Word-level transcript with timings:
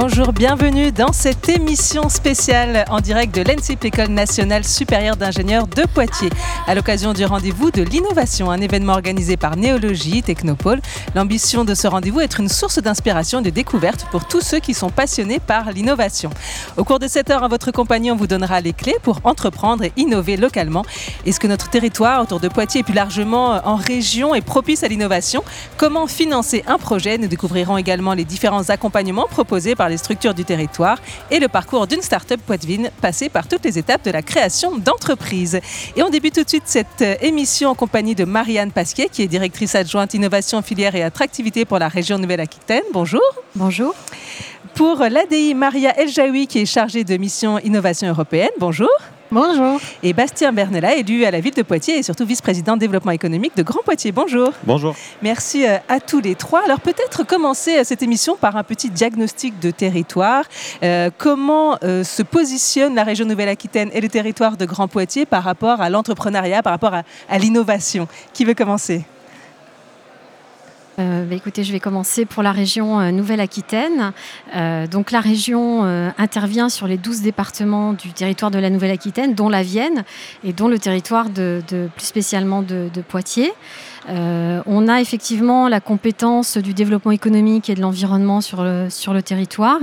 Bonjour, 0.00 0.32
bienvenue 0.32 0.92
dans 0.92 1.12
cette 1.12 1.48
émission 1.48 2.08
spéciale 2.08 2.84
en 2.88 3.00
direct 3.00 3.34
de 3.34 3.42
l'ENSIP, 3.42 3.84
École 3.84 4.10
nationale 4.10 4.62
supérieure 4.62 5.16
d'ingénieurs 5.16 5.66
de 5.66 5.82
Poitiers. 5.92 6.30
À 6.68 6.76
l'occasion 6.76 7.12
du 7.12 7.24
rendez-vous 7.24 7.72
de 7.72 7.82
l'innovation, 7.82 8.48
un 8.48 8.60
événement 8.60 8.92
organisé 8.92 9.36
par 9.36 9.56
Néologie, 9.56 10.22
Technopole. 10.22 10.80
L'ambition 11.16 11.64
de 11.64 11.74
ce 11.74 11.88
rendez-vous 11.88 12.20
est 12.20 12.38
une 12.38 12.48
source 12.48 12.78
d'inspiration 12.78 13.40
et 13.40 13.42
de 13.42 13.50
découverte 13.50 14.06
pour 14.12 14.28
tous 14.28 14.40
ceux 14.40 14.60
qui 14.60 14.72
sont 14.72 14.90
passionnés 14.90 15.40
par 15.40 15.72
l'innovation. 15.72 16.30
Au 16.76 16.84
cours 16.84 17.00
de 17.00 17.08
cette 17.08 17.28
heure, 17.30 17.42
à 17.42 17.48
votre 17.48 17.72
compagnie, 17.72 18.12
on 18.12 18.16
vous 18.16 18.28
donnera 18.28 18.60
les 18.60 18.74
clés 18.74 18.98
pour 19.02 19.18
entreprendre 19.24 19.82
et 19.82 19.92
innover 19.96 20.36
localement. 20.36 20.84
Est-ce 21.26 21.40
que 21.40 21.48
notre 21.48 21.70
territoire 21.70 22.22
autour 22.22 22.38
de 22.38 22.46
Poitiers 22.46 22.82
et 22.82 22.84
plus 22.84 22.94
largement 22.94 23.60
en 23.66 23.74
région 23.74 24.32
est 24.36 24.42
propice 24.42 24.84
à 24.84 24.88
l'innovation? 24.88 25.42
Comment 25.76 26.06
financer 26.06 26.62
un 26.68 26.78
projet? 26.78 27.18
Nous 27.18 27.26
découvrirons 27.26 27.76
également 27.76 28.14
les 28.14 28.24
différents 28.24 28.70
accompagnements 28.70 29.26
proposés 29.28 29.74
par 29.74 29.87
les 29.88 29.96
structures 29.96 30.34
du 30.34 30.44
territoire 30.44 30.98
et 31.30 31.38
le 31.38 31.48
parcours 31.48 31.86
d'une 31.86 32.02
start-up 32.02 32.40
poitevine 32.46 32.90
passée 33.00 33.28
par 33.28 33.48
toutes 33.48 33.64
les 33.64 33.78
étapes 33.78 34.04
de 34.04 34.10
la 34.10 34.22
création 34.22 34.78
d'entreprise. 34.78 35.60
Et 35.96 36.02
on 36.02 36.10
débute 36.10 36.34
tout 36.34 36.44
de 36.44 36.48
suite 36.48 36.64
cette 36.66 37.02
euh, 37.02 37.14
émission 37.20 37.70
en 37.70 37.74
compagnie 37.74 38.14
de 38.14 38.24
Marianne 38.24 38.72
Pasquier, 38.72 39.08
qui 39.10 39.22
est 39.22 39.26
directrice 39.28 39.74
adjointe 39.74 40.14
innovation 40.14 40.62
filière 40.62 40.94
et 40.94 41.02
attractivité 41.02 41.64
pour 41.64 41.78
la 41.78 41.88
région 41.88 42.18
Nouvelle-Aquitaine. 42.18 42.82
Bonjour. 42.92 43.22
Bonjour. 43.54 43.94
Pour 44.74 44.98
l'ADI, 44.98 45.54
Maria 45.54 45.98
Eljaoui, 45.98 46.46
qui 46.46 46.60
est 46.60 46.66
chargée 46.66 47.04
de 47.04 47.16
mission 47.16 47.58
innovation 47.58 48.08
européenne. 48.08 48.50
Bonjour. 48.60 48.88
Bonjour. 49.30 49.78
Et 50.02 50.14
Bastien 50.14 50.52
Bernella, 50.52 50.96
élu 50.96 51.24
à 51.24 51.30
la 51.30 51.40
ville 51.40 51.52
de 51.54 51.62
Poitiers 51.62 51.98
et 51.98 52.02
surtout 52.02 52.24
vice-président 52.24 52.76
développement 52.76 53.12
économique 53.12 53.56
de 53.56 53.62
Grand 53.62 53.82
Poitiers. 53.82 54.10
Bonjour. 54.10 54.52
Bonjour. 54.64 54.94
Merci 55.22 55.66
euh, 55.66 55.76
à 55.88 56.00
tous 56.00 56.20
les 56.20 56.34
trois. 56.34 56.64
Alors 56.64 56.80
peut-être 56.80 57.24
commencer 57.24 57.78
euh, 57.78 57.84
cette 57.84 58.02
émission 58.02 58.36
par 58.36 58.56
un 58.56 58.62
petit 58.64 58.88
diagnostic 58.88 59.58
de 59.60 59.70
territoire. 59.70 60.44
Euh, 60.82 61.10
comment 61.16 61.76
se 61.82 62.22
positionne 62.22 62.94
la 62.94 63.04
région 63.04 63.26
Nouvelle-Aquitaine 63.26 63.90
et 63.92 64.00
le 64.00 64.08
territoire 64.08 64.56
de 64.56 64.64
Grand 64.64 64.88
Poitiers 64.88 65.26
par 65.26 65.42
rapport 65.42 65.80
à 65.80 65.90
l'entrepreneuriat, 65.90 66.62
par 66.62 66.72
rapport 66.72 66.94
à 66.94 67.38
l'innovation? 67.38 68.08
Qui 68.32 68.44
veut 68.44 68.54
commencer? 68.54 69.04
Euh, 70.98 71.24
bah, 71.24 71.36
écoutez, 71.36 71.62
je 71.62 71.72
vais 71.72 71.80
commencer 71.80 72.24
pour 72.24 72.42
la 72.42 72.52
région 72.52 73.00
euh, 73.00 73.10
Nouvelle-Aquitaine. 73.10 74.12
Euh, 74.56 74.86
donc 74.86 75.12
la 75.12 75.20
région 75.20 75.84
intervient 76.18 76.68
sur 76.68 76.86
les 76.86 76.96
12 76.96 77.22
départements 77.22 77.92
du 77.92 78.12
territoire 78.12 78.50
de 78.50 78.58
la 78.58 78.70
Nouvelle-Aquitaine, 78.70 79.34
dont 79.34 79.48
la 79.48 79.62
Vienne 79.62 80.04
et 80.44 80.52
dont 80.52 80.68
le 80.68 80.78
territoire 80.78 81.30
de, 81.30 81.62
plus 81.68 82.06
spécialement 82.06 82.62
de 82.62 83.00
Poitiers. 83.06 83.52
Euh, 84.08 84.62
on 84.66 84.88
a 84.88 85.00
effectivement 85.00 85.68
la 85.68 85.80
compétence 85.80 86.56
du 86.56 86.72
développement 86.72 87.10
économique 87.10 87.68
et 87.68 87.74
de 87.74 87.80
l'environnement 87.80 88.40
sur 88.40 88.62
le, 88.62 89.20
territoire 89.20 89.80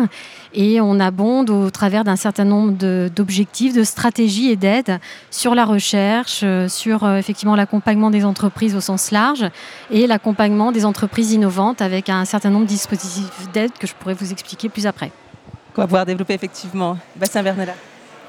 et 0.54 0.82
on 0.82 1.00
abonde 1.00 1.50
au 1.50 1.70
travers 1.70 2.04
d'un 2.04 2.16
certain 2.16 2.46
nombre 2.46 2.74
d'objectifs, 3.10 3.76
de, 3.76 3.84
stratégies 3.84 4.50
et 4.50 4.56
d'aides 4.56 5.00
sur 5.30 5.54
la 5.54 5.66
recherche, 5.66 6.42
euh, 6.44 6.68
sur 6.68 7.04
euh, 7.04 7.18
effectivement 7.18 7.56
l'accompagnement 7.56 8.10
des 8.10 8.26
entreprises 8.26 8.76
au 8.76 8.82
sens 8.82 9.12
large 9.12 9.46
et 9.92 10.08
l'accompagnement 10.08 10.72
des 10.72 10.86
entreprises 10.86 11.34
innovantes 11.34 11.82
avec 11.82 12.10
un 12.10 12.26
certain 12.26 12.50
nombre 12.50 12.66
de 12.66 12.70
dispositifs 12.70 13.52
d'aide 13.54 13.72
que 13.78 13.86
je 13.86 13.94
pourrais 13.94 14.14
vous 14.16 14.32
expliquer 14.32 14.70
plus 14.70 14.88
après. 14.88 15.12
On 15.78 15.82
va 15.82 15.88
pouvoir 15.88 16.06
développer 16.06 16.34
effectivement. 16.34 16.98
Bastien 17.16 17.44
Bernella. 17.44 17.74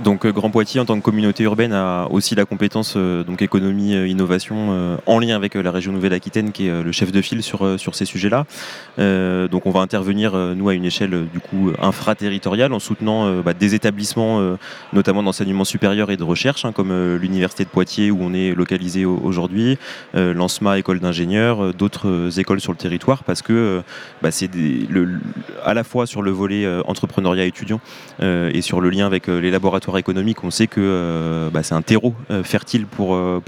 Donc 0.00 0.27
euh, 0.27 0.33
Grand 0.33 0.50
Poitiers 0.50 0.80
en 0.80 0.84
tant 0.84 0.97
que 0.97 1.02
communauté 1.02 1.44
urbaine 1.44 1.72
a 1.72 2.06
aussi 2.11 2.34
la 2.34 2.44
compétence 2.44 2.94
euh, 2.97 3.25
économie 3.39 3.94
euh, 3.94 4.06
innovation 4.06 4.97
en 5.06 5.19
lien 5.19 5.36
avec 5.36 5.55
la 5.55 5.70
région 5.70 5.92
Nouvelle-Aquitaine 5.92 6.52
qui 6.52 6.69
est 6.69 6.83
le 6.83 6.92
chef 6.92 7.12
de 7.12 7.20
file 7.20 7.42
sur 7.42 7.79
sur 7.79 7.95
ces 7.95 8.05
sujets-là. 8.06 8.46
donc 9.48 9.67
on 9.67 9.70
va 9.70 9.80
intervenir 9.80 10.35
nous 10.35 10.68
à 10.68 10.74
une 10.74 10.85
échelle 10.85 11.27
du 11.33 11.39
coup 11.39 11.73
infraterritoriale 11.80 12.73
en 12.73 12.79
soutenant 12.79 13.42
bah, 13.42 13.52
des 13.52 13.74
établissements 13.74 14.56
notamment 14.92 15.23
d'enseignement 15.23 15.64
supérieur 15.64 16.11
et 16.11 16.17
de 16.17 16.23
recherche 16.23 16.64
hein, 16.64 16.73
comme 16.73 17.17
l'université 17.17 17.64
de 17.64 17.68
Poitiers 17.68 18.11
où 18.11 18.18
on 18.20 18.33
est 18.33 18.55
localisé 18.55 19.05
aujourd'hui, 19.05 19.79
l'ANSMA 20.14 20.79
école 20.79 21.01
d'ingénieurs, 21.01 21.74
d'autres 21.74 22.39
écoles 22.39 22.61
sur 22.61 22.73
le 22.73 22.79
territoire 22.79 23.24
parce 23.24 23.42
que 23.42 23.83
bah, 24.23 24.30
c'est 24.30 24.51
à 25.64 25.74
la 25.74 25.85
fois 25.85 26.06
sur 26.06 26.23
le 26.23 26.30
volet 26.30 26.67
entrepreneuriat 26.86 27.45
étudiant 27.45 27.80
et 28.20 28.62
sur 28.62 28.80
le 28.80 28.90
lien 28.90 29.06
avec 29.06 29.27
les 29.27 29.51
laboratoires 29.51 29.86
économique, 29.95 30.42
on 30.42 30.51
sait 30.51 30.67
que 30.67 30.80
euh, 30.80 31.51
bah, 31.51 31.63
c'est 31.63 31.74
un 31.74 31.83
terreau 31.83 32.14
euh, 32.30 32.42
fertile 32.42 32.86
pour, 32.86 33.14
euh, 33.14 33.41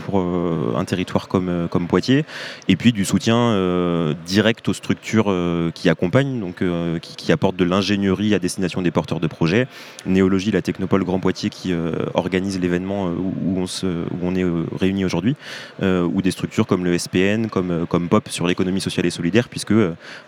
un 0.77 0.85
territoire 0.85 1.27
comme, 1.27 1.69
Poitiers. 1.89 2.25
Et 2.69 2.77
puis 2.77 2.93
du 2.93 3.05
soutien 3.05 4.15
direct 4.27 4.69
aux 4.69 4.75
structures 4.75 5.35
qui 5.75 5.89
accompagnent, 5.89 6.39
donc 6.39 6.63
qui, 7.01 7.33
apportent 7.33 7.57
de 7.57 7.65
l'ingénierie 7.65 8.35
à 8.35 8.39
destination 8.39 8.83
des 8.83 8.91
porteurs 8.91 9.21
de 9.21 9.27
projets. 9.27 9.67
Néologie, 10.05 10.51
la 10.51 10.61
Technopole 10.61 11.05
Grand 11.05 11.19
Poitiers 11.19 11.49
qui 11.49 11.73
organise 12.15 12.61
l'événement 12.61 13.07
où, 13.07 13.65
on 14.23 14.35
est 14.35 14.45
réunis 14.79 15.07
aujourd'hui, 15.07 15.35
ou 15.83 16.21
des 16.21 16.31
structures 16.31 16.67
comme 16.67 16.85
le 16.85 16.99
SPN, 16.99 17.49
comme, 17.49 18.09
POP 18.11 18.29
sur 18.29 18.47
l'économie 18.47 18.83
sociale 18.83 19.07
et 19.07 19.11
solidaire, 19.11 19.49
puisque 19.49 19.73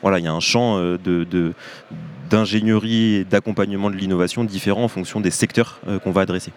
voilà, 0.01 0.19
il 0.19 0.25
y 0.25 0.29
a 0.29 0.33
un 0.33 0.41
champ 0.41 0.79
de 0.79 1.53
d'ingénierie 2.31 3.17
et 3.17 3.25
d'accompagnement 3.25 3.91
de 3.91 3.97
l'innovation 3.97 4.45
différents 4.45 4.85
en 4.85 4.89
fonction 4.89 5.21
des 5.21 5.31
secteurs 5.31 5.81
euh, 5.89 5.99
qu'on 5.99 6.13
va 6.13 6.23
adresser. 6.23 6.53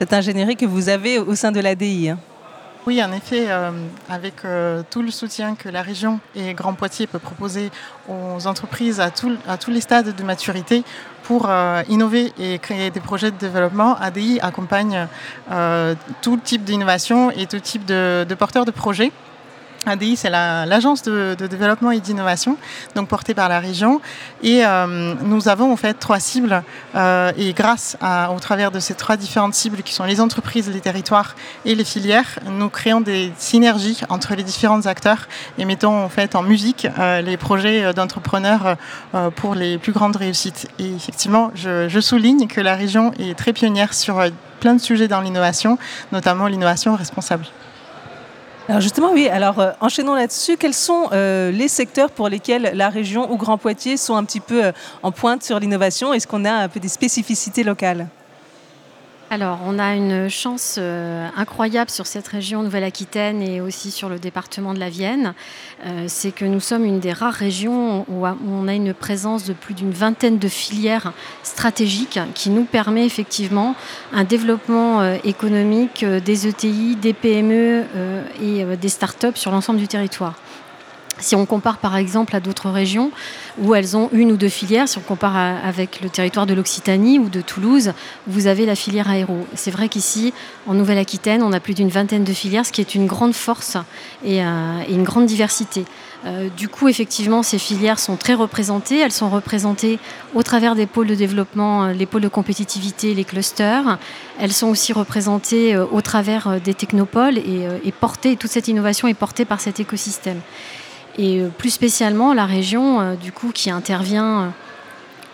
Cette 0.00 0.12
ingénierie 0.12 0.56
que 0.56 0.66
vous 0.66 0.88
avez 0.88 1.18
au 1.18 1.34
sein 1.34 1.52
de 1.52 1.60
l'ADI 1.60 2.10
hein. 2.10 2.18
Oui, 2.86 3.02
en 3.02 3.12
effet, 3.12 3.46
euh, 3.48 3.70
avec 4.08 4.44
euh, 4.44 4.82
tout 4.88 5.02
le 5.02 5.10
soutien 5.10 5.56
que 5.56 5.68
la 5.68 5.82
région 5.82 6.20
et 6.34 6.54
Grand 6.54 6.72
Poitiers 6.72 7.06
peut 7.06 7.18
proposer 7.18 7.70
aux 8.08 8.46
entreprises 8.46 8.98
à, 8.98 9.10
à 9.46 9.58
tous 9.58 9.70
les 9.70 9.80
stades 9.82 10.16
de 10.16 10.22
maturité 10.22 10.84
pour 11.24 11.50
innover 11.90 12.32
et 12.40 12.58
créer 12.58 12.88
des 12.90 13.00
projets 13.00 13.30
de 13.30 13.36
développement, 13.36 13.98
ADI 14.00 14.40
accompagne 14.40 15.06
tout 16.22 16.38
type 16.38 16.64
d'innovation 16.64 17.30
et 17.30 17.44
tout 17.44 17.60
type 17.60 17.84
de, 17.84 18.24
de 18.26 18.34
porteurs 18.34 18.64
de 18.64 18.70
projets. 18.70 19.12
ADI, 19.86 20.16
c'est 20.16 20.30
l'agence 20.30 21.02
de, 21.02 21.34
développement 21.34 21.90
et 21.90 22.00
d'innovation, 22.00 22.56
donc 22.94 23.08
portée 23.08 23.34
par 23.34 23.48
la 23.48 23.60
région. 23.60 24.00
Et 24.42 24.64
euh, 24.64 25.14
nous 25.22 25.48
avons 25.48 25.72
en 25.72 25.76
fait 25.76 25.94
trois 25.94 26.20
cibles. 26.20 26.62
Euh, 26.94 27.32
et 27.36 27.52
grâce 27.52 27.96
au 28.34 28.38
travers 28.40 28.70
de 28.70 28.80
ces 28.80 28.94
trois 28.94 29.16
différentes 29.16 29.54
cibles, 29.54 29.82
qui 29.82 29.94
sont 29.94 30.04
les 30.04 30.20
entreprises, 30.20 30.70
les 30.70 30.80
territoires 30.80 31.36
et 31.64 31.74
les 31.74 31.84
filières, 31.84 32.38
nous 32.50 32.68
créons 32.68 33.00
des 33.00 33.32
synergies 33.38 34.00
entre 34.08 34.34
les 34.34 34.42
différents 34.42 34.86
acteurs 34.86 35.28
et 35.58 35.64
mettons 35.64 36.08
en 36.34 36.42
musique 36.42 36.86
euh, 36.98 37.20
les 37.20 37.36
projets 37.36 37.92
d'entrepreneurs 37.92 38.76
pour 39.36 39.54
les 39.54 39.78
plus 39.78 39.92
grandes 39.92 40.16
réussites. 40.16 40.68
Et 40.78 40.94
effectivement, 40.94 41.50
je 41.54 42.00
souligne 42.00 42.46
que 42.46 42.60
la 42.60 42.74
région 42.74 43.12
est 43.18 43.36
très 43.36 43.52
pionnière 43.52 43.94
sur 43.94 44.22
plein 44.60 44.74
de 44.74 44.80
sujets 44.80 45.08
dans 45.08 45.20
l'innovation, 45.20 45.78
notamment 46.12 46.46
l'innovation 46.46 46.94
responsable. 46.96 47.46
Alors 48.68 48.82
justement, 48.82 49.12
oui. 49.12 49.28
Alors 49.28 49.60
euh, 49.60 49.72
enchaînons 49.80 50.14
là-dessus. 50.14 50.58
Quels 50.58 50.74
sont 50.74 51.08
euh, 51.12 51.50
les 51.50 51.68
secteurs 51.68 52.10
pour 52.10 52.28
lesquels 52.28 52.72
la 52.74 52.90
région 52.90 53.32
ou 53.32 53.38
Grand 53.38 53.56
Poitiers 53.56 53.96
sont 53.96 54.14
un 54.14 54.24
petit 54.24 54.40
peu 54.40 54.66
euh, 54.66 54.72
en 55.02 55.10
pointe 55.10 55.42
sur 55.42 55.58
l'innovation? 55.58 56.12
Est-ce 56.12 56.26
qu'on 56.26 56.44
a 56.44 56.52
un 56.52 56.68
peu 56.68 56.78
des 56.78 56.88
spécificités 56.88 57.64
locales? 57.64 58.08
Alors, 59.30 59.58
on 59.66 59.78
a 59.78 59.94
une 59.94 60.30
chance 60.30 60.76
euh, 60.78 61.28
incroyable 61.36 61.90
sur 61.90 62.06
cette 62.06 62.26
région 62.26 62.62
Nouvelle-Aquitaine 62.62 63.42
et 63.42 63.60
aussi 63.60 63.90
sur 63.90 64.08
le 64.08 64.18
département 64.18 64.72
de 64.72 64.78
la 64.78 64.88
Vienne. 64.88 65.34
Euh, 65.84 66.04
c'est 66.08 66.30
que 66.30 66.46
nous 66.46 66.60
sommes 66.60 66.86
une 66.86 66.98
des 66.98 67.12
rares 67.12 67.34
régions 67.34 68.06
où 68.08 68.26
on 68.26 68.68
a 68.68 68.72
une 68.72 68.94
présence 68.94 69.44
de 69.44 69.52
plus 69.52 69.74
d'une 69.74 69.90
vingtaine 69.90 70.38
de 70.38 70.48
filières 70.48 71.12
stratégiques 71.42 72.18
qui 72.34 72.48
nous 72.48 72.64
permet 72.64 73.04
effectivement 73.04 73.74
un 74.14 74.24
développement 74.24 75.02
euh, 75.02 75.16
économique 75.24 76.06
des 76.06 76.48
ETI, 76.48 76.96
des 76.96 77.12
PME 77.12 77.84
et 78.42 78.64
des 78.76 78.88
start-up 78.88 79.36
sur 79.36 79.50
l'ensemble 79.50 79.78
du 79.78 79.88
territoire. 79.88 80.36
Si 81.20 81.34
on 81.34 81.46
compare 81.46 81.78
par 81.78 81.96
exemple 81.96 82.34
à 82.36 82.40
d'autres 82.40 82.70
régions 82.70 83.10
où 83.58 83.74
elles 83.74 83.96
ont 83.96 84.08
une 84.12 84.32
ou 84.32 84.36
deux 84.36 84.48
filières, 84.48 84.88
si 84.88 84.98
on 84.98 85.02
compare 85.02 85.36
avec 85.36 86.00
le 86.00 86.08
territoire 86.08 86.46
de 86.46 86.54
l'Occitanie 86.54 87.18
ou 87.18 87.28
de 87.28 87.40
Toulouse, 87.40 87.92
vous 88.26 88.46
avez 88.46 88.66
la 88.66 88.74
filière 88.74 89.08
aéro. 89.10 89.46
C'est 89.54 89.70
vrai 89.70 89.88
qu'ici, 89.88 90.32
en 90.66 90.74
Nouvelle-Aquitaine, 90.74 91.42
on 91.42 91.52
a 91.52 91.60
plus 91.60 91.74
d'une 91.74 91.88
vingtaine 91.88 92.24
de 92.24 92.32
filières, 92.32 92.66
ce 92.66 92.72
qui 92.72 92.80
est 92.80 92.94
une 92.94 93.06
grande 93.06 93.34
force 93.34 93.76
et, 94.24 94.42
euh, 94.42 94.82
une 94.88 95.02
grande 95.02 95.26
diversité. 95.26 95.84
Euh, 96.26 96.48
du 96.56 96.68
coup, 96.68 96.88
effectivement, 96.88 97.42
ces 97.42 97.58
filières 97.58 97.98
sont 97.98 98.16
très 98.16 98.34
représentées. 98.34 98.98
Elles 98.98 99.12
sont 99.12 99.30
représentées 99.30 99.98
au 100.34 100.42
travers 100.42 100.74
des 100.74 100.86
pôles 100.86 101.06
de 101.06 101.14
développement, 101.14 101.84
euh, 101.84 101.92
les 101.92 102.06
pôles 102.06 102.22
de 102.22 102.28
compétitivité, 102.28 103.14
les 103.14 103.24
clusters. 103.24 103.98
Elles 104.40 104.52
sont 104.52 104.68
aussi 104.68 104.92
représentées 104.92 105.76
au 105.76 106.00
travers 106.00 106.60
des 106.60 106.74
technopoles 106.74 107.38
et, 107.38 107.66
et 107.84 107.92
portées, 107.92 108.36
toute 108.36 108.50
cette 108.50 108.68
innovation 108.68 109.08
est 109.08 109.14
portée 109.14 109.44
par 109.44 109.60
cet 109.60 109.80
écosystème 109.80 110.40
et 111.18 111.40
euh, 111.40 111.48
plus 111.48 111.70
spécialement 111.70 112.32
la 112.32 112.46
région 112.46 113.00
euh, 113.00 113.14
du 113.16 113.32
coup 113.32 113.50
qui 113.52 113.70
intervient 113.70 114.42
euh, 114.42 114.48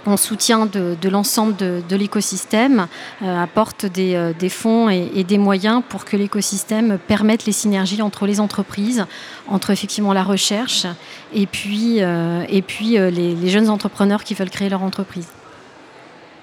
en 0.06 0.16
soutien 0.18 0.66
de, 0.66 1.08
l'ensemble 1.08 1.56
de, 1.56 1.96
l'écosystème, 1.96 2.88
apporte 3.22 3.86
des, 3.86 4.34
fonds 4.50 4.90
et, 4.90 5.24
des 5.24 5.38
moyens 5.38 5.82
pour 5.88 6.04
que 6.04 6.18
l'écosystème 6.18 6.98
permette 6.98 7.46
les 7.46 7.52
synergies 7.52 8.02
entre 8.02 8.26
les 8.26 8.38
entreprises, 8.38 9.06
entre 9.48 9.70
effectivement 9.70 10.12
la 10.12 10.22
recherche 10.22 10.84
et 11.32 11.46
puis, 11.46 12.00
et 12.00 12.62
puis 12.66 12.98
les 12.98 13.48
jeunes 13.48 13.70
entrepreneurs 13.70 14.24
qui 14.24 14.34
veulent 14.34 14.50
créer 14.50 14.68
leur 14.68 14.82
entreprise 14.82 15.28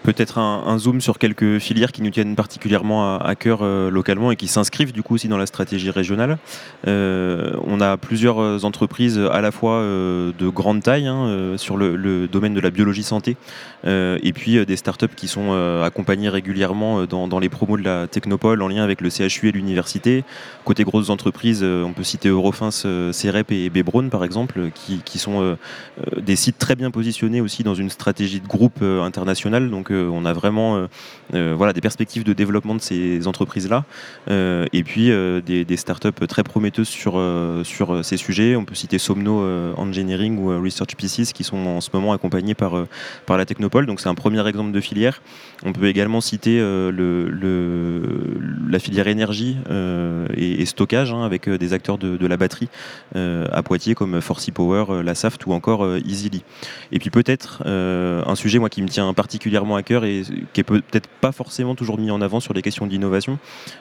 peut-être 0.03 0.38
un, 0.39 0.77
zoom 0.77 1.01
sur 1.01 1.19
quelques 1.19 1.59
filières 1.59 1.92
qui 1.92 2.01
nous 2.01 2.09
tiennent 2.09 2.36
particulièrement 2.36 3.18
à, 3.18 3.36
cœur 3.36 3.59
euh, 3.62 3.89
localement 3.89 4.31
et 4.31 4.36
qui 4.36 4.48
s'inscrivent 4.48 4.92
du 4.92 5.03
coup 5.03 5.15
aussi 5.15 5.27
dans 5.27 5.38
la 5.38 5.45
stratégie 5.45 5.92
régionale. 5.92 6.38
Euh, 6.88 7.53
on 7.65 7.81
a 7.81 7.98
plusieurs 7.98 8.65
entreprises 8.65 9.19
à 9.19 9.42
la 9.42 9.51
fois 9.51 9.75
euh, 9.75 10.31
de 10.38 10.48
grande 10.48 10.81
taille 10.81 11.07
hein, 11.07 11.56
sur 11.57 11.77
le, 11.77 12.27
domaine 12.27 12.53
de 12.53 12.59
la 12.59 12.69
biologie 12.69 13.03
santé 13.03 13.36
et 13.83 14.33
puis 14.33 14.63
des 14.65 14.75
startups 14.75 15.15
qui 15.15 15.27
sont 15.27 15.53
accompagnées 15.83 16.30
régulièrement 16.30 17.06
dans, 17.06 17.39
les 17.39 17.50
promos 17.50 17.77
de 17.77 17.83
la 17.83 18.07
Technopole 18.07 18.62
en 18.62 18.68
lien 18.68 18.83
avec 18.83 19.01
le 19.01 19.09
CHU 19.09 19.50
et 19.50 19.51
l'université. 19.51 20.24
Côté 20.65 20.83
grosses 20.83 21.09
entreprises, 21.09 21.63
on 21.63 21.94
peut 21.94 22.03
citer 22.03 22.30
Eurofins, 22.30 22.71
CEREP 22.71 23.51
et 23.51 23.69
Bebron 23.69 24.09
par 24.09 24.24
exemple, 24.24 24.69
qui, 24.74 25.01
qui 25.03 25.19
sont 25.19 25.57
des 26.18 26.36
sites 26.36 26.57
très 26.57 26.75
bien 26.75 26.92
positionnés 26.92 27.42
aussi 27.42 27.63
dans 27.63 27.75
une 27.75 27.89
stratégie 27.89 28.39
de 28.39 28.48
groupe 28.48 28.81
international. 28.81 29.69
Donc 29.69 29.90
on 29.91 30.25
a 30.25 30.33
vraiment 30.33 30.77
euh, 30.77 30.88
euh, 31.33 31.53
voilà, 31.57 31.73
des 31.73 31.81
perspectives 31.81 32.23
de 32.23 32.33
développement 32.33 32.75
de 32.75 32.81
ces 32.81 33.27
entreprises-là. 33.27 33.85
Euh, 34.29 34.65
et 34.73 34.83
puis 34.83 35.11
des, 35.45 35.77
startups 35.77 36.27
très 36.27 36.43
prometteuses 36.43 36.89
sur, 36.89 37.21
sur 37.63 38.05
ces 38.05 38.17
sujets. 38.17 38.55
On 38.55 38.65
peut 38.65 38.75
citer 38.75 38.97
Somno 38.97 39.41
Engineering 39.77 40.38
ou 40.38 40.61
Research 40.61 40.95
Pieces 40.95 41.33
qui 41.33 41.43
sont 41.43 41.65
en 41.65 41.81
ce 41.81 41.89
moment 41.93 42.13
accompagnés 42.13 42.53
par, 42.53 42.85
par 43.25 43.38
la 43.38 43.45
Technopole. 43.45 43.85
Donc 43.85 43.99
c'est 43.99 44.09
un 44.09 44.15
premier 44.15 44.45
exemple 44.47 44.71
de 44.71 44.81
filière. 44.81 45.21
On 45.63 45.73
peut 45.73 45.88
également 45.88 46.21
citer 46.21 46.59
le, 46.59 47.29
la 48.69 48.79
filière 48.79 49.07
énergie 49.07 49.57
et, 50.35 50.65
stockage 50.65 51.13
hein, 51.13 51.23
avec 51.23 51.49
des 51.49 51.73
acteurs 51.73 51.97
de, 51.97 52.27
la 52.27 52.38
batterie 52.38 52.69
à 53.15 53.63
Poitiers 53.63 53.95
comme 53.95 54.21
Forcy 54.21 54.51
Power, 54.51 55.01
la 55.03 55.15
SAFT 55.15 55.45
ou 55.47 55.53
encore 55.53 55.88
Easily. 56.05 56.43
Et 56.91 56.99
puis 56.99 57.09
peut-être 57.09 57.63
un 57.65 58.35
sujet 58.35 58.59
moi 58.59 58.69
qui 58.69 58.81
me 58.81 58.88
tient 58.88 59.11
particulièrement 59.13 59.75
à 59.75 59.80
cœur 59.83 60.05
et 60.05 60.23
qui 60.53 60.61
est 60.61 60.63
peut-être 60.63 61.09
pas 61.21 61.31
forcément 61.31 61.75
toujours 61.75 61.97
mis 61.97 62.11
en 62.11 62.21
avant 62.21 62.39
sur 62.39 62.53
les 62.53 62.61
questions 62.61 62.87
d'innovation. 62.87 63.39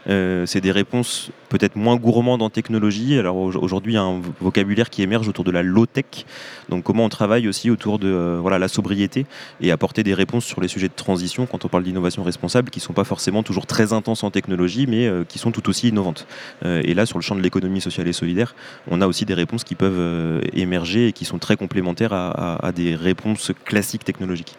Euh, 0.08 0.46
c'est 0.46 0.60
des 0.60 0.72
réponses 0.72 1.30
peut-être 1.48 1.76
moins 1.76 1.96
gourmandes 1.96 2.42
en 2.42 2.50
technologie. 2.50 3.18
Alors 3.18 3.36
aujourd'hui, 3.36 3.92
il 3.92 3.96
y 3.96 3.98
a 3.98 4.02
un 4.02 4.20
vocabulaire 4.40 4.90
qui 4.90 5.02
émerge 5.02 5.28
autour 5.28 5.44
de 5.44 5.50
la 5.50 5.62
low-tech. 5.62 6.26
Donc 6.68 6.84
comment 6.84 7.04
on 7.04 7.08
travaille 7.08 7.48
aussi 7.48 7.70
autour 7.70 7.98
de 7.98 8.08
euh, 8.08 8.38
voilà, 8.40 8.58
la 8.58 8.68
sobriété 8.68 9.26
et 9.60 9.70
apporter 9.70 10.02
des 10.02 10.14
réponses 10.14 10.44
sur 10.44 10.60
les 10.60 10.68
sujets 10.68 10.88
de 10.88 10.94
transition 10.94 11.46
quand 11.46 11.64
on 11.64 11.68
parle 11.68 11.84
d'innovation 11.84 12.22
responsable 12.22 12.70
qui 12.70 12.78
ne 12.78 12.84
sont 12.84 12.92
pas 12.92 13.04
forcément 13.04 13.42
toujours 13.42 13.66
très 13.66 13.92
intenses 13.92 14.24
en 14.24 14.30
technologie 14.30 14.86
mais 14.86 15.06
euh, 15.06 15.24
qui 15.24 15.38
sont 15.38 15.50
tout 15.50 15.68
aussi 15.68 15.88
innovantes. 15.88 16.26
et 16.64 16.94
là, 16.94 17.06
sur 17.06 17.18
le 17.18 17.22
champ 17.22 17.34
de 17.34 17.40
l'économie 17.40 17.80
sociale 17.80 18.08
et 18.08 18.12
solidaire, 18.12 18.54
on 18.90 19.00
a 19.00 19.06
aussi 19.06 19.24
des 19.24 19.34
réponses 19.34 19.64
qui 19.64 19.74
peuvent 19.74 20.40
émerger 20.52 21.08
et 21.08 21.12
qui 21.12 21.24
sont 21.24 21.38
très 21.38 21.56
complémentaires 21.56 22.12
à 22.12 22.72
des 22.72 22.94
réponses 22.94 23.52
classiques 23.64 24.04
technologiques. 24.04 24.56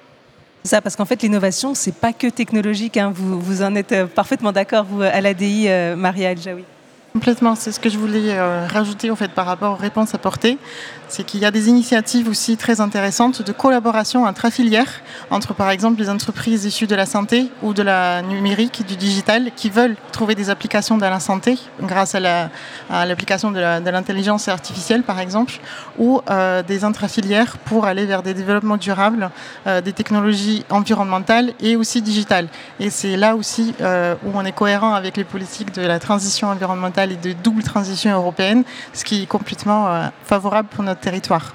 Ça, 0.63 0.81
parce 0.81 0.95
qu'en 0.95 1.05
fait, 1.05 1.23
l'innovation, 1.23 1.73
c'est 1.73 1.95
pas 1.95 2.13
que 2.13 2.27
technologique. 2.27 2.97
Hein. 2.97 3.11
Vous, 3.15 3.39
vous 3.39 3.63
en 3.63 3.73
êtes 3.75 3.91
euh, 3.93 4.05
parfaitement 4.05 4.51
d'accord, 4.51 4.85
vous, 4.85 5.01
à 5.01 5.19
l'ADI, 5.19 5.65
euh, 5.67 5.95
Maria 5.95 6.31
El-Jaoui. 6.31 6.63
Complètement, 7.13 7.55
c'est 7.55 7.71
ce 7.71 7.79
que 7.79 7.89
je 7.89 7.97
voulais 7.97 8.37
euh, 8.37 8.65
rajouter 8.67 9.11
en 9.11 9.17
fait 9.17 9.31
par 9.31 9.45
rapport 9.45 9.73
aux 9.73 9.81
réponses 9.81 10.15
apportées 10.15 10.57
c'est 11.11 11.25
qu'il 11.25 11.41
y 11.41 11.45
a 11.45 11.51
des 11.51 11.67
initiatives 11.67 12.29
aussi 12.29 12.55
très 12.55 12.79
intéressantes 12.79 13.41
de 13.41 13.51
collaboration 13.51 14.25
intrafilière 14.25 14.87
entre 15.29 15.53
par 15.53 15.69
exemple 15.69 15.99
les 15.99 16.09
entreprises 16.09 16.63
issues 16.63 16.87
de 16.87 16.95
la 16.95 17.05
santé 17.05 17.51
ou 17.61 17.73
de 17.73 17.83
la 17.83 18.21
numérique, 18.21 18.85
du 18.87 18.95
digital, 18.95 19.51
qui 19.55 19.69
veulent 19.69 19.97
trouver 20.13 20.35
des 20.35 20.49
applications 20.49 20.97
dans 20.97 21.09
la 21.09 21.19
santé 21.19 21.59
grâce 21.81 22.15
à 22.15 22.49
l'application 23.05 23.51
de 23.51 23.59
l'intelligence 23.89 24.47
artificielle 24.47 25.03
par 25.03 25.19
exemple, 25.19 25.59
ou 25.99 26.21
euh, 26.29 26.63
des 26.63 26.85
intrafilières 26.85 27.57
pour 27.57 27.85
aller 27.85 28.05
vers 28.05 28.23
des 28.23 28.33
développements 28.33 28.77
durables, 28.77 29.31
euh, 29.67 29.81
des 29.81 29.91
technologies 29.91 30.63
environnementales 30.69 31.51
et 31.59 31.75
aussi 31.75 32.01
digitales. 32.01 32.47
Et 32.79 32.89
c'est 32.89 33.17
là 33.17 33.35
aussi 33.35 33.73
euh, 33.81 34.15
où 34.25 34.31
on 34.33 34.45
est 34.45 34.53
cohérent 34.53 34.93
avec 34.93 35.17
les 35.17 35.25
politiques 35.25 35.73
de 35.73 35.81
la 35.81 35.99
transition 35.99 36.47
environnementale 36.47 37.11
et 37.11 37.17
de 37.17 37.33
double 37.33 37.63
transition 37.63 38.15
européenne, 38.15 38.63
ce 38.93 39.03
qui 39.03 39.23
est 39.23 39.25
complètement 39.25 40.09
favorable 40.23 40.69
pour 40.69 40.83
notre 40.83 41.00
territoire. 41.01 41.53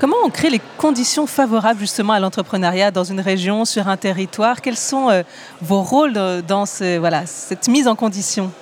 Comment 0.00 0.16
on 0.24 0.30
crée 0.30 0.48
les 0.48 0.60
conditions 0.76 1.26
favorables 1.26 1.80
justement 1.80 2.12
à 2.12 2.20
l'entrepreneuriat 2.20 2.92
dans 2.92 3.02
une 3.02 3.20
région, 3.20 3.64
sur 3.64 3.88
un 3.88 3.96
territoire? 3.96 4.62
Quels 4.62 4.76
sont 4.76 5.10
euh, 5.10 5.24
vos 5.60 5.82
rôles 5.82 6.12
dans 6.46 6.66
ce, 6.66 6.98
voilà, 6.98 7.26
cette 7.26 7.66
mise 7.66 7.88
en 7.88 7.96
condition? 7.96 8.52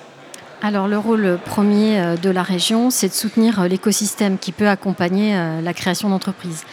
Alors 0.63 0.87
le 0.87 0.97
rôle 0.97 1.37
premier 1.45 1.99
euh, 1.99 2.15
de 2.15 2.31
la 2.31 2.41
région, 2.41 2.89
c'est 2.89 3.09
de 3.09 3.13
soutenir 3.13 3.61
euh, 3.61 3.67
l'écosystème 3.67 4.39
qui 4.39 4.51
peut 4.51 4.67
accompagner 4.67 5.37
la 5.61 5.73
création 5.75 6.09
d'entreprises. 6.09 6.63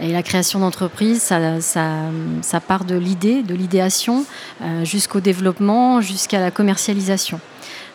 Et 0.00 0.12
la 0.12 0.22
création 0.22 0.60
d'entreprises, 0.60 1.20
ça, 1.20 1.60
ça, 1.60 2.60
part 2.60 2.84
de 2.84 2.94
l'idée, 2.94 3.42
de 3.42 3.54
l'idéation, 3.54 4.24
jusqu'au 4.84 5.20
développement, 5.20 6.00
jusqu'à 6.00 6.40
la 6.40 6.50
commercialisation. 6.50 7.40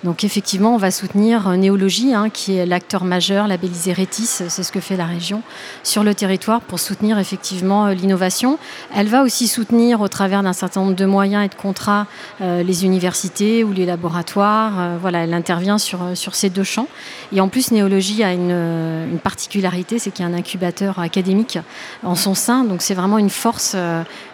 Donc 0.04 0.24
effectivement, 0.24 0.76
on 0.76 0.78
va 0.78 0.92
soutenir 0.92 1.48
euh, 1.48 1.56
Néologie, 1.56 2.14
hein, 2.14 2.30
qui 2.30 2.56
est 2.56 2.68
l'acteur 2.68 3.04
majeur 3.04 3.48
labellisé 3.48 3.94
Rétis, 3.94 4.28
c'est 4.28 4.64
ce 4.64 4.72
que 4.72 4.80
fait 4.80 4.96
la 4.96 5.06
région, 5.06 5.42
sur 5.84 6.04
le 6.04 6.14
territoire 6.14 6.62
pour 6.62 6.80
soutenir 6.80 7.18
effectivement 7.18 7.88
euh, 7.88 7.94
l'innovation. 7.94 8.60
Elle 8.96 9.08
va 9.08 9.24
aussi 9.24 9.48
soutenir 9.48 10.02
au 10.02 10.08
travers 10.08 10.44
d'un 10.44 10.54
certain 10.54 10.82
nombre 10.82 10.96
de 10.96 11.06
moyens 11.06 11.46
et 11.46 11.48
de 11.48 11.56
contrats 11.56 12.06
euh, 12.42 12.62
les 12.62 12.86
universités 12.86 13.64
ou 13.64 13.74
les 13.74 13.88
laboratoires. 13.88 14.98
voilà, 15.02 15.24
elle 15.24 15.34
intervient 15.34 15.80
sur, 15.80 16.00
sur 16.14 16.36
ces 16.36 16.50
deux 16.50 16.64
champs. 16.64 16.88
Et 17.34 17.42
en 17.42 17.48
plus, 17.48 17.72
Néologie 17.72 18.24
a 18.24 18.34
une, 18.34 18.52
une 18.52 19.20
particularité, 19.20 19.98
c'est 19.98 20.12
qu'il 20.12 20.24
y 20.24 20.28
a 20.28 20.32
un 20.32 20.38
incubateur 20.38 21.00
académique 21.00 21.58
en 22.04 22.16
son 22.16 22.36
sein. 22.36 22.64
Donc 22.64 22.82
c'est 22.82 22.94
vraiment 22.94 23.18
une 23.18 23.30
force, 23.30 23.76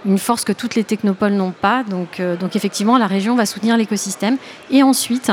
une 0.06 0.18
force 0.18 0.44
que 0.44 0.52
toutes 0.52 0.76
les 0.76 0.84
technopoles 0.84 1.34
n'ont 1.34 1.52
pas. 1.52 1.84
Donc, 1.84 2.22
donc 2.40 2.56
effectivement, 2.56 2.98
la 2.98 3.08
région 3.08 3.36
va 3.36 3.46
soutenir 3.46 3.78
l'écosystème. 3.78 4.38
Et 4.70 4.84
ensuite, 4.84 5.32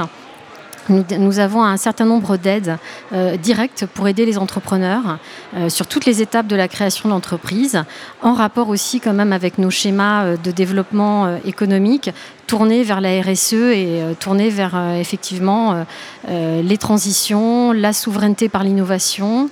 nous, 0.91 1.39
avons 1.39 1.63
un 1.63 1.77
certain 1.77 2.05
nombre 2.05 2.37
d'aides 2.37 2.77
euh, 3.13 3.37
directes 3.37 3.87
pour 3.87 4.09
aider 4.09 4.27
les 4.27 4.39
entrepreneurs 4.39 5.19
euh, 5.57 5.69
sur 5.69 5.87
toutes 5.87 6.05
les 6.05 6.23
étapes 6.23 6.47
de 6.47 6.57
la 6.57 6.69
création 6.69 7.09
d'entreprise, 7.09 7.83
en 8.23 8.35
rapport 8.35 8.69
aussi 8.69 9.01
quand 9.01 9.13
même 9.13 9.33
avec 9.33 9.59
nos 9.59 9.71
schémas 9.71 10.25
euh, 10.25 10.37
de 10.37 10.51
développement 10.51 11.37
économique, 11.45 12.11
tournés 12.47 12.83
vers 12.83 13.01
la 13.01 13.21
RSE 13.21 13.53
et 13.53 14.03
tournés 14.19 14.51
vers 14.51 14.77
effectivement 14.99 15.85
les 16.29 16.79
transitions, 16.79 17.71
la 17.71 17.93
souveraineté 17.93 18.49
par 18.49 18.65
l'innovation 18.65 19.49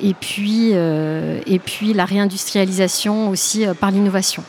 et 0.00 0.14
puis, 0.14 0.70
et 0.70 1.58
puis 1.58 1.92
la 1.92 2.04
réindustrialisation 2.04 3.30
aussi 3.30 3.66
par 3.80 3.90
l'innovation. 3.90 4.44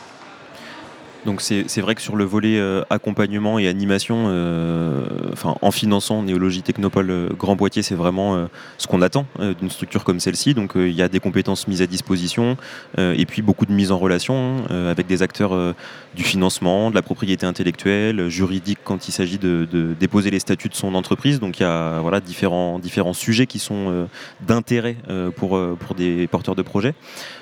Donc 1.28 1.42
c'est 1.42 1.82
vrai 1.82 1.94
que 1.94 2.02
sur 2.02 2.16
le 2.16 2.24
volet 2.24 2.58
euh, 2.58 2.84
accompagnement 2.90 3.60
et 3.60 3.68
animation, 3.68 4.28
euh, 4.28 5.06
en 5.44 5.72
finançant 5.72 6.24
Néologie 6.24 6.62
Technopole 6.62 7.12
euh, 7.12 7.30
Grand 7.38 7.58
Poitiers, 7.58 7.82
c'est 7.82 7.96
vraiment 7.96 8.48
ce 8.78 8.88
qu'on 8.88 9.02
attend 9.02 9.26
d'une 9.60 9.70
structure 9.70 10.06
comme 10.06 10.22
celle-ci. 10.22 10.54
Donc 10.54 10.72
il 10.76 10.94
y 10.94 11.02
a 11.02 11.10
des 11.10 11.20
compétences 11.20 11.68
mises 11.68 11.82
à 11.82 11.88
disposition 11.88 12.56
et 12.98 13.26
puis 13.26 13.42
beaucoup 13.42 13.66
de 13.66 13.74
mise 13.74 13.92
en 13.92 13.98
relation 13.98 14.64
avec 14.70 15.06
des 15.08 15.22
acteurs 15.22 15.76
du 16.18 16.24
financement, 16.24 16.90
de 16.90 16.96
la 16.96 17.02
propriété 17.02 17.46
intellectuelle, 17.46 18.28
juridique 18.28 18.80
quand 18.84 19.08
il 19.08 19.12
s'agit 19.12 19.38
de, 19.38 19.68
déposer 19.98 20.32
les 20.32 20.40
statuts 20.40 20.68
de 20.68 20.76
son 20.76 20.96
entreprise. 20.96 21.40
Donc 21.40 21.60
il 21.60 21.64
y 21.64 21.66
a 21.66 22.00
voilà, 22.02 22.20
différents, 22.20 22.80
différents 22.80 23.14
sujets 23.14 23.48
qui 23.48 23.60
sont 23.60 24.08
d'intérêt 24.42 24.98
pour, 25.36 25.60
pour 25.80 25.96
des 25.96 26.28
porteurs 26.28 26.56
de 26.56 26.62
projets. 26.62 26.94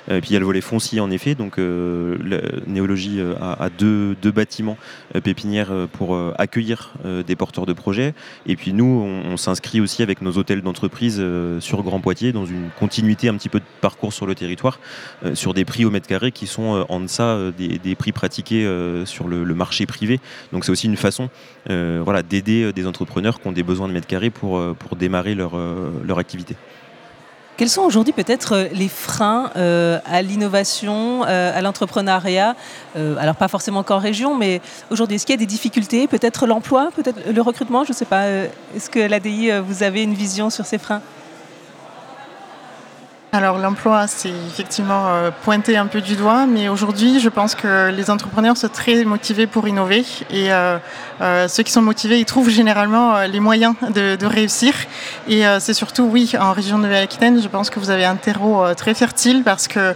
Et 0.10 0.22
puis 0.22 0.32
il 0.32 0.34
y 0.34 0.36
a 0.36 0.40
le 0.40 0.46
volet 0.46 0.62
foncier 0.62 1.00
en 1.00 1.10
effet. 1.10 1.36
Donc 1.36 1.58
Néologie 1.58 3.20
a 3.42 3.70
deux, 3.70 4.16
bâtiments 4.32 4.78
euh, 5.16 5.22
pépinières 5.22 5.72
euh, 5.72 5.88
pour 5.88 6.16
euh, 6.16 6.34
accueillir 6.38 6.94
des 7.26 7.36
porteurs 7.36 7.66
de 7.66 7.74
projets. 7.74 8.14
Et 8.46 8.56
puis 8.56 8.74
nous, 8.74 8.86
on, 8.86 9.38
s'inscrit 9.38 9.80
aussi 9.80 10.02
avec 10.02 10.22
nos 10.22 10.38
hôtels 10.38 10.62
d'entreprise 10.62 11.24
sur 11.60 11.84
Grand 11.84 12.00
Poitiers 12.00 12.32
dans 12.32 12.46
une 12.46 12.70
continuité 12.80 13.30
un 13.30 13.36
petit 13.36 13.50
peu 13.50 13.60
de 13.60 13.66
parcours 13.82 14.14
sur 14.14 14.26
le 14.26 14.34
territoire, 14.34 14.80
sur 15.34 15.54
des 15.54 15.66
prix 15.66 15.86
au 15.86 15.92
mètre 15.92 16.08
carré 16.08 16.32
qui 16.32 16.48
sont 16.48 16.86
en 16.90 17.00
deçà 17.00 17.52
des, 17.58 17.96
prix 17.96 18.12
pratiqués 18.12 18.65
sur 19.06 19.28
le, 19.28 19.56
marché 19.56 19.86
privé. 19.86 20.20
Donc 20.52 20.66
c'est 20.66 20.72
aussi 20.72 20.88
une 20.88 20.98
façon 20.98 21.30
voilà, 21.68 22.24
d'aider 22.24 22.74
des 22.74 22.88
entrepreneurs 22.88 23.40
qui 23.40 23.48
ont 23.48 23.52
des 23.52 23.64
besoins 23.64 23.88
de 23.88 23.94
mètres 23.94 24.08
carrés 24.08 24.30
pour, 24.30 24.62
pour 24.76 24.96
démarrer 24.96 25.36
leur, 25.36 25.54
leur 26.04 26.20
activité. 26.20 26.56
Quels 27.58 27.70
sont 27.70 27.84
aujourd'hui 27.84 28.12
peut-être 28.12 28.54
euh, 28.54 28.68
les 28.74 28.90
freins 28.90 29.50
euh, 29.56 30.00
à 30.06 30.22
l'innovation, 30.22 31.24
euh, 31.26 31.58
à 31.58 31.62
l'entrepreneuriat 31.62 32.56
Alors 32.96 33.36
pas 33.36 33.48
forcément 33.48 33.84
qu'en 33.84 33.98
région, 33.98 34.36
mais 34.36 34.62
aujourd'hui, 34.90 35.16
est-ce 35.16 35.26
qu'il 35.26 35.34
y 35.34 35.38
a 35.38 35.40
des 35.40 35.46
difficultés 35.46 36.08
Peut-être 36.08 36.48
l'emploi, 36.48 36.90
peut-être 36.96 37.32
le 37.32 37.42
recrutement, 37.42 37.84
je 37.86 37.92
ne 37.92 37.96
sais 37.96 38.06
pas. 38.06 38.28
Est-ce 38.28 38.90
que 38.90 39.00
l'ADI, 39.00 39.52
vous 39.66 39.84
avez 39.84 40.04
une 40.04 40.14
vision 40.14 40.50
sur 40.50 40.66
ces 40.66 40.78
freins? 40.78 41.02
Alors 43.36 43.58
l'emploi, 43.58 44.08
c'est 44.08 44.30
effectivement 44.30 45.08
euh, 45.08 45.30
pointé 45.44 45.76
un 45.76 45.88
peu 45.88 46.00
du 46.00 46.16
doigt, 46.16 46.46
mais 46.46 46.70
aujourd'hui, 46.70 47.20
je 47.20 47.28
pense 47.28 47.54
que 47.54 47.90
les 47.90 48.10
entrepreneurs 48.10 48.56
sont 48.56 48.70
très 48.70 49.04
motivés 49.04 49.46
pour 49.46 49.68
innover 49.68 50.06
et 50.30 50.54
euh, 50.54 50.78
euh, 51.20 51.50
ceux 51.50 51.64
qui 51.64 51.72
sont 51.74 51.82
motivés, 51.82 52.18
ils 52.18 52.26
trouvent 52.26 52.50
généralement 52.50 53.24
les 53.24 53.42
moyens 53.42 53.76
de, 53.94 54.26
réussir. 54.26 54.74
Et 55.28 55.44
c'est 55.60 55.74
surtout, 55.74 56.04
oui, 56.04 56.32
en 56.40 56.52
région 56.52 56.78
Nouvelle-Aquitaine, 56.78 57.42
je 57.42 57.48
pense 57.48 57.70
que 57.70 57.80
vous 57.80 57.90
avez 57.90 58.06
un 58.06 58.16
terreau 58.16 58.74
très 58.76 58.94
fertile 58.94 59.44
parce 59.44 59.68
que 59.68 59.94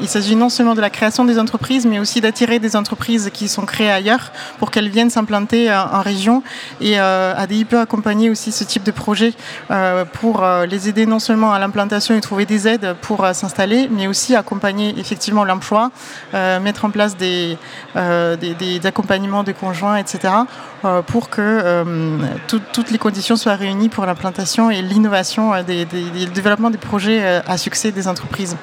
il 0.00 0.08
s'agit 0.08 0.36
non 0.36 0.48
seulement 0.48 0.74
de 0.74 0.80
la 0.80 0.90
création 0.90 1.24
des 1.24 1.38
entreprises, 1.38 1.86
mais 1.86 1.98
aussi 1.98 2.20
d'attirer 2.20 2.58
des 2.60 2.76
entreprises 2.76 3.30
qui 3.32 3.48
sont 3.48 3.66
créées 3.66 3.90
ailleurs 3.90 4.32
pour 4.58 4.70
qu'elles 4.70 4.88
viennent 4.88 5.10
s'implanter 5.10 5.72
en, 5.72 6.00
région. 6.02 6.42
Et 6.80 6.98
ADI 6.98 7.64
peut 7.64 7.80
accompagner 7.80 8.30
aussi 8.30 8.52
ce 8.52 8.64
type 8.64 8.84
de 8.84 8.92
projet 8.92 9.34
pour 10.12 10.44
les 10.68 10.88
aider 10.88 11.06
non 11.06 11.18
seulement 11.18 11.52
à 11.52 11.58
l'implantation 11.58 12.14
et 12.14 12.20
trouver 12.20 12.41
des 12.46 12.68
aides 12.68 12.94
pour 13.00 13.24
euh, 13.24 13.32
s'installer, 13.32 13.88
mais 13.90 14.06
aussi 14.06 14.34
accompagner 14.34 14.94
effectivement 14.98 15.44
l'emploi, 15.44 15.90
euh, 16.34 16.60
mettre 16.60 16.84
en 16.84 16.90
place 16.90 17.16
des, 17.16 17.56
euh, 17.96 18.36
accompagnements 18.84 19.42
des 19.42 19.54
conjoints, 19.54 19.96
etc., 19.96 20.34
pour 21.06 21.30
que 21.30 21.84
toutes 22.48 22.90
les 22.90 22.98
conditions 22.98 23.36
soient 23.36 23.54
réunies 23.54 23.88
pour 23.88 24.04
l'implantation 24.04 24.68
et 24.68 24.82
l'innovation, 24.82 25.62
des, 25.62 25.84
le 25.84 26.32
développement 26.32 26.70
des 26.70 26.78
projets 26.78 27.40
à 27.46 27.56
succès 27.56 27.92
des 27.92 28.08
entreprises. 28.08 28.56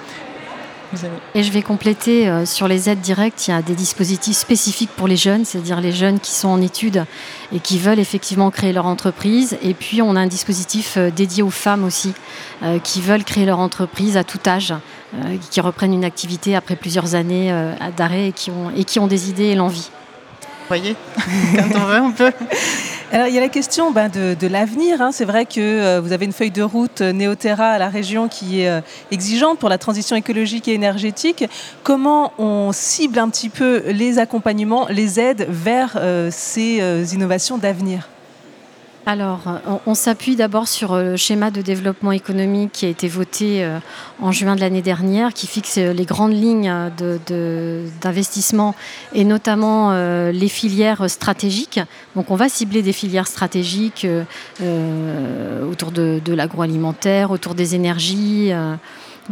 Et 1.35 1.43
je 1.43 1.51
vais 1.51 1.61
compléter 1.61 2.27
euh, 2.27 2.45
sur 2.45 2.67
les 2.67 2.89
aides 2.89 3.01
directes, 3.01 3.47
il 3.47 3.51
y 3.51 3.53
a 3.53 3.61
des 3.61 3.75
dispositifs 3.75 4.37
spécifiques 4.37 4.89
pour 4.95 5.07
les 5.07 5.17
jeunes, 5.17 5.45
c'est-à-dire 5.45 5.81
les 5.81 5.91
jeunes 5.91 6.19
qui 6.19 6.31
sont 6.31 6.47
en 6.47 6.61
études 6.61 7.05
et 7.53 7.59
qui 7.59 7.77
veulent 7.77 7.99
effectivement 7.99 8.49
créer 8.49 8.73
leur 8.73 8.85
entreprise. 8.85 9.57
Et 9.61 9.73
puis 9.73 10.01
on 10.01 10.15
a 10.15 10.19
un 10.19 10.27
dispositif 10.27 10.97
euh, 10.97 11.11
dédié 11.11 11.43
aux 11.43 11.51
femmes 11.51 11.83
aussi, 11.83 12.13
euh, 12.63 12.79
qui 12.79 13.01
veulent 13.01 13.23
créer 13.23 13.45
leur 13.45 13.59
entreprise 13.59 14.17
à 14.17 14.23
tout 14.23 14.39
âge, 14.47 14.73
qui 15.49 15.59
reprennent 15.59 15.93
une 15.93 16.05
activité 16.05 16.55
après 16.55 16.75
plusieurs 16.75 17.15
années 17.15 17.51
d'arrêt 17.97 18.27
et, 18.27 18.31
qui 18.31 18.51
ont, 18.51 18.69
et 18.75 18.83
qui 18.83 18.99
ont 18.99 19.07
des 19.07 19.31
idées 19.31 19.45
et 19.45 19.55
l'envie. 19.55 19.89
Alors, 23.11 23.27
il 23.27 23.33
y 23.33 23.37
a 23.39 23.41
la 23.41 23.49
question 23.49 23.91
ben, 23.91 24.07
de, 24.09 24.47
l'avenir. 24.47 25.01
Hein. 25.01 25.11
C'est 25.11 25.25
vrai 25.25 25.45
que 25.45 25.59
euh, 25.59 25.99
vous 25.99 26.11
avez 26.11 26.25
une 26.25 26.31
feuille 26.31 26.51
de 26.51 26.61
route 26.61 27.01
euh, 27.01 27.11
Néoterra 27.11 27.69
à 27.69 27.79
la 27.79 27.89
région 27.89 28.27
qui 28.27 28.61
est 28.61 28.69
euh, 28.69 28.81
exigeante 29.09 29.57
pour 29.57 29.69
la 29.69 29.79
transition 29.79 30.15
écologique 30.15 30.67
et 30.67 30.73
énergétique. 30.73 31.45
Comment 31.81 32.33
on 32.37 32.71
cible 32.71 33.17
un 33.17 33.29
petit 33.29 33.49
peu 33.49 33.81
les 33.87 34.19
accompagnements, 34.19 34.87
les 34.89 35.19
aides 35.19 35.47
vers 35.49 35.99
ces 36.29 36.81
innovations 37.13 37.57
d'avenir? 37.57 38.07
Alors, 39.09 39.39
on, 39.87 39.95
s'appuie 39.95 40.35
d'abord 40.35 40.67
sur 40.67 40.95
le 40.95 41.17
schéma 41.17 41.49
de 41.49 41.63
développement 41.63 42.11
économique 42.11 42.73
qui 42.73 42.85
a 42.85 42.89
été 42.89 43.07
voté 43.07 43.67
en 44.21 44.31
juin 44.31 44.55
de 44.55 44.61
l'année 44.61 44.83
dernière, 44.83 45.33
qui 45.33 45.47
fixe 45.47 45.77
les 45.77 46.05
grandes 46.05 46.33
lignes 46.33 46.71
d'investissement 48.01 48.75
et 49.13 49.23
notamment 49.23 49.93
les 50.29 50.47
filières 50.47 51.09
stratégiques. 51.09 51.79
Donc, 52.15 52.29
on 52.29 52.35
va 52.35 52.49
cibler 52.49 52.83
des 52.83 52.93
filières 52.93 53.25
stratégiques 53.25 54.05
autour 54.61 55.91
de, 55.91 56.21
de 56.23 56.33
l'agroalimentaire, 56.35 57.31
autour 57.31 57.55
des 57.55 57.73
énergies 57.73 58.53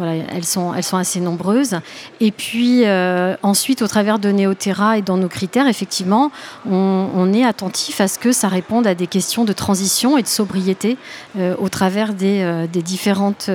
elles 0.06 0.46
sont, 0.46 0.72
assez 0.72 1.20
nombreuses. 1.20 1.76
Et 2.20 2.32
puis 2.32 2.86
euh, 2.86 3.36
ensuite, 3.44 3.82
au 3.82 3.88
travers 3.88 4.20
de 4.20 4.32
Neoterra 4.32 4.98
et 4.98 5.02
dans 5.02 5.18
nos 5.18 5.28
critères, 5.28 5.68
effectivement, 5.68 6.32
on, 6.70 7.34
est 7.34 7.44
attentif 7.44 8.00
à 8.00 8.08
ce 8.08 8.18
que 8.20 8.32
ça 8.32 8.48
réponde 8.48 8.88
à 8.88 8.96
des 8.96 9.08
questions 9.08 9.44
de 9.44 9.54
transition 9.54 10.18
et 10.18 10.22
de 10.22 10.28
sobriété 10.28 10.98
euh, 11.38 11.56
au 11.60 11.68
travers 11.70 12.14
des, 12.14 12.42
euh, 12.42 12.68
différentes 12.68 13.50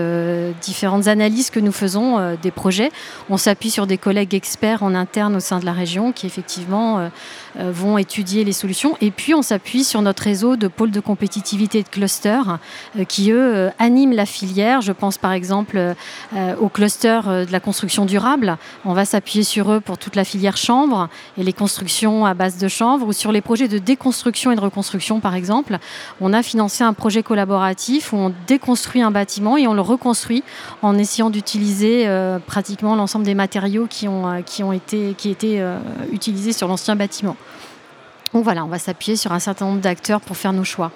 analyses 1.08 1.50
que 1.50 1.60
nous 1.60 1.72
faisons 1.72 2.36
des 2.42 2.50
projets. 2.50 2.90
On 3.30 3.36
s'appuie 3.36 3.70
sur 3.70 3.86
des 3.86 3.98
collègues 3.98 4.34
experts 4.34 4.82
en 4.82 4.94
interne 4.94 5.36
au 5.36 5.40
sein 5.40 5.58
de 5.58 5.64
la 5.64 5.72
région 5.72 6.12
qui 6.12 6.26
effectivement 6.26 7.08
vont 7.56 7.98
étudier 7.98 8.44
les 8.44 8.52
solutions. 8.52 8.96
Et 9.00 9.10
puis 9.10 9.34
on 9.34 9.42
s'appuie 9.42 9.84
sur 9.84 10.02
notre 10.02 10.22
réseau 10.22 10.56
de 10.56 10.68
pôles 10.68 10.90
de 10.90 11.00
compétitivité 11.00 11.80
et 11.80 11.82
de 11.82 11.88
clusters 11.88 12.58
qui, 13.08 13.30
eux, 13.30 13.70
animent 13.78 14.12
la 14.12 14.26
filière. 14.26 14.80
Je 14.80 14.92
pense 14.92 15.18
par 15.18 15.32
exemple 15.32 15.94
euh, 16.34 16.56
au 16.60 16.68
cluster 16.68 17.20
euh, 17.26 17.44
de 17.44 17.52
la 17.52 17.60
construction 17.60 18.04
durable. 18.04 18.56
On 18.84 18.94
va 18.94 19.04
s'appuyer 19.04 19.44
sur 19.44 19.70
eux 19.72 19.80
pour 19.80 19.98
toute 19.98 20.16
la 20.16 20.24
filière 20.24 20.56
chambre 20.56 21.08
et 21.36 21.42
les 21.42 21.52
constructions 21.52 22.24
à 22.24 22.34
base 22.34 22.58
de 22.58 22.68
chanvre 22.68 23.06
ou 23.06 23.12
sur 23.12 23.32
les 23.32 23.40
projets 23.40 23.68
de 23.68 23.78
déconstruction 23.78 24.50
et 24.50 24.56
de 24.56 24.60
reconstruction 24.60 25.20
par 25.20 25.34
exemple. 25.34 25.78
On 26.20 26.32
a 26.32 26.42
financé 26.42 26.84
un 26.84 26.92
projet 26.92 27.22
collaboratif 27.22 28.12
où 28.12 28.16
on 28.16 28.32
déconstruit 28.46 29.02
un 29.02 29.10
bâtiment 29.10 29.56
et 29.56 29.66
on 29.66 29.74
le 29.74 29.80
reconstruit 29.80 30.42
en 30.82 30.96
essayant 30.98 31.30
d'utiliser 31.30 32.08
euh, 32.08 32.38
pratiquement 32.38 32.96
l'ensemble 32.96 33.24
des 33.24 33.34
matériaux 33.34 33.86
qui 33.88 34.08
ont, 34.08 34.42
qui 34.44 34.62
ont 34.62 34.72
été, 34.72 35.14
qui 35.16 35.30
étaient 35.30 35.62
utilisés 36.12 36.52
sur 36.52 36.68
l'ancien 36.68 36.96
bâtiment. 36.96 37.36
Donc 38.32 38.44
voilà, 38.44 38.64
on 38.64 38.68
va 38.68 38.78
s'appuyer 38.78 39.16
sur 39.16 39.32
un 39.32 39.38
certain 39.38 39.66
nombre 39.66 39.80
d'acteurs 39.80 40.20
pour 40.20 40.36
faire 40.36 40.52
nos 40.52 40.64
choix. 40.64 40.90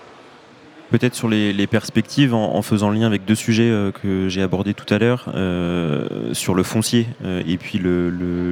Peut-être 0.91 1.17
sur 1.17 1.29
les, 1.29 1.67
perspectives, 1.67 2.33
en, 2.33 2.63
faisant 2.63 2.91
lien 2.91 3.07
avec 3.07 3.25
deux 3.25 3.35
sujets 3.35 3.69
euh, 3.69 3.91
que 3.91 4.29
j'ai 4.29 4.41
abordés 4.41 4.73
tout 4.73 4.93
à 4.95 4.99
l'heure, 4.99 5.27
euh, 5.35 6.33
sur 6.33 6.55
le 6.55 6.63
foncier 6.63 7.09
euh, 7.25 7.43
et 7.47 7.57
puis 7.57 7.81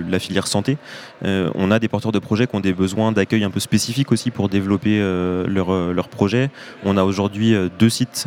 la 0.09 0.19
filière 0.19 0.49
santé. 0.49 0.77
on 1.23 1.71
a 1.71 1.79
des 1.79 1.89
porteurs 1.89 2.13
de 2.13 2.19
projets 2.19 2.47
qui 2.47 2.57
ont 2.57 2.61
des 2.61 2.73
besoins 2.73 3.13
d'accueil 3.13 3.45
un 3.45 3.51
peu 3.51 3.61
spécifiques 3.61 4.11
aussi 4.11 4.31
pour 4.31 4.49
développer 4.49 4.99
leurs 4.99 5.93
leur 5.93 6.09
projets. 6.09 6.51
On 6.85 6.97
a 6.97 7.05
aujourd'hui 7.05 7.55
deux 7.79 7.89
sites 7.89 8.27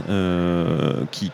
qui, 1.11 1.31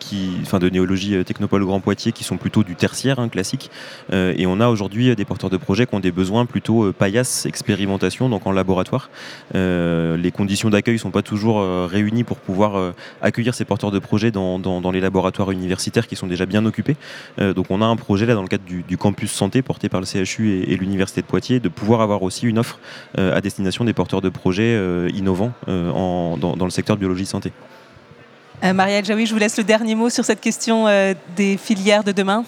de 0.60 0.68
néologie 0.68 1.24
Technopole 1.24 1.64
Grand 1.64 1.80
Poitiers 1.80 2.12
qui 2.12 2.24
sont 2.24 2.36
plutôt 2.36 2.64
du 2.64 2.76
tertiaire, 2.76 3.18
hein, 3.18 3.28
classique. 3.28 3.70
et 4.12 4.46
on 4.46 4.60
a 4.60 4.68
aujourd'hui 4.68 5.14
des 5.14 5.24
porteurs 5.24 5.50
de 5.50 5.56
projets 5.56 5.86
qui 5.86 5.94
ont 5.94 6.00
des 6.00 6.12
besoins 6.12 6.46
plutôt 6.46 6.92
paillasse, 6.92 7.46
expérimentation, 7.46 8.28
donc 8.28 8.46
en 8.46 8.52
laboratoire. 8.52 9.10
les 9.54 10.32
conditions 10.32 10.70
d'accueil 10.70 10.94
ne 10.94 11.00
sont 11.00 11.10
pas 11.10 11.22
toujours 11.22 11.88
réunies 11.88 12.24
pour 12.24 12.38
pouvoir 12.38 12.63
euh, 12.72 12.92
accueillir 13.22 13.54
ces 13.54 13.64
porteurs 13.64 13.90
de 13.90 13.98
projets 13.98 14.30
dans, 14.30 14.90
les 14.92 15.00
laboratoires 15.00 15.50
universitaires 15.50 16.06
qui 16.06 16.16
sont 16.16 16.26
déjà 16.26 16.46
bien 16.46 16.64
occupés. 16.64 16.96
Euh, 17.40 17.52
donc 17.52 17.66
on 17.70 17.82
a 17.82 17.86
un 17.86 17.96
projet 17.96 18.26
là 18.26 18.34
dans 18.34 18.42
le 18.42 18.48
cadre 18.48 18.64
du, 18.64 18.96
campus 18.96 19.32
santé 19.32 19.62
porté 19.62 19.88
par 19.88 20.00
le 20.00 20.06
CHU 20.06 20.62
et, 20.66 20.76
l'université 20.76 21.20
de 21.20 21.26
Poitiers 21.26 21.60
de 21.60 21.68
pouvoir 21.68 22.00
avoir 22.00 22.22
aussi 22.22 22.46
une 22.46 22.58
offre 22.58 22.78
euh, 23.18 23.36
à 23.36 23.40
destination 23.40 23.84
des 23.84 23.92
porteurs 23.92 24.20
de 24.20 24.28
projets 24.28 24.74
innovants 25.14 25.52
dans, 25.66 26.64
le 26.64 26.70
secteur 26.70 26.96
de 26.96 27.00
biologie 27.00 27.26
santé. 27.26 27.52
Marielle 28.62 29.04
Jaoui, 29.04 29.26
je 29.26 29.32
vous 29.32 29.38
laisse 29.38 29.58
le 29.58 29.64
dernier 29.64 29.94
mot 29.94 30.08
sur 30.08 30.24
cette 30.24 30.40
question 30.40 30.86
des 31.36 31.56
filières 31.56 32.04
de 32.04 32.12
demain. 32.12 32.44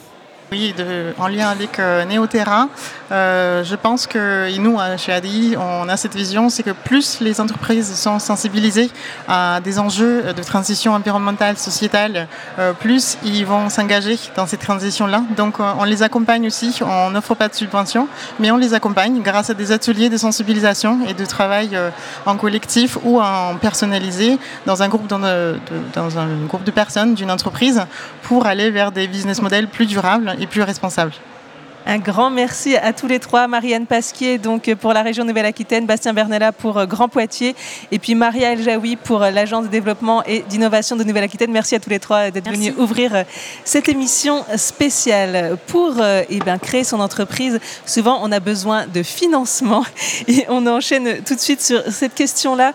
Oui, 0.53 0.73
en 1.19 1.27
lien 1.27 1.49
avec 1.49 1.81
euh, 1.81 2.05
Neoterra, 2.05 2.69
euh, 3.13 3.63
je 3.63 3.77
pense 3.77 4.07
que 4.07 4.57
nous, 4.59 4.79
chez 4.97 5.13
ADI, 5.13 5.57
on 5.57 5.89
a 5.89 5.97
cette 5.97 6.15
vision, 6.15 6.49
c'est 6.49 6.63
que 6.63 6.71
plus 6.71 7.21
les 7.21 7.41
entreprises 7.41 7.95
sont 7.95 8.19
sensibilisées 8.19 8.91
à 9.29 9.61
des 9.63 9.79
enjeux 9.79 10.33
de 10.33 10.43
transition 10.43 10.93
environnementale, 10.93 11.57
sociétale, 11.57 12.27
euh, 12.59 12.73
plus 12.73 13.17
ils 13.25 13.47
vont 13.47 13.69
s'engager 13.69 14.19
dans 14.35 14.47
cette 14.47 14.61
transition-là. 14.61 15.23
Donc 15.37 15.61
on 15.61 15.85
les 15.85 16.03
accompagne 16.03 16.47
aussi, 16.47 16.81
on 16.83 17.11
n'offre 17.11 17.35
pas 17.35 17.49
de 17.49 17.55
subventions, 17.55 18.09
mais 18.41 18.51
on 18.51 18.57
les 18.57 18.75
accompagne 18.75 19.23
grâce 19.23 19.51
à 19.51 19.55
des 19.55 19.73
ateliers 19.73 20.09
de 20.09 20.17
sensibilisation 20.17 20.99
et 21.07 21.15
de 21.15 21.25
travail 21.25 21.79
en 22.25 22.37
collectif 22.37 22.99
ou 23.05 23.21
en 23.21 23.57
personnalisé 23.57 24.39
dans 24.67 24.83
un 24.83 24.89
groupe, 24.89 25.07
dans, 25.07 25.21
dans 25.21 26.19
un 26.19 26.29
groupe 26.47 26.65
de 26.65 26.71
personnes 26.71 27.15
d'une 27.15 27.31
entreprise 27.31 27.83
pour 28.23 28.47
aller 28.47 28.71
vers 28.71 28.93
des 28.93 29.07
business 29.07 29.41
models 29.43 29.69
plus 29.69 29.87
durables 29.87 30.35
et 30.41 30.47
plus 30.47 30.63
responsable. 30.63 31.13
Un 31.89 31.99
grand 31.99 32.31
merci 32.31 32.77
à 32.77 32.93
tous 32.93 33.07
les 33.07 33.21
trois. 33.21 33.47
Marianne 33.47 33.87
Pasquier 33.87 34.39
donc 34.39 34.75
pour 34.75 34.93
la 34.93 35.03
région 35.03 35.25
Nouvelle-Aquitaine, 35.25 35.87
Bastien 35.87 36.13
Bernella 36.13 36.51
pour 36.51 36.79
euh, 36.79 36.87
Grand 36.87 37.09
Poitiers 37.09 37.55
et 37.93 38.01
puis 38.01 38.17
Maria 38.17 38.55
El 38.55 38.63
Jaoui 38.63 38.97
pour 38.97 39.23
euh, 39.23 39.31
l'agence 39.31 39.67
de 39.67 39.69
développement 39.69 40.25
et 40.25 40.41
d'innovation 40.41 40.97
de 40.97 41.05
Nouvelle-Aquitaine. 41.05 41.53
Merci 41.53 41.77
à 41.77 41.79
tous 41.79 41.91
les 41.91 42.01
trois 42.01 42.33
d'être 42.33 42.51
venus 42.51 42.75
ouvrir 42.77 43.15
euh, 43.15 43.23
cette 43.65 43.89
émission 43.89 44.45
spéciale. 44.57 45.57
Pour 45.69 45.95
eh 46.29 46.39
ben, 46.41 46.59
créer 46.59 46.83
son 46.83 46.99
entreprise, 46.99 47.61
souvent 47.85 48.19
on 48.21 48.33
a 48.33 48.41
besoin 48.41 48.89
de 48.89 49.05
financement 49.05 49.85
et 50.27 50.45
on 50.49 50.67
enchaîne 50.67 51.23
tout 51.23 51.37
de 51.37 51.41
suite 51.41 51.63
sur 51.63 51.83
cette 51.93 52.15
question-là 52.15 52.73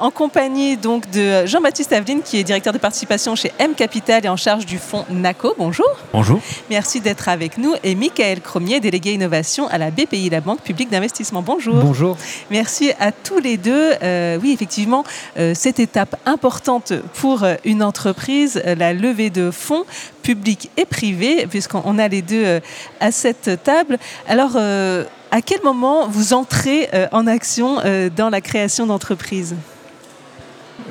en 0.00 0.10
compagnie 0.10 0.76
donc 0.76 1.08
de 1.10 1.46
Jean-Baptiste 1.46 1.92
Aveline 1.92 2.22
qui 2.22 2.38
est 2.38 2.44
directeur 2.44 2.72
de 2.72 2.78
participation 2.78 3.36
chez 3.36 3.52
M 3.60 3.74
Capital 3.74 4.26
et 4.26 4.28
en 4.28 4.36
charge 4.36 4.66
du 4.66 4.78
fonds 4.78 5.04
NACO. 5.08 5.54
Bonjour. 5.56 5.86
Bonjour. 6.12 6.40
Merci 6.68 7.00
d'être 7.00 7.28
avec 7.28 7.56
nous 7.56 7.74
et 7.84 7.94
Michael 7.94 8.39
Cromier, 8.40 8.80
délégué 8.80 9.12
innovation 9.12 9.68
à 9.68 9.78
la 9.78 9.90
BPI, 9.90 10.30
la 10.30 10.40
Banque 10.40 10.62
publique 10.62 10.90
d'investissement. 10.90 11.42
Bonjour. 11.42 11.76
Bonjour. 11.76 12.16
Merci 12.50 12.92
à 12.98 13.12
tous 13.12 13.38
les 13.38 13.56
deux. 13.56 13.92
Euh, 14.02 14.38
oui, 14.42 14.52
effectivement, 14.52 15.04
euh, 15.38 15.52
cette 15.54 15.78
étape 15.78 16.16
importante 16.26 16.92
pour 17.14 17.44
euh, 17.44 17.54
une 17.64 17.82
entreprise, 17.82 18.60
la 18.64 18.92
levée 18.92 19.30
de 19.30 19.50
fonds 19.50 19.84
publics 20.22 20.70
et 20.76 20.84
privés, 20.84 21.46
puisqu'on 21.46 21.98
a 21.98 22.08
les 22.08 22.22
deux 22.22 22.60
à 23.00 23.10
cette 23.10 23.62
table. 23.64 23.98
Alors, 24.28 24.56
à 24.56 25.42
quel 25.42 25.62
moment 25.62 26.08
vous 26.08 26.34
entrez 26.34 26.90
en 27.10 27.26
action 27.26 27.76
dans 28.16 28.28
la 28.28 28.40
création 28.40 28.86
d'entreprise? 28.86 29.56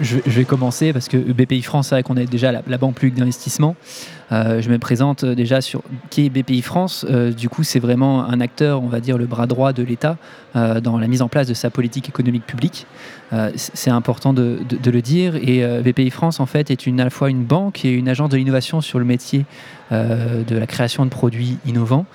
Je, 0.01 0.17
vais 0.25 0.45
commencer 0.45 0.93
parce 0.93 1.07
que 1.07 1.17
BPI 1.17 1.61
France, 1.61 1.89
c'est 1.89 1.95
vrai 1.95 2.03
qu'on 2.03 2.17
est 2.17 2.25
déjà 2.25 2.51
la, 2.51 2.77
banque 2.77 2.95
publique 2.95 3.15
d'investissement. 3.15 3.75
Je 4.31 4.69
me 4.69 4.77
présente 4.77 5.25
déjà 5.25 5.61
sur 5.61 5.81
qui 6.09 6.25
est 6.25 6.29
BPI 6.29 6.61
France. 6.61 7.05
du 7.05 7.49
coup, 7.49 7.63
c'est 7.63 7.79
vraiment 7.79 8.23
un 8.25 8.39
acteur, 8.41 8.83
on 8.83 8.87
va 8.87 8.99
dire, 8.99 9.17
le 9.17 9.25
bras 9.25 9.47
droit 9.47 9.73
de 9.73 9.83
l'État 9.83 10.17
dans 10.53 10.97
la 10.97 11.07
mise 11.07 11.21
en 11.21 11.27
place 11.27 11.47
de 11.47 11.53
sa 11.53 11.69
politique 11.69 12.09
économique 12.09 12.45
publique. 12.45 12.85
c'est 13.55 13.89
important 13.89 14.33
de, 14.33 14.59
le 14.85 15.01
dire. 15.01 15.35
Et 15.35 15.63
BPI 15.81 16.11
France, 16.11 16.39
en 16.39 16.45
fait, 16.45 16.69
est 16.71 16.85
une, 16.85 16.99
à 16.99 17.03
la 17.03 17.09
fois 17.09 17.29
une 17.29 17.43
banque 17.43 17.85
et 17.85 17.91
une 17.91 18.07
agence 18.07 18.29
de 18.29 18.37
l'innovation 18.37 18.81
sur 18.81 18.99
le 18.99 19.05
métier 19.05 19.45
de 19.91 20.55
la 20.55 20.67
création 20.67 21.05
de 21.05 21.09
produits 21.09 21.57
innovants. 21.65 22.05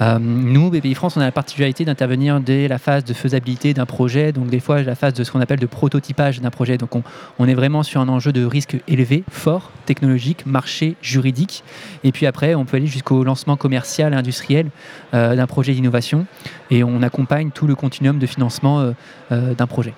Euh, 0.00 0.18
nous, 0.20 0.70
BPI 0.70 0.94
France, 0.94 1.16
on 1.16 1.20
a 1.20 1.24
la 1.24 1.32
particularité 1.32 1.84
d'intervenir 1.84 2.40
dès 2.40 2.68
la 2.68 2.78
phase 2.78 3.04
de 3.04 3.12
faisabilité 3.14 3.74
d'un 3.74 3.86
projet, 3.86 4.32
donc 4.32 4.48
des 4.48 4.60
fois 4.60 4.82
la 4.82 4.94
phase 4.94 5.14
de 5.14 5.24
ce 5.24 5.32
qu'on 5.32 5.40
appelle 5.40 5.58
de 5.58 5.66
prototypage 5.66 6.40
d'un 6.40 6.50
projet. 6.50 6.78
Donc 6.78 6.90
on, 7.38 7.46
est 7.46 7.54
vraiment 7.54 7.82
sur 7.82 8.00
un 8.00 8.08
enjeu 8.08 8.32
de 8.32 8.44
risque 8.44 8.76
élevé, 8.86 9.24
fort, 9.30 9.72
technologique, 9.86 10.46
marché, 10.46 10.96
juridique. 11.02 11.57
Et 12.04 12.12
puis 12.12 12.26
après, 12.26 12.54
on 12.54 12.64
peut 12.64 12.76
aller 12.76 12.86
jusqu'au 12.86 13.24
lancement 13.24 13.56
commercial, 13.56 14.14
industriel 14.14 14.70
euh, 15.14 15.34
d'un 15.34 15.46
projet 15.46 15.72
d'innovation. 15.72 16.26
Et 16.70 16.84
on 16.84 17.02
accompagne 17.02 17.50
tout 17.50 17.66
le 17.66 17.74
continuum 17.74 18.18
de 18.18 18.26
financement 18.26 18.92
euh, 19.32 19.54
d'un 19.54 19.66
projet. 19.66 19.94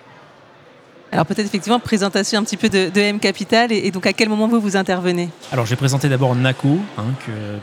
Alors 1.13 1.27
peut-être 1.27 1.47
effectivement 1.47 1.81
présentation 1.81 2.39
un 2.39 2.45
petit 2.45 2.57
peu 2.57 2.69
de, 2.69 2.91
M 2.97 3.19
Capital 3.19 3.73
et, 3.73 3.91
donc 3.91 4.07
à 4.07 4.13
quel 4.13 4.29
moment 4.29 4.47
vous 4.47 4.61
vous 4.61 4.77
intervenez? 4.77 5.29
Alors 5.51 5.67
j'ai 5.67 5.75
présenté 5.75 6.09
d'abord 6.09 6.37
NACO, 6.37 6.79
hein, 6.99 7.05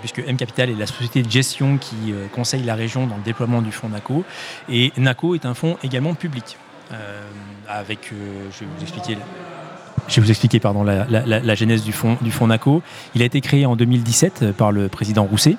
puisque 0.02 0.20
M 0.20 0.36
Capital 0.36 0.70
est 0.70 0.76
la 0.76 0.86
société 0.86 1.24
de 1.24 1.32
gestion 1.32 1.78
qui 1.78 2.12
euh, 2.12 2.28
conseille 2.34 2.64
la 2.64 2.76
région 2.76 3.08
dans 3.08 3.16
le 3.16 3.24
déploiement 3.24 3.62
du 3.62 3.72
fonds 3.72 3.88
NACO. 3.88 4.26
Et 4.70 4.92
NACO 4.98 5.36
est 5.36 5.46
un 5.46 5.54
fonds 5.54 5.78
également 5.82 6.14
public. 6.14 6.58
Euh, 6.92 7.22
avec, 7.68 8.12
euh, 8.12 8.48
je 8.52 8.60
vais 8.60 8.66
vous 8.76 8.82
expliquer 8.82 9.18
je 10.08 10.16
vais 10.16 10.22
vous 10.22 10.32
expliquer 10.32 10.60
pardon, 10.60 10.84
la, 10.84 11.06
la, 11.10 11.56
genèse 11.56 11.84
du 11.84 11.92
fonds, 11.92 12.18
du 12.22 12.32
fonds 12.32 12.48
NACO. 12.48 12.82
Il 13.16 13.22
a 13.22 13.26
été 13.26 13.42
créé 13.42 13.66
en 13.66 13.76
2017 13.76 14.52
par 14.54 14.72
le 14.72 14.88
président 14.88 15.24
Rousset. 15.24 15.58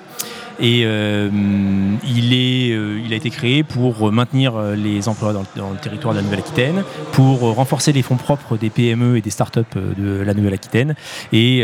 Et 0.59 0.83
euh, 0.83 1.29
euh, 1.29 3.01
il 3.05 3.13
a 3.13 3.15
été 3.15 3.29
créé 3.29 3.63
pour 3.63 4.11
maintenir 4.11 4.55
euh, 4.55 4.75
les 4.75 5.07
emplois 5.07 5.33
dans, 5.33 5.43
le 5.71 5.77
territoire 5.77 6.13
de 6.13 6.19
la 6.19 6.23
Nouvelle-Aquitaine, 6.23 6.83
pour 7.13 7.39
renforcer 7.55 7.93
les 7.93 8.01
fonds 8.01 8.17
propres 8.17 8.57
des 8.57 8.69
PME 8.69 9.17
et 9.17 9.21
des 9.21 9.29
startups 9.29 9.59
de 9.97 10.21
la 10.21 10.33
Nouvelle-Aquitaine. 10.33 10.95
Et 11.31 11.63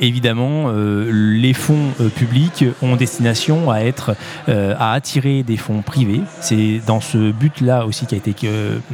évidemment, 0.00 0.70
les 0.74 1.54
fonds 1.54 1.92
publics 2.14 2.64
ont 2.82 2.96
destination 2.96 3.70
à 3.70 3.80
être 3.80 4.16
à 4.48 4.92
attirer 4.92 5.42
des 5.42 5.56
fonds 5.56 5.82
privés. 5.82 6.20
C'est 6.40 6.80
dans 6.86 7.00
ce 7.00 7.32
but-là 7.32 7.86
aussi 7.86 8.06
qu'a 8.06 8.16
été 8.16 8.34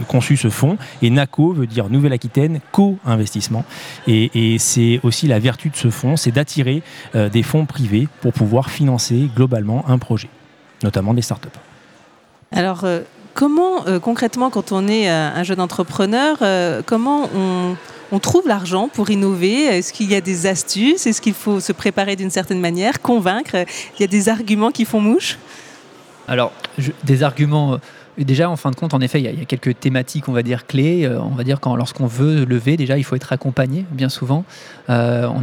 conçu 0.08 0.36
ce 0.36 0.50
fonds. 0.50 0.76
Et 1.02 1.10
NACO 1.10 1.52
veut 1.52 1.66
dire 1.66 1.88
Nouvelle-Aquitaine 1.90 2.60
co-investissement. 2.70 3.64
Et, 4.06 4.54
et 4.54 4.58
c'est 4.58 5.00
aussi 5.02 5.26
la 5.26 5.38
vertu 5.38 5.70
de 5.70 5.76
ce 5.76 5.90
fonds, 5.90 6.16
c'est 6.16 6.32
d'attirer 6.32 6.82
des 7.14 7.42
fonds 7.42 7.66
privés 7.66 8.08
pour 8.20 8.32
pouvoir 8.32 8.70
financer 8.70 9.11
globalement 9.34 9.84
un 9.88 9.98
projet, 9.98 10.28
notamment 10.82 11.14
des 11.14 11.22
startups. 11.22 11.48
Alors, 12.52 12.84
euh, 12.84 13.00
comment 13.34 13.86
euh, 13.86 13.98
concrètement, 13.98 14.50
quand 14.50 14.72
on 14.72 14.86
est 14.86 15.10
euh, 15.10 15.30
un 15.34 15.42
jeune 15.42 15.60
entrepreneur, 15.60 16.36
comment 16.86 17.28
on, 17.34 18.18
trouve 18.18 18.46
l'argent 18.46 18.88
pour 18.92 19.10
innover? 19.10 19.64
Est-ce 19.64 19.92
qu'il 19.92 20.10
y 20.10 20.14
a 20.14 20.20
des 20.20 20.46
astuces? 20.46 21.06
Est-ce 21.06 21.22
qu'il 21.22 21.32
faut 21.32 21.60
se 21.60 21.72
préparer 21.72 22.14
d'une 22.14 22.30
certaine 22.30 22.60
manière, 22.60 23.00
convaincre? 23.00 23.56
Il 23.96 24.02
y 24.02 24.04
a 24.04 24.06
des 24.06 24.28
arguments 24.28 24.70
qui 24.70 24.84
font 24.84 25.00
mouche? 25.00 25.38
Alors, 26.28 26.52
des 27.04 27.22
arguments 27.22 27.78
déjà, 28.18 28.50
en 28.50 28.56
fin 28.56 28.70
de 28.70 28.76
compte, 28.76 28.92
en 28.92 29.00
effet, 29.00 29.18
il 29.20 29.24
y, 29.24 29.42
a, 29.42 29.44
quelques 29.46 29.80
thématiques, 29.80 30.28
on 30.28 30.32
va 30.32 30.42
dire, 30.42 30.66
clés. 30.66 31.08
on 31.08 31.34
va 31.34 31.42
dire 31.42 31.58
quand 31.58 31.74
lorsqu'on 31.74 32.06
veut 32.06 32.44
lever, 32.44 32.76
déjà, 32.76 32.98
il 32.98 33.02
faut 33.02 33.16
être 33.16 33.32
accompagné, 33.32 33.86
bien 33.90 34.10
souvent. 34.10 34.44
on 34.88 34.92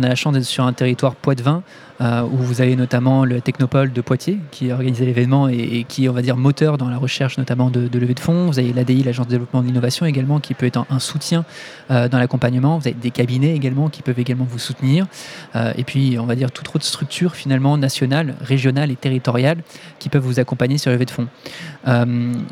a 0.03 0.07
la 0.07 0.15
chance 0.15 0.33
d'être 0.33 0.45
sur 0.45 0.63
un 0.63 0.73
territoire 0.73 1.15
poids-de-vin 1.15 1.63
euh, 2.01 2.21
où 2.23 2.37
vous 2.37 2.61
avez 2.61 2.77
notamment 2.77 3.25
le 3.25 3.41
Technopole 3.41 3.91
de 3.91 3.99
Poitiers 3.99 4.39
qui 4.51 4.71
a 4.71 4.75
organisé 4.75 5.05
l'événement 5.05 5.49
et, 5.49 5.85
qui 5.87 6.05
est, 6.05 6.09
on 6.09 6.13
va 6.13 6.21
dire, 6.21 6.37
moteur 6.37 6.77
dans 6.77 6.89
la 6.89 6.97
recherche 6.97 7.37
notamment 7.37 7.69
de, 7.69 7.89
levée 7.99 8.13
de 8.13 8.19
fonds. 8.21 8.47
Vous 8.47 8.57
avez 8.57 8.71
l'ADI, 8.71 9.03
l'Agence 9.03 9.27
de 9.27 9.31
développement 9.31 9.61
de 9.61 9.67
l'innovation 9.67 10.05
également, 10.05 10.39
qui 10.39 10.53
peut 10.53 10.65
être 10.65 10.85
un, 10.89 10.99
soutien 10.99 11.43
euh, 11.91 12.07
dans 12.07 12.17
l'accompagnement. 12.17 12.77
Vous 12.77 12.87
avez 12.87 12.95
des 12.95 13.11
cabinets 13.11 13.53
également 13.53 13.89
qui 13.89 14.01
peuvent 14.01 14.19
également 14.19 14.47
vous 14.49 14.59
soutenir. 14.59 15.07
Euh, 15.55 15.73
et 15.77 15.83
puis, 15.83 16.17
on 16.19 16.25
va 16.25 16.35
dire, 16.35 16.51
toute 16.51 16.73
autre 16.73 16.85
structure 16.85 17.35
finalement 17.35 17.77
nationale, 17.77 18.35
régionale 18.41 18.91
et 18.91 18.95
territoriale 18.95 19.57
qui 19.99 20.07
peuvent 20.07 20.23
vous 20.23 20.39
accompagner 20.39 20.77
sur 20.77 20.91
la 20.91 20.95
levée 20.95 21.05
de 21.05 21.11
fonds. 21.11 21.27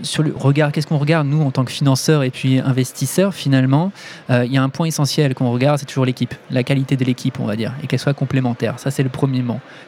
sur 0.04 0.24
le 0.24 0.34
regard, 0.38 0.74
qu'est-ce 0.74 0.88
qu'on 0.88 0.98
regarde 0.98 1.28
nous 1.28 1.42
en 1.42 1.52
tant 1.52 1.64
que 1.64 1.72
financeurs 1.72 2.24
et 2.24 2.32
puis 2.32 2.60
investisseurs 2.60 3.34
finalement? 3.34 3.92
Il 4.30 4.52
y 4.52 4.58
a 4.58 4.64
un 4.64 4.70
point 4.70 4.88
essentiel 4.88 5.36
qu'on 5.36 5.52
regarde, 5.52 5.80
c'est 5.80 5.86
toujours 5.86 6.06
l'équipe, 6.06 6.34
la 6.52 6.64
qualité 6.64 6.98
de 6.98 7.06
l'équipe, 7.06 7.40
on 7.40 7.46
va 7.46 7.56
dire, 7.56 7.74
et 7.84 7.88
qu'elle 7.88 8.00
soit 8.00 8.14
complémentaire. 8.14 8.80
Ça, 8.80 8.92
c'est 8.92 9.04
le 9.04 9.10
premier 9.10 9.37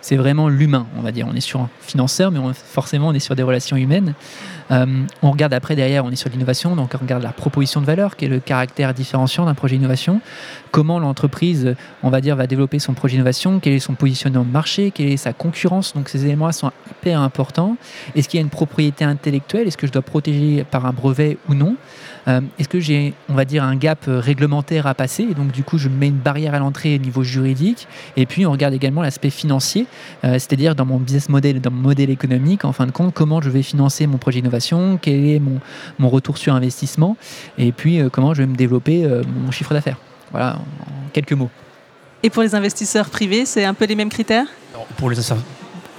c'est 0.02 0.16
vraiment 0.16 0.50
l'humain, 0.50 0.88
on 0.98 1.02
va 1.02 1.12
dire. 1.12 1.28
On 1.30 1.36
est 1.36 1.42
sur 1.42 1.62
un 1.62 1.70
financeur, 1.82 2.32
mais 2.32 2.40
forcément, 2.54 3.10
on 3.10 3.14
est 3.14 3.20
sur 3.20 3.36
des 3.36 3.44
relations 3.44 3.78
humaines. 3.78 4.14
Euh, 4.72 4.86
on 5.22 5.32
regarde 5.32 5.54
après, 5.54 5.76
derrière, 5.76 6.06
on 6.06 6.12
est 6.12 6.16
sur 6.16 6.30
l'innovation, 6.30 6.76
donc 6.76 6.92
on 6.94 6.98
regarde 7.00 7.24
la 7.24 7.32
proposition 7.32 7.82
de 7.82 7.86
valeur, 7.86 8.16
qui 8.16 8.26
est 8.26 8.30
le 8.30 8.40
caractère 8.40 8.94
différenciant 8.94 9.46
d'un 9.46 9.56
projet 9.56 9.78
d'innovation. 9.78 10.22
Comment 10.72 11.00
l'entreprise, 11.00 11.76
on 12.04 12.10
va 12.10 12.22
dire, 12.22 12.36
va 12.36 12.46
développer 12.46 12.78
son 12.80 12.94
projet 12.94 13.14
d'innovation, 13.14 13.60
quel 13.60 13.74
est 13.74 13.80
son 13.80 13.96
positionnement 13.96 14.44
de 14.44 14.52
marché, 14.52 14.92
quelle 14.92 15.10
est 15.10 15.18
sa 15.18 15.34
concurrence? 15.34 15.94
Donc 15.94 16.10
ces 16.10 16.26
éléments-là 16.26 16.52
sont 16.52 16.72
hyper 16.92 17.20
importants. 17.22 17.78
Est-ce 18.16 18.30
qu'il 18.30 18.40
y 18.40 18.42
a 18.42 18.44
une 18.44 18.50
propriété 18.50 19.04
intellectuelle? 19.06 19.68
Est-ce 19.68 19.78
que 19.78 19.88
je 19.88 19.92
dois 19.92 20.04
protéger 20.04 20.64
par 20.64 20.86
un 20.86 20.94
brevet 20.94 21.38
ou 21.50 21.56
non? 21.56 21.76
Euh, 22.30 22.42
Est-ce 22.58 22.70
que 22.70 22.80
j'ai, 22.80 23.14
on 23.28 23.34
va 23.34 23.46
dire, 23.46 23.64
un 23.64 23.76
gap 23.76 24.06
réglementaire 24.08 24.88
à 24.88 24.94
passer 24.94 25.24
Et 25.24 25.34
donc, 25.34 25.52
du 25.52 25.64
coup, 25.64 25.78
je 25.78 25.90
mets 25.90 26.08
une 26.08 26.18
barrière 26.18 26.54
à 26.54 26.60
l'entrée 26.60 26.96
au 26.96 26.98
niveau 26.98 27.24
juridique. 27.24 27.88
Et 28.16 28.26
puis, 28.26 28.46
on 28.46 28.52
regarde 28.52 28.74
également 28.74 29.02
l'aspect 29.02 29.30
financier, 29.30 29.88
euh, 30.24 30.34
c'est-à-dire 30.34 30.76
dans 30.76 30.86
mon 30.86 30.98
business 31.00 31.30
model, 31.30 31.62
dans 31.62 31.72
mon 31.72 31.82
modèle 31.82 32.10
économique, 32.10 32.66
en 32.66 32.72
fin 32.72 32.86
de 32.86 32.92
compte, 32.92 33.14
comment 33.14 33.42
je 33.42 33.50
vais 33.50 33.64
financer 33.64 34.08
mon 34.08 34.18
projet 34.18 34.40
d'innovation, 34.40 34.98
quel 35.02 35.26
est 35.26 35.40
mon, 35.40 35.60
mon, 35.98 36.10
retour 36.10 36.38
sur 36.38 36.54
investissement, 36.54 37.18
et 37.58 37.72
puis 37.72 38.00
euh, 38.00 38.10
comment 38.10 38.34
je 38.34 38.42
vais 38.42 38.48
me 38.48 38.56
développer 38.56 39.08
mon 39.46 39.52
chiffre 39.52 39.74
d'affaires. 39.74 39.98
Voilà, 40.32 40.56
en 40.56 41.10
quelques 41.12 41.34
mots. 41.34 41.50
Et 42.24 42.30
pour 42.30 42.44
les 42.44 42.56
investisseurs 42.56 43.10
privés, 43.10 43.46
c'est 43.46 43.66
un 43.66 43.74
peu 43.74 43.86
les 43.86 43.96
mêmes 43.96 44.10
critères? 44.10 44.48
Pour 44.98 45.10
les 45.10 45.20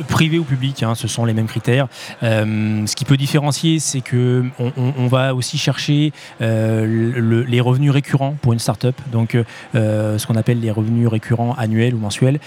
privé 0.08 0.38
ou 0.38 0.44
public, 0.44 0.82
hein, 0.82 0.94
ce 0.94 1.08
sont 1.08 1.24
les 1.24 1.34
mêmes 1.34 1.46
critères. 1.46 1.88
Euh, 2.22 2.86
ce 2.86 2.96
qui 2.96 3.04
peut 3.04 3.16
différencier, 3.16 3.78
c'est 3.78 4.00
que 4.00 4.44
on, 4.58 5.06
va 5.06 5.34
aussi 5.34 5.58
chercher 5.58 6.12
euh, 6.40 7.44
les 7.46 7.60
revenus 7.60 7.90
récurrents 7.90 8.36
pour 8.40 8.52
une 8.52 8.58
start-up, 8.58 8.94
donc 9.12 9.36
euh, 9.74 10.18
ce 10.18 10.26
qu'on 10.26 10.36
appelle 10.36 10.60
les 10.60 10.70
revenus 10.70 11.08
récurrents 11.08 11.54
annuels 11.54 11.94
ou 11.94 11.98
mensuels, 11.98 12.38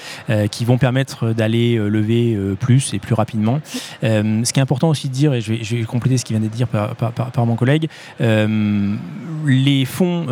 qui 0.51 0.65
vont 0.65 0.77
permettre 0.77 1.33
d'aller 1.33 1.75
lever 1.75 2.37
plus 2.59 2.93
et 2.93 2.99
plus 2.99 3.13
rapidement. 3.13 3.59
ce 4.01 4.51
qui 4.51 4.59
est 4.59 4.63
important 4.63 4.89
aussi 4.89 5.09
de 5.09 5.13
dire, 5.13 5.33
et 5.33 5.41
je 5.41 5.53
vais, 5.53 5.83
compléter 5.83 6.17
ce 6.17 6.25
qui 6.25 6.33
vient 6.33 6.41
d'être 6.41 6.51
dit 6.51 6.65
par, 6.65 7.45
mon 7.45 7.55
collègue, 7.55 7.89
les 8.19 9.85
fonds 9.85 10.25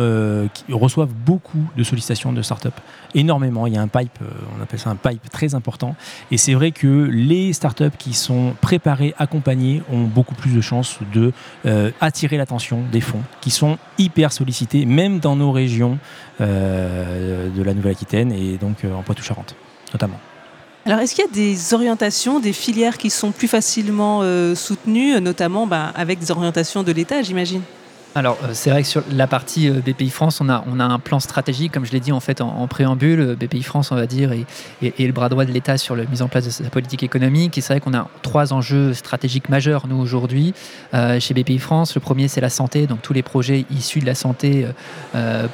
reçoivent 0.70 1.12
beaucoup 1.26 1.64
de 1.76 1.82
sollicitations 1.82 2.32
de 2.32 2.42
start-up, 2.42 2.74
énormément. 3.14 3.66
Il 3.66 3.74
y 3.74 3.76
a 3.76 3.82
un 3.82 3.88
pipe, 3.88 4.18
on 4.56 4.62
appelle 4.62 4.78
ça 4.78 4.90
un 4.90 4.96
pipe 4.96 5.28
très 5.30 5.54
important, 5.54 5.94
et 6.30 6.38
c'est 6.38 6.54
vrai 6.54 6.72
que 6.72 7.08
les 7.10 7.52
startups 7.52 7.96
qui 7.98 8.14
sont 8.14 8.54
préparées, 8.60 9.14
accompagnées, 9.18 9.82
ont 9.92 10.02
beaucoup 10.02 10.34
plus 10.34 10.54
de 10.54 10.60
chances 10.60 10.98
de 11.12 11.32
euh, 11.66 11.90
attirer 12.00 12.36
l'attention 12.36 12.82
des 12.90 13.00
fonds, 13.00 13.22
qui 13.40 13.50
sont 13.50 13.78
hyper 13.98 14.32
sollicités, 14.32 14.84
même 14.86 15.18
dans 15.18 15.36
nos 15.36 15.52
régions 15.52 15.98
euh, 16.40 17.48
de 17.50 17.62
la 17.62 17.74
Nouvelle-Aquitaine 17.74 18.32
et 18.32 18.56
donc 18.56 18.84
euh, 18.84 18.94
en 18.94 19.02
Poitou-Charentes, 19.02 19.54
notamment. 19.92 20.18
Alors, 20.84 20.98
est-ce 20.98 21.14
qu'il 21.14 21.24
y 21.24 21.28
a 21.28 21.32
des 21.32 21.74
orientations, 21.74 22.40
des 22.40 22.52
filières 22.52 22.98
qui 22.98 23.08
sont 23.08 23.30
plus 23.30 23.46
facilement 23.46 24.22
soutenues, 24.56 25.20
notamment 25.20 25.64
bah, 25.64 25.92
avec 25.94 26.18
des 26.18 26.32
orientations 26.32 26.82
de 26.82 26.90
l'État, 26.90 27.22
j'imagine? 27.22 27.62
Alors, 28.14 28.38
euh, 28.42 28.50
c'est 28.52 28.70
vrai 28.70 28.82
que 28.82 28.88
sur 28.88 29.02
la 29.10 29.26
partie 29.26 29.68
euh, 29.68 29.80
BPI 29.80 30.10
France, 30.10 30.40
on 30.42 30.48
a, 30.50 30.62
on 30.70 30.78
a 30.80 30.84
un 30.84 30.98
plan 30.98 31.18
stratégique, 31.18 31.72
comme 31.72 31.86
je 31.86 31.92
l'ai 31.92 32.00
dit 32.00 32.12
en 32.12 32.20
fait 32.20 32.42
en, 32.42 32.66
préambule. 32.66 33.20
Euh, 33.20 33.36
BPI 33.36 33.62
France, 33.62 33.90
on 33.90 33.96
va 33.96 34.06
dire, 34.06 34.32
et, 34.32 34.44
le 34.82 35.12
bras 35.12 35.28
droit 35.28 35.44
de 35.44 35.52
l'État 35.52 35.78
sur 35.78 35.96
la 35.96 36.04
mise 36.04 36.20
en 36.20 36.28
place 36.28 36.44
de 36.44 36.50
sa 36.50 36.64
politique 36.64 37.02
économique. 37.02 37.56
Et 37.56 37.60
c'est 37.60 37.72
vrai 37.72 37.80
qu'on 37.80 37.94
a 37.94 38.08
trois 38.20 38.52
enjeux 38.52 38.92
stratégiques 38.92 39.48
majeurs, 39.48 39.86
nous, 39.86 39.96
aujourd'hui, 39.96 40.54
chez 40.92 41.34
BPI 41.34 41.58
France. 41.58 41.94
Le 41.94 42.00
premier, 42.00 42.28
c'est 42.28 42.40
la 42.40 42.50
santé, 42.50 42.86
donc 42.86 43.02
tous 43.02 43.12
les 43.12 43.22
projets 43.22 43.64
issus 43.70 44.00
de 44.00 44.06
la 44.06 44.14
santé 44.14 44.66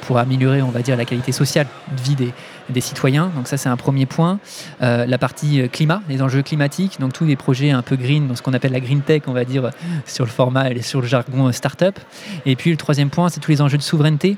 pour 0.01 0.17
améliorer, 0.17 0.61
on 0.61 0.69
va 0.69 0.81
dire, 0.81 0.97
la 0.97 1.05
qualité 1.05 1.31
sociale 1.31 1.67
de 1.95 2.01
vie 2.01 2.15
des, 2.15 2.33
des 2.69 2.81
citoyens. 2.81 3.31
Donc 3.35 3.47
ça, 3.47 3.57
c'est 3.57 3.69
un 3.69 3.77
premier 3.77 4.05
point. 4.05 4.39
Euh, 4.81 5.05
la 5.05 5.17
partie 5.17 5.61
euh, 5.61 5.67
climat, 5.67 6.01
les 6.09 6.21
enjeux 6.21 6.41
climatiques, 6.41 6.99
donc 6.99 7.13
tous 7.13 7.25
les 7.25 7.35
projets 7.35 7.71
un 7.71 7.81
peu 7.81 7.95
green, 7.95 8.27
donc 8.27 8.37
ce 8.37 8.41
qu'on 8.41 8.53
appelle 8.53 8.71
la 8.71 8.79
green 8.79 9.01
tech, 9.01 9.23
on 9.27 9.33
va 9.33 9.45
dire, 9.45 9.69
sur 10.05 10.25
le 10.25 10.31
format 10.31 10.71
et 10.71 10.81
sur 10.81 11.01
le 11.01 11.07
jargon 11.07 11.47
euh, 11.47 11.51
start-up. 11.51 11.99
Et 12.45 12.55
puis 12.55 12.71
le 12.71 12.77
troisième 12.77 13.09
point, 13.09 13.29
c'est 13.29 13.39
tous 13.39 13.51
les 13.51 13.61
enjeux 13.61 13.77
de 13.77 13.83
souveraineté 13.83 14.37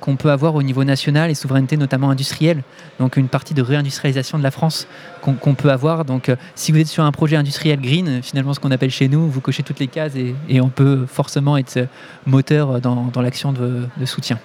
qu'on 0.00 0.14
peut 0.14 0.30
avoir 0.30 0.54
au 0.54 0.62
niveau 0.62 0.84
national 0.84 1.30
et 1.32 1.34
souveraineté 1.34 1.76
notamment 1.76 2.10
industrielle. 2.10 2.62
Donc 3.00 3.16
une 3.16 3.26
partie 3.26 3.54
de 3.54 3.62
réindustrialisation 3.62 4.38
de 4.38 4.44
la 4.44 4.52
France 4.52 4.86
qu'on 5.20 5.54
peut 5.54 5.70
avoir. 5.70 6.04
Donc 6.04 6.30
si 6.54 6.70
vous 6.70 6.78
êtes 6.78 6.86
sur 6.86 7.02
un 7.02 7.10
projet 7.10 7.34
industriel 7.34 7.80
green, 7.80 8.22
finalement 8.22 8.54
ce 8.54 8.60
qu'on 8.60 8.70
appelle 8.70 8.90
chez 8.90 9.08
nous, 9.08 9.28
vous 9.28 9.40
cochez 9.40 9.64
toutes 9.64 9.80
les 9.80 9.88
cases 9.88 10.12
et, 10.14 10.60
on 10.60 10.68
peut 10.68 11.06
forcément 11.06 11.56
être 11.56 11.88
moteur 12.24 12.80
dans, 12.80 13.10
l'action 13.20 13.52
de 13.52 14.06
soutien. 14.06 14.38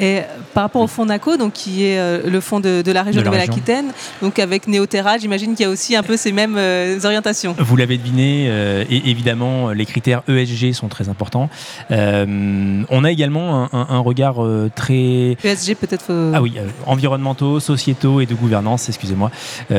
Et 0.00 0.20
par 0.54 0.62
rapport 0.62 0.82
au 0.82 0.86
fonds 0.86 1.06
NACO, 1.06 1.36
donc, 1.36 1.52
qui 1.54 1.84
est 1.84 1.98
euh, 1.98 2.22
le 2.28 2.40
fonds 2.40 2.60
de, 2.60 2.82
la 2.90 3.02
région 3.02 3.20
de, 3.20 3.26
Nouvelle-Aquitaine, 3.26 3.86
donc 4.22 4.38
avec 4.38 4.68
Néoterra, 4.68 5.18
j'imagine 5.18 5.54
qu'il 5.54 5.64
y 5.64 5.68
a 5.68 5.70
aussi 5.70 5.96
un 5.96 6.02
peu 6.02 6.16
ces 6.16 6.30
mêmes 6.30 6.56
euh, 6.56 7.00
orientations. 7.04 7.56
Vous 7.58 7.76
l'avez 7.76 7.98
deviné, 7.98 8.46
euh, 8.48 8.84
et 8.88 9.10
évidemment, 9.10 9.70
les 9.70 9.86
critères 9.86 10.22
ESG 10.28 10.72
sont 10.72 10.88
très 10.88 11.08
importants. 11.08 11.50
on 11.90 13.04
a 13.04 13.10
également 13.10 13.68
un, 13.72 13.98
regard 13.98 14.36
très... 14.74 15.36
ESG 15.42 15.74
peut-être 15.74 16.12
Ah 16.34 16.42
oui, 16.42 16.54
environnementaux, 16.86 17.60
sociétaux 17.60 18.20
et 18.20 18.26
de 18.26 18.34
gouvernance, 18.34 18.88
excusez-moi. 18.88 19.30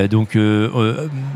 donc, 0.10 0.38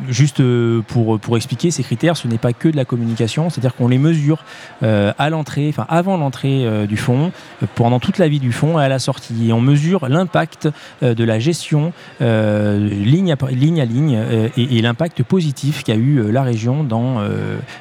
juste 0.09 0.41
pour, 0.87 1.19
pour 1.19 1.37
expliquer, 1.37 1.71
ces 1.71 1.83
critères, 1.83 2.17
ce 2.17 2.27
n'est 2.27 2.37
pas 2.37 2.53
que 2.53 2.67
de 2.67 2.75
la 2.75 2.85
communication, 2.85 3.49
c'est-à-dire 3.49 3.75
qu'on 3.75 3.87
les 3.87 3.97
mesure 3.97 4.43
à 4.81 5.29
l'entrée, 5.29 5.67
enfin 5.69 5.85
avant 5.89 6.17
l'entrée 6.17 6.65
du 6.87 6.97
fonds, 6.97 7.31
pendant 7.75 7.99
toute 7.99 8.17
la 8.17 8.27
vie 8.27 8.39
du 8.39 8.51
fonds, 8.51 8.72
à 8.77 8.89
la 8.89 8.99
sortie. 8.99 9.49
Et 9.49 9.53
on 9.53 9.61
mesure 9.61 10.07
l'impact 10.07 10.69
euh, 11.01 11.13
de 11.13 11.23
la 11.23 11.39
gestion 11.39 11.93
euh, 12.21 12.77
ligne, 12.77 13.31
à, 13.31 13.37
ligne 13.51 13.81
à 13.81 13.85
ligne 13.85 14.15
euh, 14.17 14.49
et, 14.57 14.81
l'impact 14.81 15.23
positif 15.23 15.83
qu'a 15.83 15.95
eu 15.95 16.31
la 16.31 16.43
région 16.43 16.83
dans 16.83 17.21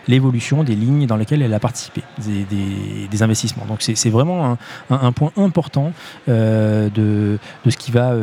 l'évolution 0.07 0.62
des 0.62 0.76
lignes 0.76 1.07
dans 1.07 1.16
lesquelles 1.16 1.42
elle 1.42 1.55
a 1.55 1.59
participé, 1.59 2.02
des, 2.18 3.22
investissements. 3.22 3.66
Donc 3.66 3.83
c'est 3.83 4.11
vraiment 4.11 4.57
un, 4.90 5.12
point 5.12 5.33
important 5.37 5.92
de, 6.28 6.90
de, 6.94 7.38
ce 7.68 7.76
qui 7.76 7.90
va 7.90 8.14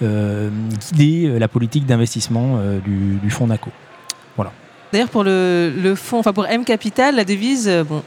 guider 0.00 1.38
la 1.38 1.48
politique 1.48 1.86
d'investissement 1.86 2.60
du, 2.84 3.18
du 3.20 3.30
fonds 3.30 3.48
NACO. 3.48 3.70
D'ailleurs, 4.92 5.08
pour 5.08 5.22
le, 5.22 5.94
fonds, 5.96 6.18
enfin 6.18 6.32
pour 6.32 6.46
M 6.46 6.64
Capital, 6.64 7.16
la 7.16 7.24
devise, 7.24 7.68
euh, 7.68 7.84
bon, 7.84 8.02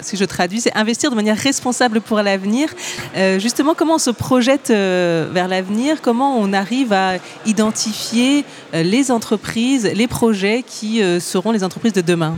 si 0.00 0.16
je 0.16 0.24
traduis, 0.24 0.60
c'est 0.60 0.74
investir 0.74 1.10
de 1.10 1.16
manière 1.16 1.36
responsable 1.36 2.00
pour 2.00 2.22
l'avenir. 2.22 2.68
Euh, 3.16 3.38
justement, 3.38 3.74
comment 3.74 3.96
on 3.96 3.98
se 3.98 4.10
projette 4.10 4.70
euh, 4.70 5.28
vers 5.32 5.48
l'avenir? 5.48 6.00
Comment 6.00 6.38
on 6.38 6.52
arrive 6.52 6.92
à 6.92 7.16
identifier 7.44 8.44
les 8.72 9.10
entreprises, 9.10 9.90
les 9.94 10.08
projets 10.08 10.64
qui 10.66 11.02
seront 11.20 11.52
les 11.52 11.62
entreprises 11.62 11.92
de 11.92 12.00
demain? 12.00 12.36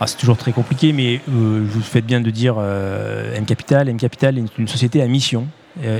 Ah, 0.00 0.06
c'est 0.06 0.16
toujours 0.16 0.36
très 0.36 0.52
compliqué, 0.52 0.92
mais 0.92 1.20
vous 1.26 1.80
faites 1.82 2.06
bien 2.06 2.20
de 2.20 2.30
dire 2.30 2.56
M 2.58 3.44
Capital. 3.44 3.88
M 3.88 3.96
Capital 3.96 4.38
est 4.38 4.58
une 4.58 4.68
société 4.68 5.02
à 5.02 5.06
mission 5.06 5.46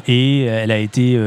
et 0.07 0.45
elle 0.45 0.71
a 0.71 0.79
été 0.79 1.19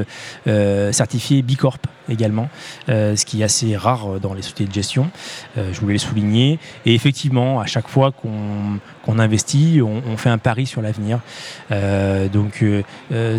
certifiée 0.92 1.42
B 1.42 1.56
Corp 1.56 1.86
également, 2.12 2.50
euh, 2.90 3.16
ce 3.16 3.26
qui 3.26 3.42
est 3.42 3.44
assez 3.44 3.76
rare 3.76 4.20
dans 4.20 4.34
les 4.34 4.42
sociétés 4.42 4.66
de 4.66 4.74
gestion. 4.74 5.10
Euh, 5.58 5.72
je 5.74 5.80
voulais 5.80 5.94
le 5.94 6.00
souligner. 6.00 6.60
Et 6.86 6.94
effectivement, 6.94 7.60
à 7.60 7.66
chaque 7.66 7.88
fois 7.88 8.12
qu'on 8.12 9.20
investit, 9.20 9.82
on, 9.82 10.18
fait 10.18 10.30
un 10.30 10.38
pari 10.38 10.66
sur 10.66 10.82
l'avenir. 10.82 11.20
Euh, 11.72 12.28
donc 12.28 12.64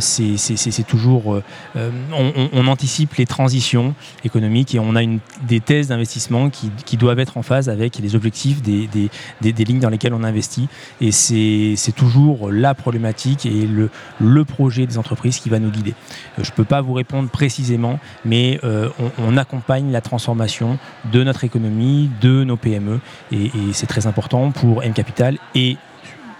c'est 0.00 0.86
toujours... 0.86 1.40
On, 1.74 2.66
anticipe 2.66 3.14
les 3.14 3.26
transitions 3.26 3.94
économiques 4.24 4.74
et 4.74 4.78
on 4.78 4.96
a 4.96 5.02
des 5.42 5.60
thèses 5.60 5.88
d'investissement 5.88 6.48
qui, 6.50 6.96
doivent 6.96 7.18
être 7.18 7.36
en 7.36 7.42
phase 7.42 7.68
avec 7.68 7.98
les 7.98 8.14
objectifs 8.14 8.62
des, 8.62 9.10
lignes 9.42 9.80
dans 9.80 9.90
lesquelles 9.90 10.14
on 10.14 10.24
investit. 10.24 10.68
Et 11.00 11.12
c'est 11.12 11.92
toujours 11.94 12.50
la 12.50 12.74
problématique 12.74 13.46
et 13.46 13.66
le 13.66 14.44
projet 14.44 14.86
des 14.86 14.98
entreprises 14.98 15.38
qui 15.38 15.50
va 15.50 15.58
nous 15.58 15.70
guider. 15.70 15.94
je 16.38 16.50
ne 16.50 16.54
peux 16.54 16.64
pas 16.64 16.80
vous 16.80 16.92
répondre 16.92 17.28
précisément, 17.28 17.98
mais 18.24 18.58
euh, 18.64 18.88
on, 19.18 19.36
accompagne 19.36 19.90
la 19.90 20.00
transformation 20.00 20.78
de 21.12 21.24
notre 21.24 21.44
économie, 21.44 22.10
de 22.20 22.44
nos 22.44 22.56
PME, 22.56 23.00
et, 23.32 23.50
c'est 23.72 23.86
très 23.86 24.06
important 24.06 24.50
pour 24.50 24.82
M 24.82 24.92
Capital 24.92 25.38
et 25.54 25.76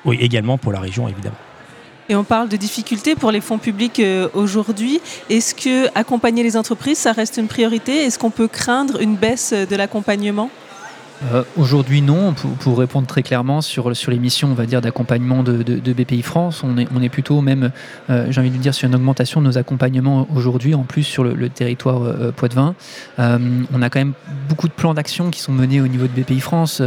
également 0.06 0.58
pour 0.58 0.72
la 0.72 0.80
région 0.80 1.08
évidemment. 1.08 1.37
Et 2.08 2.14
on 2.14 2.24
parle 2.24 2.48
de 2.48 2.56
difficultés 2.56 3.14
pour 3.14 3.30
les 3.30 3.40
fonds 3.40 3.58
publics 3.58 4.00
euh, 4.00 4.28
aujourd'hui. 4.35 5.00
Est-ce 5.30 5.54
que 5.54 5.88
accompagner 5.96 6.42
les 6.42 6.56
entreprises, 6.56 6.98
ça 6.98 7.12
reste 7.12 7.37
une 7.38 7.46
priorité? 7.46 8.04
Est-ce 8.04 8.18
qu'on 8.18 8.30
peut 8.30 8.48
craindre 8.48 9.00
une 9.00 9.16
baisse 9.16 9.52
de 9.52 9.76
l'accompagnement? 9.76 10.50
Euh, 11.30 11.44
aujourd'hui, 11.56 12.02
non. 12.02 12.32
Pour, 12.32 12.78
répondre 12.78 13.06
très 13.06 13.22
clairement 13.22 13.61
sur, 13.61 13.96
sur 13.96 14.11
les 14.11 14.18
missions, 14.18 14.48
on 14.50 14.54
va 14.54 14.66
dire, 14.66 14.80
d'accompagnement 14.80 15.42
de, 15.42 15.62
BPI 15.92 16.22
France, 16.22 16.64
on 16.64 16.76
est, 16.76 17.08
plutôt 17.08 17.40
même, 17.40 17.70
euh, 18.11 18.26
j'ai 18.30 18.40
envie 18.40 18.50
de 18.50 18.56
dire, 18.56 18.74
sur 18.74 18.88
une 18.88 18.94
augmentation 18.94 19.40
de 19.40 19.46
nos 19.46 19.58
accompagnements 19.58 20.26
aujourd'hui, 20.35 20.74
en 20.74 20.82
plus 20.82 21.02
sur 21.02 21.24
le, 21.24 21.48
territoire 21.48 22.02
euh, 22.02 22.32
Poitvin. 22.32 22.74
on 23.18 23.82
a 23.82 23.90
quand 23.90 24.00
même 24.00 24.14
beaucoup 24.48 24.68
de 24.68 24.72
plans 24.72 24.94
d'action 24.94 25.30
qui 25.30 25.40
sont 25.40 25.52
menés 25.52 25.80
au 25.80 25.88
niveau 25.88 26.06
de 26.06 26.20
BPI 26.20 26.40
France, 26.40 26.82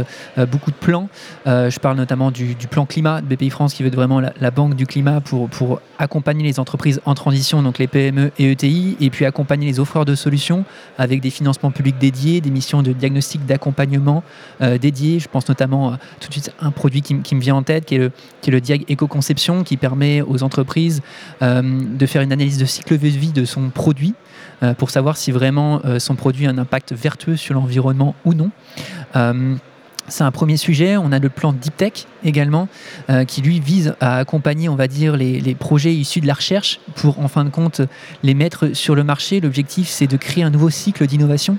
beaucoup 0.50 0.70
de 0.70 0.76
plans. 0.76 1.08
je 1.46 1.78
parle 1.78 1.96
notamment 1.96 2.30
du, 2.30 2.56
plan 2.70 2.84
climat 2.84 3.20
de 3.20 3.26
BPI 3.26 3.50
France, 3.50 3.74
qui 3.74 3.82
veut 3.82 3.88
être 3.88 3.94
vraiment 3.94 4.20
la, 4.20 4.50
banque 4.50 4.74
du 4.74 4.86
climat 4.86 5.20
pour, 5.20 5.48
pour 5.48 5.80
accompagner 5.98 6.44
les 6.44 6.58
entreprises 6.58 7.00
en 7.04 7.14
transition, 7.14 7.62
donc 7.62 7.78
les 7.78 7.86
PME 7.86 8.32
et 8.38 8.50
ETI, 8.50 8.96
et 9.00 9.10
puis 9.10 9.24
accompagner 9.24 9.66
les 9.66 9.80
offreurs 9.80 10.04
de 10.04 10.14
solutions 10.14 10.64
avec 10.98 11.20
des 11.20 11.30
financements 11.30 11.70
publics 11.70 11.98
dédiés, 11.98 12.40
des 12.40 12.50
missions 12.50 12.82
de 12.82 12.92
diagnostic 12.92 13.44
d'accompagnement 13.46 14.22
euh, 14.60 14.78
dédié. 14.78 15.18
Je 15.18 15.28
pense 15.28 15.48
notamment 15.48 15.92
à 15.92 15.98
tout 16.20 16.28
de 16.28 16.32
suite 16.32 16.52
un 16.60 16.70
produit 16.70 17.02
qui, 17.02 17.34
me 17.34 17.40
vient 17.40 17.56
en 17.56 17.62
tête, 17.62 17.84
qui 17.84 17.96
est 17.96 17.98
le, 17.98 18.12
qui 18.40 18.50
est 18.50 18.52
le 18.52 18.60
Diag 18.60 18.84
Éco-Conception, 18.88 19.64
qui 19.64 19.76
permet 19.76 20.22
aux 20.22 20.42
entreprises 20.42 21.02
euh, 21.42 21.62
de 21.62 22.06
faire 22.06 22.22
une 22.22 22.32
analyse 22.32 22.58
de 22.58 22.64
cycle 22.64 22.98
de 22.98 23.08
vie 23.08 23.32
de 23.32 23.44
son 23.44 23.70
produit 23.70 24.14
euh, 24.62 24.74
pour 24.74 24.90
savoir 24.90 25.16
si 25.16 25.30
vraiment 25.32 25.80
son 25.98 26.14
produit 26.14 26.46
a 26.46 26.50
un 26.50 26.58
impact 26.58 26.92
vertueux 26.92 27.36
sur 27.36 27.54
l'environnement 27.54 28.14
ou 28.24 28.34
non. 28.34 28.50
C'est 30.08 30.24
un 30.24 30.30
premier 30.30 30.56
sujet. 30.56 30.96
On 30.96 31.12
a 31.12 31.18
le 31.18 31.28
plan 31.28 31.52
Deep 31.52 31.76
Tech 31.76 32.06
également, 32.24 32.68
qui 33.26 33.42
lui 33.42 33.60
vise 33.60 33.94
à 34.00 34.18
accompagner, 34.18 34.68
on 34.68 34.76
va 34.76 34.88
dire, 34.88 35.16
les, 35.16 35.54
projets 35.54 35.94
issus 35.94 36.20
de 36.20 36.26
la 36.26 36.34
recherche 36.34 36.80
pour, 36.94 37.20
en 37.20 37.28
fin 37.28 37.44
de 37.44 37.50
compte, 37.50 37.80
les 38.22 38.34
mettre 38.34 38.74
sur 38.74 38.94
le 38.94 39.04
marché. 39.04 39.40
L'objectif, 39.40 39.88
c'est 39.88 40.06
de 40.06 40.16
créer 40.16 40.44
un 40.44 40.50
nouveau 40.50 40.70
cycle 40.70 41.06
d'innovation 41.06 41.58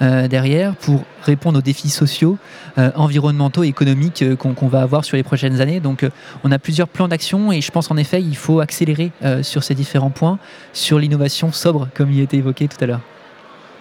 euh, 0.00 0.28
derrière 0.28 0.76
pour 0.76 1.02
répondre 1.22 1.58
aux 1.58 1.62
défis 1.62 1.88
sociaux, 1.88 2.38
euh, 2.78 2.92
environnementaux 2.94 3.64
et 3.64 3.66
économiques 3.66 4.22
euh, 4.22 4.36
qu'on 4.36 4.68
va 4.68 4.82
avoir 4.82 5.04
sur 5.04 5.16
les 5.16 5.24
prochaines 5.24 5.60
années. 5.60 5.80
Donc 5.80 6.06
on 6.44 6.52
a 6.52 6.58
plusieurs 6.60 6.86
plans 6.86 7.08
d'action 7.08 7.50
et 7.50 7.60
je 7.60 7.70
pense 7.72 7.90
en 7.90 7.96
effet 7.96 8.22
il 8.22 8.36
faut 8.36 8.60
accélérer 8.60 9.10
sur 9.42 9.64
ces 9.64 9.74
différents 9.74 10.10
points, 10.10 10.38
sur 10.72 10.98
l'innovation 10.98 11.50
sobre 11.52 11.88
comme 11.94 12.12
il 12.12 12.20
a 12.20 12.22
été 12.22 12.36
évoqué 12.36 12.68
tout 12.68 12.76
à 12.80 12.86
l'heure. 12.86 13.00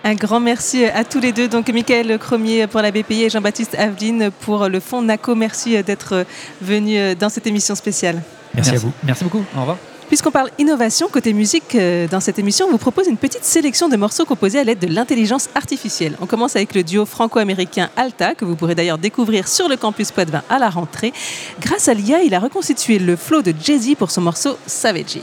Un 0.08 0.16
grand 0.16 0.40
merci 0.40 0.86
à 0.86 1.04
tous 1.04 1.20
les 1.20 1.34
deux. 1.34 1.50
Donc, 1.50 1.68
Michael 1.68 2.18
Cromier 2.18 2.66
pour 2.68 2.82
la 2.82 2.92
BPI 2.92 3.24
et 3.24 3.30
Jean-Baptiste 3.30 3.76
Aveline 3.78 4.32
pour 4.40 4.70
le 4.70 4.80
fonds 4.80 5.02
NACO. 5.02 5.36
Merci 5.36 5.84
d'être 5.84 6.26
venus 6.62 7.18
dans 7.18 7.28
cette 7.28 7.46
émission 7.46 7.76
spéciale. 7.76 8.22
merci, 8.56 8.76
à 8.76 8.78
vous. 8.78 8.94
Merci 9.04 9.26
beaucoup. 9.26 9.44
Au 9.54 9.60
revoir. 9.60 9.78
Puisqu'on 10.08 10.32
parle 10.32 10.50
innovation 10.60 11.10
côté 11.10 11.34
musique 11.34 11.76
euh, 11.76 12.08
dans 12.08 12.22
cette 12.22 12.40
émission, 12.40 12.68
on 12.68 12.72
vous 12.72 12.78
propose 12.78 13.08
une 13.08 13.18
petite 13.18 13.44
sélection 13.44 13.90
de 13.90 13.98
morceaux 13.98 14.24
composés 14.24 14.60
à 14.60 14.64
l'aide 14.64 14.80
de 14.80 14.88
l'intelligence 14.88 15.50
artificielle. 15.56 16.16
On 16.22 16.26
commence 16.26 16.56
avec 16.56 16.74
le 16.74 16.84
duo 16.84 17.06
franco-américain 17.06 17.90
Alta, 17.98 18.34
que 18.34 18.46
vous 18.46 18.56
pourrez 18.56 18.76
d'ailleurs 18.76 19.00
découvrir 19.00 19.50
sur 19.50 19.68
le 19.68 19.76
campus 19.76 20.14
Poitvin 20.14 20.42
à 20.50 20.58
la 20.58 20.70
rentrée. 20.70 21.12
Grâce 21.60 21.90
à 21.90 21.94
l'IA, 21.94 22.22
il 22.22 22.34
a 22.34 22.40
reconstitué 22.40 22.98
le 22.98 23.18
flow 23.18 23.42
de 23.42 23.54
Jay-Z 23.62 23.96
pour 23.96 24.10
son 24.12 24.22
morceau 24.22 24.58
Savages. 24.68 25.20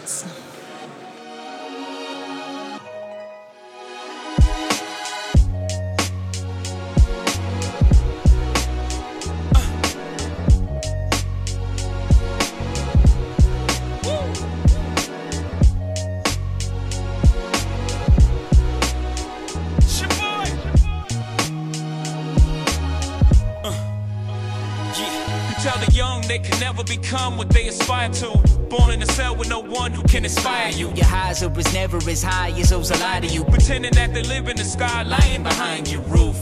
What 28.09 28.13
they 28.13 28.29
aspire 28.29 28.33
to. 28.33 28.59
Born 28.69 28.93
in 28.93 29.03
a 29.03 29.07
cell 29.07 29.37
with 29.37 29.49
no 29.49 29.61
one 29.61 29.93
who 29.93 30.03
can 30.03 30.25
inspire 30.25 30.71
you. 30.71 30.93
Your 30.95 31.07
highs 31.07 31.43
are 31.43 31.59
as 31.59 31.73
never 31.75 31.99
as 32.11 32.23
high 32.23 32.51
as 32.59 32.71
those 32.71 32.89
that 32.89 33.01
lie 33.01 33.21
to 33.21 33.27
you. 33.27 33.45
Pretending 33.45 33.93
that 33.93 34.13
they 34.15 34.23
live 34.23 34.49
in 34.49 34.57
the 34.57 34.65
sky, 34.65 35.03
lying 35.03 35.43
behind 35.43 35.91
your 35.91 36.03
roof. 36.03 36.37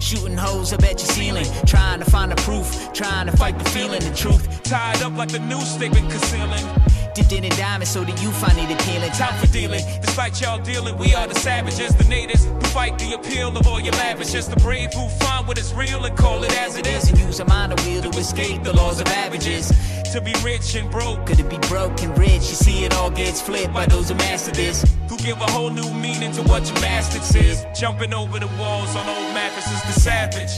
Shooting 0.00 0.36
holes 0.36 0.72
up 0.72 0.82
at 0.84 1.00
your 1.00 1.10
ceiling, 1.12 1.46
trying 1.66 1.98
to 1.98 2.04
find 2.10 2.30
the 2.30 2.36
proof, 2.36 2.92
trying 2.92 3.26
to 3.26 3.36
fight 3.36 3.58
the 3.58 3.68
feeling, 3.70 4.00
the 4.00 4.14
truth. 4.14 4.62
Tied 4.62 5.02
up 5.02 5.16
like 5.16 5.30
the 5.30 5.40
news 5.40 5.76
they've 5.78 5.92
been 5.92 6.08
concealing. 6.08 6.64
Dipped 7.16 7.32
in 7.32 7.44
a 7.44 7.48
diamond 7.56 7.88
so 7.88 8.04
that 8.04 8.22
you 8.22 8.30
find 8.30 8.58
it 8.58 8.70
appealing. 8.70 9.10
Time 9.12 9.32
for 9.40 9.50
dealing. 9.50 9.80
Despite 10.02 10.38
y'all 10.38 10.58
dealing, 10.58 10.98
we 10.98 11.14
are 11.14 11.26
the 11.26 11.34
savages, 11.34 11.96
the 11.96 12.04
natives 12.04 12.44
who 12.44 12.60
fight 12.76 12.98
the 12.98 13.14
appeal 13.14 13.56
of 13.56 13.66
all 13.66 13.80
your 13.80 13.94
lavishes. 13.94 14.48
The 14.48 14.56
brave 14.56 14.92
who 14.92 15.08
find 15.24 15.48
what 15.48 15.56
is 15.56 15.72
real 15.72 16.04
and 16.04 16.14
call 16.14 16.44
it 16.44 16.54
as 16.60 16.76
it 16.76 16.86
is. 16.86 17.08
And 17.08 17.18
use 17.18 17.40
a 17.40 17.46
mind 17.46 17.72
wheel 17.80 18.02
to 18.02 18.10
escape 18.18 18.64
the 18.64 18.74
laws 18.74 19.00
of 19.00 19.06
averages. 19.06 19.72
To 20.12 20.20
be 20.20 20.34
rich 20.44 20.74
and 20.74 20.90
broke. 20.90 21.24
Could 21.24 21.40
it 21.40 21.48
be 21.48 21.56
broke 21.68 22.02
and 22.02 22.12
rich? 22.18 22.52
You 22.52 22.58
see, 22.60 22.84
it 22.84 22.92
all 22.92 23.10
gets 23.10 23.40
flipped 23.40 23.72
by 23.72 23.86
those 23.86 24.10
who 24.10 24.14
master 24.16 24.50
this. 24.50 24.84
Who 25.08 25.16
give 25.16 25.40
a 25.40 25.50
whole 25.50 25.70
new 25.70 25.90
meaning 25.94 26.32
to 26.32 26.42
what 26.42 26.68
your 26.68 26.80
master 26.82 27.20
says. 27.20 27.64
Jumping 27.80 28.12
over 28.12 28.38
the 28.38 28.50
walls 28.60 28.94
on 28.94 29.08
old 29.08 29.32
mattresses, 29.32 29.80
the 29.88 29.98
savage. 29.98 30.52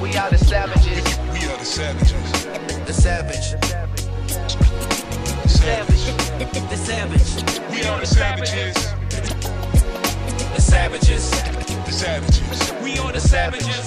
We 0.00 0.16
are 0.16 0.30
the 0.30 0.38
savages. 0.38 1.04
We 1.30 1.44
are 1.44 1.58
the 1.58 1.64
savages. 1.66 2.86
The 2.86 2.94
savage. 2.94 3.83
Savage. 5.48 6.04
The 6.70 6.76
savage. 6.76 7.44
We 7.70 7.84
are 7.84 8.00
the 8.00 8.06
savages. 8.06 8.74
The 10.54 10.60
savages. 10.60 11.30
The 11.30 11.92
savages. 11.92 12.72
We 12.82 12.98
are 12.98 13.12
the 13.12 13.20
savages. 13.20 13.86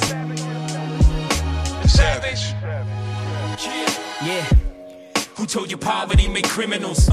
The 1.82 1.88
savage. 1.88 2.54
Yeah. 4.24 4.46
Who 5.36 5.46
told 5.46 5.70
you 5.70 5.78
poverty 5.78 6.28
made 6.28 6.46
criminals? 6.46 7.10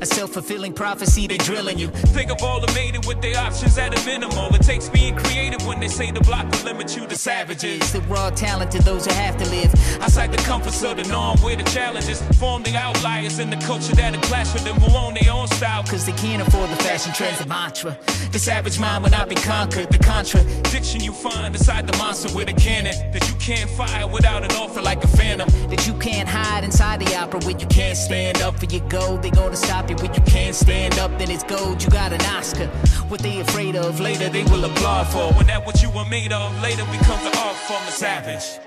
A 0.00 0.06
self-fulfilling 0.06 0.74
prophecy, 0.74 1.26
they 1.26 1.38
drilling 1.38 1.78
you. 1.78 1.88
Think 1.88 2.30
of 2.30 2.42
all 2.42 2.60
the 2.60 2.72
made 2.74 2.94
it 2.94 3.06
with 3.06 3.20
their 3.22 3.38
options 3.38 3.78
at 3.78 3.98
a 3.98 4.06
minimal. 4.06 4.54
It 4.54 4.62
takes 4.62 4.88
being 4.88 5.16
creative 5.16 5.66
when 5.66 5.80
they 5.80 5.88
say 5.88 6.10
the 6.10 6.20
block 6.20 6.50
will 6.50 6.64
limit 6.64 6.96
you 6.96 7.06
to 7.06 7.16
savages. 7.16 7.92
The 7.92 8.00
raw 8.02 8.30
talented, 8.30 8.82
those 8.82 9.06
who 9.06 9.14
have 9.14 9.36
to 9.38 9.48
live. 9.48 9.72
Outside 10.02 10.32
the 10.32 10.42
comforts 10.42 10.82
of 10.82 10.96
the 10.96 11.04
norm, 11.04 11.38
where 11.40 11.56
the 11.56 11.64
challenges 11.64 12.20
form 12.38 12.62
the 12.62 12.76
outliers 12.76 13.38
in 13.38 13.50
the 13.50 13.56
culture 13.56 13.94
that'll 13.94 14.20
clash 14.22 14.52
with 14.52 14.64
them 14.64 14.76
who 14.76 14.94
own 14.96 15.14
their 15.14 15.32
own 15.32 15.48
style. 15.48 15.82
Cause 15.84 16.04
they 16.04 16.12
can't 16.12 16.46
afford 16.46 16.70
the 16.70 16.76
fashion 16.76 17.12
trends 17.14 17.40
and 17.40 17.48
mantra. 17.48 17.98
The 18.32 18.38
savage 18.38 18.78
mind 18.78 19.04
will 19.04 19.10
not 19.10 19.28
be 19.28 19.36
conquered. 19.36 19.88
The 19.90 19.98
contradiction 19.98 21.02
you 21.02 21.12
find 21.12 21.54
inside 21.54 21.86
the 21.86 21.96
monster 21.96 22.34
with 22.36 22.48
a 22.48 22.52
cannon 22.52 22.94
that 23.12 23.26
you 23.28 23.34
can't 23.36 23.70
fire 23.70 24.06
without 24.06 24.44
an 24.44 24.52
offer 24.52 24.82
like 24.82 25.02
a 25.02 25.08
phantom. 25.08 25.48
That 25.70 25.86
you 25.86 25.94
can't 25.94 26.28
hide 26.28 26.64
inside 26.64 27.00
the 27.00 27.16
opera 27.16 27.40
when 27.44 27.58
you 27.58 27.66
can't 27.66 27.96
stand 27.96 28.42
up 28.42 28.58
for 28.58 28.66
your 28.66 28.86
goal. 28.88 29.16
They 29.16 29.30
gonna 29.30 29.56
stop 29.56 29.85
you 29.90 29.96
when 29.96 30.14
you 30.14 30.20
can't 30.22 30.54
stand 30.54 30.98
up, 30.98 31.10
then 31.18 31.30
it's 31.30 31.44
gold. 31.44 31.82
You 31.82 31.88
got 31.90 32.12
an 32.12 32.20
Oscar. 32.36 32.66
What 33.08 33.20
they 33.20 33.40
afraid 33.40 33.76
of 33.76 34.00
later, 34.00 34.28
they 34.28 34.44
will 34.44 34.64
applaud 34.64 35.06
for. 35.08 35.32
When 35.34 35.46
that 35.46 35.64
what 35.64 35.82
you 35.82 35.90
were 35.90 36.04
made 36.06 36.32
of 36.32 36.60
later 36.62 36.84
becomes 36.86 37.22
the 37.22 37.38
art 37.38 37.56
form 37.56 37.82
of 37.82 37.90
savage. 37.92 38.58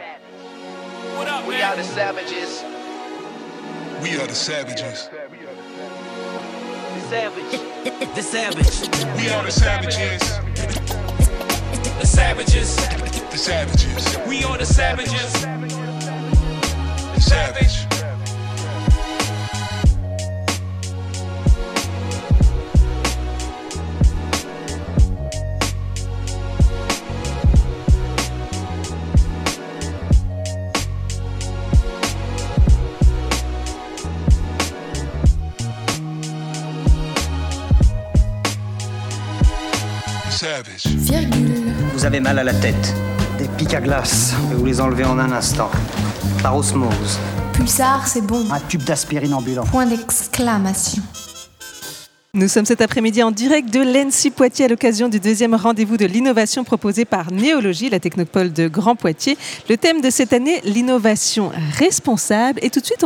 What 1.17 1.27
up, 1.27 1.45
We 1.47 1.55
man? 1.55 1.73
are 1.73 1.75
the 1.75 1.83
savages. 1.83 2.63
We 4.01 4.15
are 4.19 4.27
the 4.27 4.35
savages. 4.35 5.09
The 6.95 7.01
savage. 7.09 7.59
The 8.15 8.21
savage. 8.21 8.89
We 9.17 9.29
are 9.29 9.43
the 9.43 9.51
savages. 9.51 10.21
The 11.99 12.05
savages. 12.05 12.75
The 13.31 13.37
savages. 13.37 14.17
We 14.27 14.43
are 14.45 14.57
the 14.57 14.65
savages. 14.65 15.33
The 17.13 17.21
savage. 17.21 17.98
Vous 41.93 42.05
avez 42.05 42.21
mal 42.21 42.39
à 42.39 42.43
la 42.45 42.53
tête. 42.53 42.95
Des 43.37 43.47
pics 43.57 43.73
à 43.73 43.81
glace. 43.81 44.33
Je 44.43 44.47
vais 44.47 44.55
vous 44.55 44.65
les 44.65 44.79
enlever 44.79 45.03
en 45.03 45.19
un 45.19 45.33
instant. 45.33 45.69
Par 46.41 46.55
osmose. 46.55 47.19
Pulsar, 47.51 48.07
c'est 48.07 48.21
bon. 48.21 48.45
Un 48.49 48.61
tube 48.61 48.83
d'aspirine 48.83 49.33
ambulant. 49.33 49.65
Point 49.65 49.87
d'exclamation. 49.87 51.03
Nous 52.35 52.47
sommes 52.47 52.65
cet 52.65 52.81
après-midi 52.81 53.23
en 53.23 53.31
direct 53.31 53.73
de 53.73 53.79
l'ENSI 53.79 54.29
Poitiers 54.29 54.65
à 54.65 54.67
l'occasion 54.67 55.09
du 55.09 55.19
deuxième 55.19 55.55
rendez-vous 55.55 55.97
de 55.97 56.05
l'innovation 56.05 56.63
proposé 56.63 57.03
par 57.03 57.31
Néologie, 57.31 57.89
la 57.89 57.99
technopole 57.99 58.53
de 58.53 58.67
Grand 58.67 58.95
Poitiers. 58.95 59.35
Le 59.67 59.77
thème 59.77 59.99
de 59.99 60.11
cette 60.11 60.31
année, 60.31 60.61
l'innovation 60.63 61.51
responsable. 61.73 62.59
Et 62.61 62.69
tout 62.69 62.81
de 62.81 62.85
suite, 62.85 63.03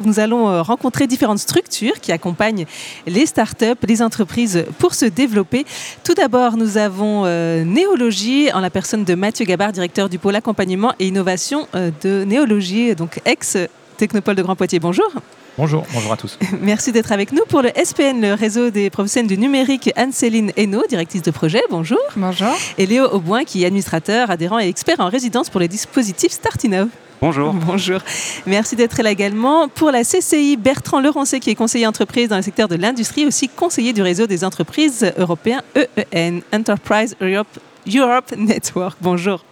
nous 0.00 0.20
allons 0.20 0.50
euh, 0.50 0.60
rencontrer 0.60 1.06
différentes 1.06 1.38
structures 1.38 2.00
qui 2.02 2.12
accompagnent 2.12 2.66
les 3.06 3.24
startups, 3.24 3.64
les 3.88 4.02
entreprises 4.02 4.66
pour 4.78 4.92
se 4.92 5.06
développer. 5.06 5.64
Tout 6.04 6.12
d'abord, 6.12 6.58
nous 6.58 6.76
avons 6.76 7.22
euh, 7.24 7.64
Néologie 7.64 8.52
en 8.52 8.60
la 8.60 8.68
personne 8.68 9.04
de 9.04 9.14
Mathieu 9.14 9.46
Gabard, 9.46 9.72
directeur 9.72 10.10
du 10.10 10.18
pôle 10.18 10.36
accompagnement 10.36 10.92
et 10.98 11.06
innovation 11.06 11.66
euh, 11.74 11.90
de 12.02 12.24
Néologie, 12.24 12.94
donc 12.94 13.22
ex-technopole 13.24 14.34
de 14.34 14.42
Grand 14.42 14.54
Poitiers. 14.54 14.80
Bonjour. 14.80 15.10
Bonjour, 15.58 15.86
bonjour 15.94 16.12
à 16.12 16.18
tous. 16.18 16.38
Merci 16.60 16.92
d'être 16.92 17.12
avec 17.12 17.32
nous. 17.32 17.42
Pour 17.48 17.62
le 17.62 17.70
SPN, 17.82 18.20
le 18.20 18.34
réseau 18.34 18.68
des 18.68 18.90
professionnels 18.90 19.28
du 19.28 19.38
numérique, 19.38 19.90
Anne-Céline 19.96 20.52
Hainaut, 20.54 20.84
directrice 20.86 21.22
de 21.22 21.30
projet, 21.30 21.62
bonjour. 21.70 21.98
Bonjour. 22.14 22.54
Et 22.76 22.84
Léo 22.84 23.06
Auboin, 23.06 23.44
qui 23.44 23.62
est 23.62 23.66
administrateur, 23.66 24.30
adhérent 24.30 24.58
et 24.58 24.68
expert 24.68 25.00
en 25.00 25.08
résidence 25.08 25.48
pour 25.48 25.60
les 25.60 25.68
dispositifs 25.68 26.32
Startinov. 26.32 26.88
Bonjour. 27.22 27.54
Bonjour. 27.66 28.00
Merci 28.46 28.76
d'être 28.76 29.02
là 29.02 29.10
également. 29.10 29.68
Pour 29.68 29.90
la 29.90 30.04
CCI, 30.04 30.58
Bertrand 30.58 31.00
Leroncé, 31.00 31.40
qui 31.40 31.48
est 31.48 31.54
conseiller 31.54 31.86
entreprise 31.86 32.28
dans 32.28 32.36
le 32.36 32.42
secteur 32.42 32.68
de 32.68 32.76
l'industrie, 32.76 33.24
aussi 33.24 33.48
conseiller 33.48 33.94
du 33.94 34.02
réseau 34.02 34.26
des 34.26 34.44
entreprises 34.44 35.10
européens 35.16 35.62
EEN, 35.74 36.42
Enterprise 36.52 37.16
Europe, 37.22 37.48
Europe 37.86 38.34
Network. 38.36 38.98
Bonjour. 39.00 39.42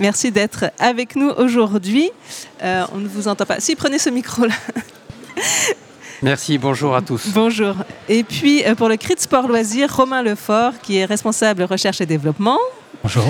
Merci 0.00 0.32
d'être 0.32 0.66
avec 0.78 1.14
nous 1.14 1.30
aujourd'hui. 1.30 2.10
Euh, 2.62 2.84
on 2.92 2.98
ne 2.98 3.08
vous 3.08 3.28
entend 3.28 3.46
pas. 3.46 3.60
Si, 3.60 3.76
prenez 3.76 3.98
ce 3.98 4.10
micro-là. 4.10 4.54
Merci, 6.22 6.58
bonjour 6.58 6.96
à 6.96 7.02
tous. 7.02 7.28
Bonjour. 7.34 7.74
Et 8.08 8.24
puis 8.24 8.64
euh, 8.64 8.74
pour 8.74 8.88
le 8.88 8.96
CRIT 8.96 9.20
Sport 9.20 9.46
Loisirs, 9.46 9.94
Romain 9.94 10.22
Lefort, 10.22 10.72
qui 10.82 10.96
est 10.96 11.04
responsable 11.04 11.62
recherche 11.64 12.00
et 12.00 12.06
développement. 12.06 12.58
Bonjour. 13.02 13.24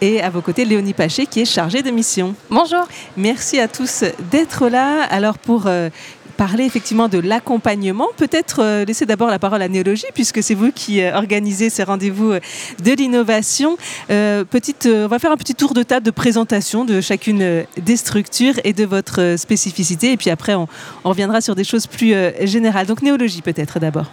Et 0.00 0.22
à 0.22 0.30
vos 0.30 0.40
côtés, 0.40 0.64
Léonie 0.64 0.94
Paché, 0.94 1.26
qui 1.26 1.42
est 1.42 1.44
chargée 1.44 1.82
de 1.82 1.90
mission. 1.90 2.34
Bonjour. 2.48 2.88
Merci 3.16 3.60
à 3.60 3.68
tous 3.68 4.02
d'être 4.30 4.68
là. 4.68 5.02
Alors 5.10 5.36
pour 5.36 5.64
euh, 5.66 5.90
parler 6.38 6.64
effectivement 6.64 7.08
de 7.08 7.18
l'accompagnement, 7.18 8.06
peut-être 8.16 8.62
euh, 8.62 8.84
laisser 8.84 9.04
d'abord 9.06 9.28
la 9.28 9.40
parole 9.40 9.60
à 9.60 9.68
Néologie, 9.68 10.06
puisque 10.14 10.40
c'est 10.40 10.54
vous 10.54 10.70
qui 10.70 11.02
euh, 11.02 11.12
organisez 11.14 11.68
ces 11.68 11.82
rendez-vous 11.82 12.30
euh, 12.30 12.40
de 12.82 12.92
l'innovation. 12.92 13.76
Euh, 14.10 14.44
petite, 14.44 14.88
on 14.90 15.08
va 15.08 15.18
faire 15.18 15.32
un 15.32 15.36
petit 15.36 15.56
tour 15.56 15.74
de 15.74 15.82
table 15.82 16.06
de 16.06 16.12
présentation 16.12 16.84
de 16.84 17.00
chacune 17.00 17.64
des 17.76 17.96
structures 17.96 18.54
et 18.62 18.72
de 18.72 18.84
votre 18.84 19.34
spécificité. 19.36 20.12
Et 20.12 20.16
puis 20.16 20.30
après, 20.30 20.54
on, 20.54 20.68
on 21.04 21.08
reviendra 21.08 21.40
sur 21.40 21.56
des 21.56 21.64
choses 21.64 21.88
plus 21.88 22.14
générales. 22.44 22.86
Donc 22.86 23.02
Néologie 23.02 23.42
peut-être 23.42 23.80
d'abord. 23.80 24.06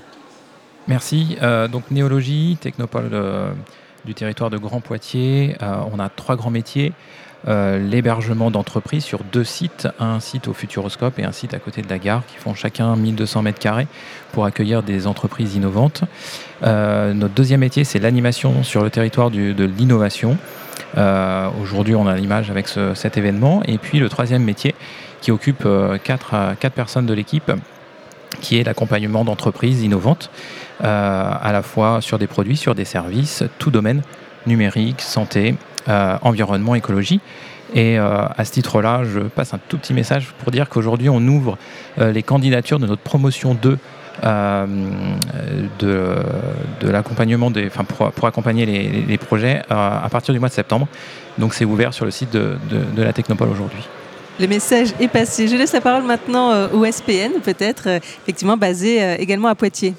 Merci. 0.87 1.37
Donc 1.71 1.91
Néologie, 1.91 2.57
Technopole 2.59 3.11
du 4.03 4.13
territoire 4.13 4.49
de 4.49 4.57
Grand 4.57 4.81
Poitiers. 4.81 5.55
On 5.61 5.99
a 5.99 6.09
trois 6.09 6.35
grands 6.35 6.51
métiers. 6.51 6.93
Euh, 7.47 7.77
L'hébergement 7.77 8.49
d'entreprises 8.49 9.03
sur 9.03 9.19
deux 9.31 9.43
sites, 9.43 9.87
un 9.99 10.19
site 10.19 10.47
au 10.47 10.53
Futuroscope 10.53 11.19
et 11.19 11.23
un 11.23 11.31
site 11.31 11.53
à 11.53 11.59
côté 11.59 11.81
de 11.83 11.89
la 11.89 11.99
gare, 11.99 12.23
qui 12.27 12.37
font 12.37 12.55
chacun 12.55 12.95
1200 12.95 13.43
mètres 13.43 13.59
carrés 13.59 13.87
pour 14.31 14.45
accueillir 14.45 14.81
des 14.81 15.05
entreprises 15.05 15.55
innovantes. 15.55 16.01
Euh, 16.63 17.13
notre 17.13 17.33
deuxième 17.35 17.59
métier, 17.59 17.83
c'est 17.83 17.99
l'animation 17.99 18.63
sur 18.63 18.83
le 18.83 18.89
territoire 18.89 19.29
de 19.31 19.63
l'innovation. 19.65 20.37
Euh, 20.97 21.49
Aujourd'hui, 21.61 21.93
on 21.95 22.07
a 22.07 22.15
l'image 22.15 22.49
avec 22.49 22.67
ce- 22.67 22.93
cet 22.95 23.17
événement. 23.17 23.61
Et 23.67 23.77
puis 23.77 23.99
le 23.99 24.09
troisième 24.09 24.43
métier, 24.43 24.73
qui 25.21 25.31
occupe 25.31 25.67
quatre, 26.03 26.35
personnes 26.75 27.05
de 27.05 27.13
l'équipe, 27.13 27.51
qui 28.41 28.59
est 28.59 28.63
l'accompagnement 28.63 29.23
d'entreprises 29.23 29.81
innovantes, 29.83 30.29
à 30.83 31.49
la 31.51 31.61
fois 31.61 32.01
sur 32.01 32.17
des 32.19 32.27
produits, 32.27 32.57
sur 32.57 32.75
des 32.75 32.85
services, 32.85 33.43
tout 33.59 33.71
domaine, 33.71 34.01
numérique, 34.45 35.01
santé, 35.01 35.55
euh, 35.87 36.17
environnement, 36.21 36.75
écologie. 36.75 37.21
Et 37.73 37.97
euh, 37.97 38.25
à 38.37 38.45
ce 38.45 38.51
titre-là, 38.51 39.01
je 39.03 39.19
passe 39.19 39.53
un 39.53 39.59
tout 39.67 39.77
petit 39.77 39.93
message 39.93 40.33
pour 40.43 40.51
dire 40.51 40.69
qu'aujourd'hui, 40.69 41.09
on 41.09 41.19
ouvre 41.19 41.57
euh, 41.99 42.11
les 42.11 42.23
candidatures 42.23 42.79
de 42.79 42.85
notre 42.87 43.01
promotion 43.01 43.53
2 43.53 43.77
euh, 44.23 44.65
de, 45.79 46.89
l'accompagnement 46.89 47.51
enfin 47.67 47.83
pour, 47.83 48.27
accompagner 48.27 48.65
les, 48.65 49.17
projets 49.17 49.61
à 49.69 50.07
partir 50.09 50.33
du 50.33 50.39
mois 50.39 50.47
de 50.47 50.53
septembre. 50.53 50.87
Donc 51.37 51.53
c'est 51.53 51.65
ouvert 51.65 51.93
sur 51.93 52.05
le 52.05 52.11
site 52.11 52.31
de, 52.31 52.57
la 52.95 53.11
Technopole 53.11 53.49
aujourd'hui. 53.49 53.83
Le 54.39 54.47
message 54.47 54.89
est 55.01 55.09
passé. 55.09 55.49
Je 55.49 55.57
laisse 55.57 55.73
la 55.73 55.81
parole 55.81 56.03
maintenant 56.03 56.69
au 56.71 56.85
SPN, 56.85 57.41
peut-être, 57.43 57.87
effectivement 58.23 58.55
basé 58.55 59.15
également 59.19 59.49
à 59.49 59.55
Poitiers. 59.55 59.95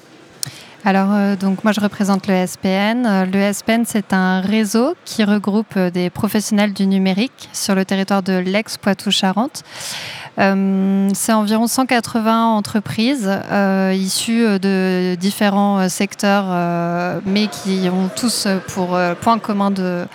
Alors, 0.85 1.11
euh, 1.11 1.35
donc 1.35 1.63
moi 1.63 1.73
je 1.73 1.81
représente 1.81 2.27
le 2.27 2.45
SPN. 2.45 3.05
Euh, 3.05 3.25
Le 3.25 3.51
SPN, 3.51 3.83
c'est 3.85 4.13
un 4.13 4.41
réseau 4.41 4.95
qui 5.05 5.23
regroupe 5.23 5.75
euh, 5.75 5.89
des 5.89 6.09
professionnels 6.09 6.73
du 6.73 6.85
numérique 6.85 7.49
sur 7.51 7.75
le 7.75 7.83
territoire 7.83 8.23
de 8.23 8.33
l'ex-Poitou-Charentes. 8.33 9.63
Euh, 10.39 11.09
c'est 11.15 11.33
environ 11.33 11.65
180 11.65 12.45
entreprises 12.45 13.27
euh, 13.51 13.91
issues 13.97 14.59
de 14.59 15.15
différents 15.15 15.79
euh, 15.79 15.89
secteurs, 15.89 16.45
euh, 16.49 17.19
mais 17.25 17.47
qui 17.47 17.89
ont 17.89 18.07
tous 18.15 18.47
pour 18.67 18.95
euh, 18.95 19.15
point 19.15 19.39
commun 19.39 19.73
euh, 19.79 20.05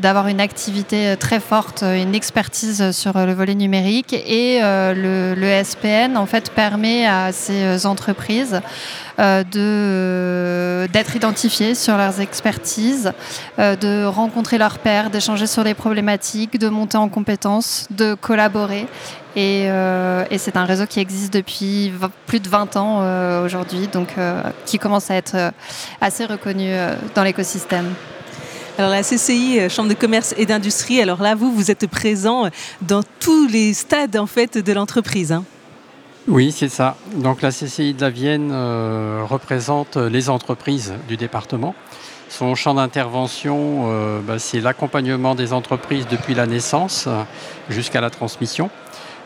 d'avoir 0.00 0.28
une 0.28 0.40
activité 0.40 1.16
très 1.18 1.40
forte, 1.40 1.82
une 1.82 2.14
expertise 2.14 2.92
sur 2.92 3.14
le 3.14 3.32
volet 3.34 3.56
numérique. 3.56 4.12
Et 4.12 4.60
euh, 4.62 5.34
le, 5.34 5.64
SPN, 5.64 6.16
en 6.16 6.26
fait, 6.26 6.50
permet 6.50 7.06
à 7.06 7.32
ces 7.32 7.86
entreprises 7.86 8.60
euh, 9.18 9.42
de- 9.42 10.86
d'être 10.92 11.16
identifiées 11.16 11.74
sur 11.74 11.96
leurs 11.96 12.20
expertises, 12.20 13.12
euh, 13.58 13.74
de 13.74 14.04
rencontrer 14.04 14.58
leurs 14.58 14.78
pairs, 14.78 15.10
d'échanger 15.10 15.46
sur 15.48 15.64
les 15.64 15.74
problématiques, 15.74 16.58
de 16.58 16.68
monter 16.68 16.98
en 16.98 17.08
compétences, 17.08 17.86
de 17.90 18.14
collaborer 18.14 18.86
Et, 19.36 19.64
et 19.66 20.38
c'est 20.38 20.56
un 20.56 20.64
réseau 20.64 20.86
qui 20.86 20.98
existe 20.98 21.32
depuis 21.32 21.92
plus 22.26 22.40
de 22.40 22.48
20 22.48 22.76
ans 22.76 23.44
aujourd'hui, 23.44 23.86
donc 23.86 24.14
qui 24.64 24.78
commence 24.78 25.10
à 25.10 25.14
être 25.16 25.52
assez 26.00 26.24
reconnu 26.24 26.70
dans 27.14 27.22
l'écosystème. 27.22 27.92
Alors 28.78 28.90
la 28.90 29.02
CCI, 29.02 29.68
Chambre 29.68 29.90
de 29.90 29.94
commerce 29.94 30.34
et 30.38 30.46
d'industrie, 30.46 31.02
alors 31.02 31.22
là, 31.22 31.34
vous, 31.34 31.52
vous 31.52 31.70
êtes 31.70 31.86
présent 31.86 32.48
dans 32.80 33.02
tous 33.20 33.46
les 33.46 33.74
stades 33.74 34.16
en 34.16 34.26
fait 34.26 34.56
de 34.56 34.72
l'entreprise. 34.72 35.32
Hein. 35.32 35.44
Oui, 36.28 36.50
c'est 36.50 36.68
ça. 36.68 36.96
Donc 37.14 37.40
la 37.40 37.50
CCI 37.50 37.94
de 37.94 38.00
la 38.00 38.10
Vienne 38.10 38.50
euh, 38.52 39.22
représente 39.24 39.96
les 39.96 40.28
entreprises 40.28 40.92
du 41.06 41.16
département. 41.16 41.76
Son 42.28 42.56
champ 42.56 42.74
d'intervention, 42.74 43.84
euh, 43.86 44.20
bah, 44.20 44.40
c'est 44.40 44.60
l'accompagnement 44.60 45.36
des 45.36 45.52
entreprises 45.52 46.08
depuis 46.10 46.34
la 46.34 46.46
naissance 46.46 47.04
euh, 47.06 47.22
jusqu'à 47.70 48.00
la 48.00 48.10
transmission. 48.10 48.70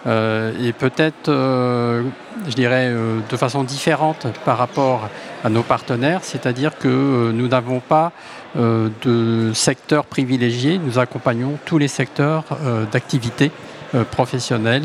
Et 0.07 0.73
peut-être, 0.73 1.31
je 1.31 2.55
dirais, 2.55 2.91
de 3.29 3.37
façon 3.37 3.65
différente 3.65 4.27
par 4.45 4.57
rapport 4.59 5.09
à 5.45 5.49
nos 5.51 5.63
partenaires, 5.63 6.21
c'est-à-dire 6.23 6.79
que 6.79 7.31
nous 7.33 7.49
n'avons 7.49 7.81
pas 7.81 8.13
de 8.57 9.51
secteur 9.53 10.07
privilégié, 10.07 10.79
nous 10.79 10.99
accompagnons 10.99 11.59
tous 11.67 11.79
les 11.79 11.89
secteurs 11.89 12.45
d'activité 12.91 13.53
professionnelle 14.11 14.85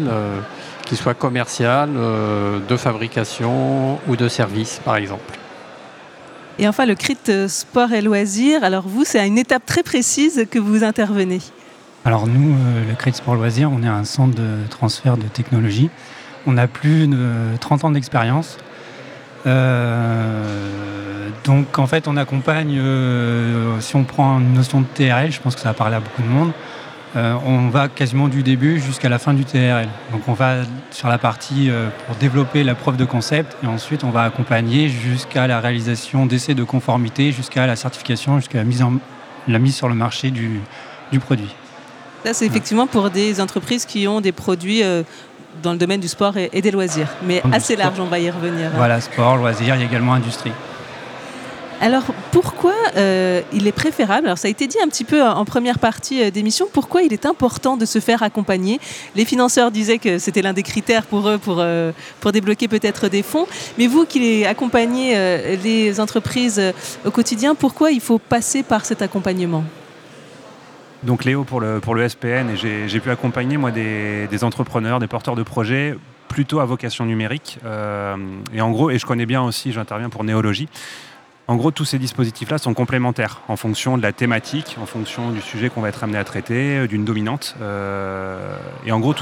qu'il 0.86 0.97
soit 0.97 1.15
commercial, 1.15 1.89
euh, 1.97 2.60
de 2.60 2.78
fabrication 2.78 3.99
ou 4.08 4.15
de 4.15 4.30
service, 4.30 4.80
par 4.86 4.95
exemple. 4.95 5.38
Et 6.58 6.67
enfin, 6.67 6.86
le 6.86 6.95
CRIT 6.95 7.30
euh, 7.30 7.47
sport 7.49 7.91
et 7.91 8.01
loisirs. 8.01 8.63
Alors 8.63 8.88
vous, 8.88 9.04
c'est 9.04 9.19
à 9.19 9.25
une 9.25 9.38
étape 9.38 9.65
très 9.65 9.84
précise 9.84 10.45
que 10.49 10.60
vous 10.60 10.84
intervenez. 10.84 11.41
Alors 12.05 12.27
nous, 12.27 12.53
euh, 12.53 12.87
le 12.87 12.95
CRIT 12.95 13.15
sport 13.15 13.35
loisirs, 13.35 13.71
on 13.71 13.83
est 13.83 13.87
un 13.87 14.03
centre 14.03 14.35
de 14.35 14.65
transfert 14.69 15.17
de 15.17 15.23
technologie. 15.23 15.89
On 16.47 16.57
a 16.57 16.67
plus 16.67 17.07
de 17.07 17.57
30 17.59 17.85
ans 17.85 17.91
d'expérience. 17.91 18.57
donc 21.43 21.79
en 21.79 21.87
fait, 21.87 22.07
on 22.07 22.17
accompagne, 22.17 22.79
si 23.79 23.95
on 23.95 24.03
prend 24.03 24.39
une 24.39 24.53
notion 24.53 24.81
de 24.81 24.85
TRL, 24.85 25.31
je 25.31 25.41
pense 25.41 25.55
que 25.55 25.61
ça 25.61 25.69
va 25.69 25.73
parler 25.73 25.95
à 25.95 25.99
beaucoup 25.99 26.21
de 26.21 26.27
monde, 26.27 26.51
euh, 27.15 27.37
on 27.45 27.69
va 27.69 27.87
quasiment 27.87 28.27
du 28.27 28.43
début 28.43 28.79
jusqu'à 28.79 29.07
la 29.07 29.19
fin 29.19 29.33
du 29.33 29.45
TRL. 29.45 29.87
Donc 30.11 30.27
on 30.27 30.33
va 30.33 30.63
sur 30.91 31.07
la 31.07 31.17
partie 31.17 31.69
euh, 31.69 31.87
pour 32.05 32.15
développer 32.17 32.63
la 32.63 32.75
preuve 32.75 32.97
de 32.97 33.05
concept 33.05 33.55
et 33.63 33.67
ensuite 33.67 34.03
on 34.03 34.09
va 34.09 34.23
accompagner 34.23 34.89
jusqu'à 34.89 35.47
la 35.47 35.61
réalisation 35.61 36.25
d'essais 36.25 36.55
de 36.55 36.63
conformité, 36.65 37.31
jusqu'à 37.31 37.67
la 37.67 37.77
certification, 37.77 38.37
jusqu'à 38.39 38.57
la 38.57 39.59
mise 39.59 39.75
sur 39.75 39.87
le 39.87 39.95
marché 39.95 40.29
du, 40.29 40.59
produit. 41.21 41.55
Ça 42.25 42.33
c'est 42.33 42.47
effectivement 42.47 42.88
pour 42.88 43.11
des 43.11 43.39
entreprises 43.39 43.85
qui 43.85 44.07
ont 44.07 44.19
des 44.19 44.31
produits 44.31 44.81
euh, 44.81 45.03
dans 45.61 45.73
le 45.73 45.77
domaine 45.77 45.99
du 45.99 46.07
sport 46.07 46.33
et, 46.38 46.59
des 46.59 46.71
loisirs, 46.71 47.07
mais 47.23 47.39
assez 47.51 47.75
large, 47.75 47.99
on 47.99 48.05
va 48.05 48.17
y 48.17 48.31
revenir. 48.31 48.71
Voilà, 48.75 48.99
sport, 48.99 49.38
loisirs, 49.38 49.75
il 49.75 49.81
y 49.81 49.83
a 49.83 49.85
également 49.85 50.13
industrie. 50.13 50.51
Alors 51.81 52.03
pourquoi 52.31 52.73
euh, 52.95 53.41
il 53.53 53.67
est 53.67 53.71
préférable, 53.71 54.25
alors 54.25 54.39
ça 54.39 54.47
a 54.47 54.51
été 54.51 54.65
dit 54.65 54.77
un 54.83 54.88
petit 54.88 55.03
peu 55.03 55.21
en 55.21 55.45
première 55.45 55.77
partie 55.77 56.23
euh, 56.23 56.31
d'émission, 56.31 56.67
pourquoi 56.73 57.03
il 57.03 57.13
est 57.13 57.27
important 57.27 57.77
de 57.77 57.85
se 57.85 57.99
faire 57.99 58.23
accompagner? 58.23 58.79
Les 59.15 59.25
financeurs 59.25 59.69
disaient 59.69 59.99
que 59.99 60.17
c'était 60.17 60.41
l'un 60.41 60.53
des 60.53 60.63
critères 60.63 61.05
pour 61.05 61.29
eux 61.29 61.38
pour, 61.38 61.57
euh, 61.59 61.91
pour 62.21 62.31
débloquer 62.31 62.67
peut-être 62.67 63.07
des 63.07 63.21
fonds, 63.21 63.45
mais 63.77 63.85
vous 63.85 64.05
qui 64.05 64.45
accompagnez 64.45 65.15
les 65.63 65.99
entreprises 65.99 66.61
au 67.05 67.11
quotidien, 67.11 67.53
pourquoi 67.53 67.91
il 67.91 68.01
faut 68.01 68.17
passer 68.17 68.63
par 68.63 68.83
cet 68.83 69.03
accompagnement? 69.03 69.63
Donc 71.05 71.23
Léo 71.23 71.43
pour 71.43 71.61
le, 71.61 71.79
pour 71.79 71.95
le 71.95 72.07
SPN 72.07 72.49
et 72.49 72.87
j'ai 72.87 72.99
pu 72.99 73.09
accompagner 73.09 73.57
moi 73.57 73.71
des, 73.71 74.43
entrepreneurs, 74.43 74.99
des 74.99 75.07
porteurs 75.07 75.35
de 75.35 75.43
projets 75.43 75.95
plutôt 76.27 76.59
à 76.59 76.65
vocation 76.65 77.05
numérique. 77.05 77.59
et 78.53 78.61
en 78.61 78.71
gros, 78.71 78.89
et 78.89 78.97
je 78.97 79.05
connais 79.05 79.25
bien 79.25 79.41
aussi, 79.41 79.71
j'interviens 79.71 80.09
pour 80.09 80.23
Néologie. 80.23 80.67
En 81.47 81.57
gros, 81.57 81.69
tous 81.69 81.85
ces 81.85 81.99
dispositifs-là 81.99 82.57
sont 82.57 82.73
complémentaires 82.73 83.41
en 83.47 83.55
fonction 83.55 83.97
de 83.97 84.01
la 84.01 84.11
thématique, 84.11 84.77
en 84.81 84.87
fonction 84.87 85.29
du 85.29 85.41
sujet 85.41 85.69
qu'on 85.69 85.81
va 85.81 85.89
être 85.89 86.03
amené 86.03 86.17
à 86.17 86.23
traiter, 86.23 86.77
euh, 86.77 86.87
d'une 86.87 87.05
dominante. 87.05 87.55
Euh, 87.61 88.57
et 88.83 88.91
en 88.91 88.99
gros, 88.99 89.13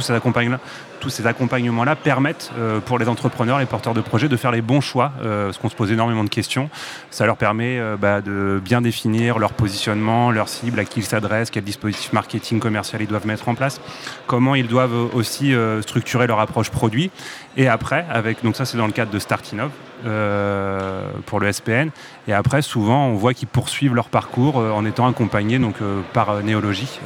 tous 1.04 1.10
ces 1.10 1.28
accompagnements-là 1.28 1.98
permettent 1.98 2.52
euh, 2.58 2.80
pour 2.80 2.98
les 2.98 3.10
entrepreneurs, 3.10 3.60
les 3.60 3.66
porteurs 3.66 3.94
de 3.94 4.00
projets, 4.00 4.30
de 4.30 4.38
faire 4.38 4.52
les 4.52 4.62
bons 4.62 4.80
choix, 4.80 5.12
parce 5.22 5.58
qu'on 5.58 5.70
se 5.70 5.76
pose 5.76 5.92
énormément 5.92 6.24
de 6.24 6.30
questions. 6.30 6.70
Ça 7.12 7.26
leur 7.26 7.36
permet 7.36 7.80
bah, 8.00 8.22
de 8.22 8.62
bien 8.64 8.82
définir 8.82 9.38
leur 9.38 9.52
positionnement, 9.52 10.32
leur 10.32 10.48
cible, 10.48 10.80
à 10.80 10.86
qui 10.86 11.02
ils 11.02 11.06
s'adressent, 11.06 11.50
quel 11.50 11.64
dispositif 11.64 12.14
marketing 12.14 12.60
commercial 12.60 13.02
ils 13.02 13.08
doivent 13.08 13.28
mettre 13.28 13.50
en 13.50 13.56
place, 13.56 13.82
comment 14.28 14.56
ils 14.56 14.68
doivent 14.68 15.14
aussi 15.14 15.54
structurer 15.82 16.28
leur 16.28 16.40
approche 16.40 16.70
produit. 16.70 17.12
Et 17.58 17.68
après, 17.68 18.06
avec, 18.10 18.44
donc 18.44 18.56
ça 18.56 18.66
c'est 18.66 18.78
dans 18.78 18.88
le 18.88 18.94
cadre 18.94 19.12
de 19.12 19.20
Startinov, 19.20 19.72
euh, 20.06 21.12
pour 21.28 21.40
le 21.40 21.50
SPN. 21.50 21.90
Et 22.28 22.34
après, 22.34 22.62
souvent, 22.62 23.08
on 23.08 23.14
voit 23.14 23.34
qu'ils 23.34 23.48
poursuivent 23.48 23.96
leur 23.96 24.10
parcours 24.10 24.60
euh, 24.60 24.72
en 24.72 24.84
étant 24.84 25.08
accompagnés 25.08 25.60
donc, 25.60 25.76
euh, 25.82 26.02
par 26.12 26.44
Néologie, 26.44 27.00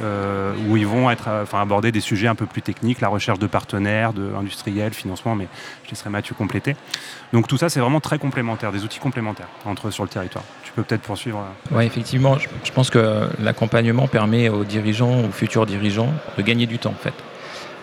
où 0.68 0.76
ils 0.76 0.86
vont 0.86 1.08
être, 1.08 1.28
aborder 1.52 1.92
des 1.92 2.00
sujets 2.00 2.26
un 2.26 2.34
peu 2.34 2.46
plus 2.46 2.62
techniques, 2.62 3.00
la 3.00 3.06
recherche 3.06 3.38
de 3.38 3.46
partenaires, 3.46 3.87
de 4.14 4.32
industriels, 4.38 4.92
financement, 4.92 5.34
mais 5.34 5.48
je 5.84 5.90
laisserai 5.90 6.10
Mathieu 6.10 6.34
compléter. 6.34 6.76
Donc 7.32 7.48
tout 7.48 7.56
ça, 7.56 7.68
c'est 7.68 7.80
vraiment 7.80 8.00
très 8.00 8.18
complémentaire, 8.18 8.72
des 8.72 8.84
outils 8.84 8.98
complémentaires 8.98 9.48
entre 9.64 9.90
sur 9.90 10.04
le 10.04 10.08
territoire. 10.08 10.44
Tu 10.64 10.72
peux 10.72 10.82
peut-être 10.82 11.02
poursuivre. 11.02 11.44
Oui, 11.70 11.84
effectivement, 11.84 12.36
je, 12.38 12.72
pense 12.72 12.90
que 12.90 13.28
l'accompagnement 13.40 14.06
permet 14.06 14.48
aux 14.48 14.64
dirigeants, 14.64 15.24
aux 15.24 15.32
futurs 15.32 15.66
dirigeants, 15.66 16.12
de 16.36 16.42
gagner 16.42 16.66
du 16.66 16.78
temps, 16.78 16.94
en 16.94 17.02
fait. 17.02 17.14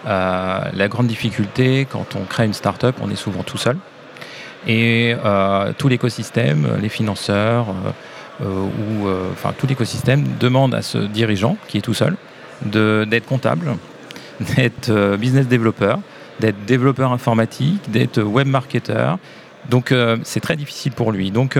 la 0.05 0.87
grande 0.87 1.07
difficulté, 1.07 1.87
quand 1.89 2.15
on 2.15 2.25
crée 2.25 2.45
une 2.45 2.53
start-up, 2.53 2.95
on 3.01 3.09
est 3.09 3.15
souvent 3.15 3.43
tout 3.43 3.57
seul. 3.57 3.77
Et 4.67 5.15
euh, 5.23 5.73
tout 5.77 5.87
l'écosystème, 5.87 6.77
les 6.81 6.89
financeurs, 6.89 7.67
euh, 7.69 7.91
euh, 8.43 8.65
ou 8.89 9.07
enfin 9.31 9.53
tout 9.57 9.67
l'écosystème 9.67 10.25
demande 10.39 10.73
à 10.75 10.81
ce 10.81 10.97
dirigeant 10.97 11.57
qui 11.67 11.77
est 11.77 11.81
tout 11.81 11.93
seul 11.93 12.15
d'être 12.63 13.25
comptable, 13.25 13.75
d'être 14.55 15.15
business 15.17 15.47
développeur, 15.47 15.99
d'être 16.39 16.65
développeur 16.65 17.11
informatique, 17.11 17.89
d'être 17.89 18.21
web 18.21 18.47
marketer. 18.47 19.15
Donc 19.69 19.91
c'est 20.23 20.41
très 20.41 20.55
difficile 20.55 20.91
pour 20.91 21.11
lui. 21.11 21.31
Donc 21.31 21.57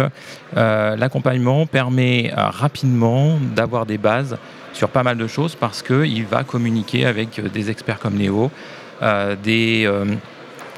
l'accompagnement 0.56 1.66
permet 1.66 2.32
rapidement 2.36 3.40
d'avoir 3.56 3.88
des 3.88 3.98
bases 3.98 4.38
sur 4.74 4.90
pas 4.90 5.02
mal 5.02 5.18
de 5.18 5.26
choses 5.26 5.56
parce 5.56 5.82
qu'il 5.82 6.26
va 6.26 6.44
communiquer 6.44 7.06
avec 7.06 7.42
des 7.52 7.72
experts 7.72 7.98
comme 7.98 8.16
Néo, 8.16 8.52
des 9.44 9.90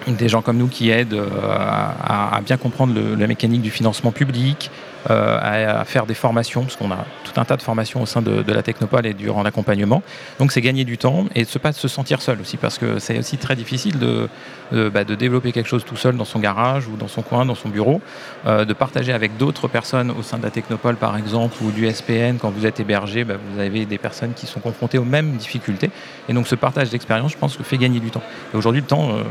des 0.07 0.29
gens 0.29 0.41
comme 0.41 0.57
nous 0.57 0.67
qui 0.67 0.89
aident 0.89 1.13
euh, 1.13 1.27
à, 1.49 2.39
bien 2.45 2.57
comprendre 2.57 2.93
la 3.17 3.27
mécanique 3.27 3.61
du 3.61 3.71
financement 3.71 4.11
public, 4.11 4.71
euh, 5.09 5.79
à, 5.79 5.85
faire 5.85 6.05
des 6.05 6.13
formations, 6.13 6.63
parce 6.63 6.75
qu'on 6.75 6.91
a 6.91 7.05
tout 7.23 7.39
un 7.39 7.45
tas 7.45 7.55
de 7.55 7.61
formations 7.61 8.01
au 8.01 8.05
sein 8.05 8.21
de, 8.21 8.43
la 8.51 8.63
Technopole 8.63 9.05
et 9.05 9.13
durant 9.13 9.43
l'accompagnement. 9.43 10.03
Donc 10.39 10.51
c'est 10.51 10.61
gagner 10.61 10.83
du 10.83 10.97
temps 10.97 11.25
et 11.35 11.41
ne 11.41 11.59
pas 11.59 11.71
se 11.71 11.87
sentir 11.87 12.21
seul 12.21 12.41
aussi, 12.41 12.57
parce 12.57 12.77
que 12.77 12.99
c'est 12.99 13.17
aussi 13.19 13.37
très 13.37 13.55
difficile 13.55 13.99
de, 13.99 14.27
bah, 14.71 15.05
de, 15.05 15.15
développer 15.15 15.53
quelque 15.53 15.69
chose 15.69 15.85
tout 15.85 15.95
seul 15.95 16.17
dans 16.17 16.25
son 16.25 16.39
garage 16.39 16.87
ou 16.87 16.97
dans 16.97 17.07
son 17.07 17.21
coin, 17.21 17.45
dans 17.45 17.55
son 17.55 17.69
bureau, 17.69 18.01
euh, 18.45 18.65
de 18.65 18.73
partager 18.73 19.13
avec 19.13 19.37
d'autres 19.37 19.69
personnes 19.69 20.11
au 20.11 20.23
sein 20.23 20.37
de 20.37 20.43
la 20.43 20.51
Technopole 20.51 20.97
par 20.97 21.15
exemple, 21.15 21.55
ou 21.61 21.71
du 21.71 21.89
SPN, 21.89 22.37
quand 22.37 22.49
vous 22.49 22.65
êtes 22.65 22.79
hébergé, 22.79 23.23
bah, 23.23 23.35
vous 23.51 23.59
avez 23.61 23.85
des 23.85 23.97
personnes 23.97 24.33
qui 24.33 24.45
sont 24.45 24.59
confrontées 24.59 24.97
aux 24.97 25.05
mêmes 25.05 25.37
difficultés. 25.37 25.89
Et 26.27 26.33
donc 26.33 26.47
ce 26.47 26.55
partage 26.55 26.89
d'expérience, 26.89 27.31
je 27.31 27.37
pense 27.37 27.55
que 27.55 27.63
fait 27.63 27.77
gagner 27.77 28.01
du 28.01 28.11
temps. 28.11 28.23
Et 28.53 28.57
aujourd'hui, 28.57 28.81
le 28.81 28.87
temps, 28.87 29.11
euh, 29.11 29.23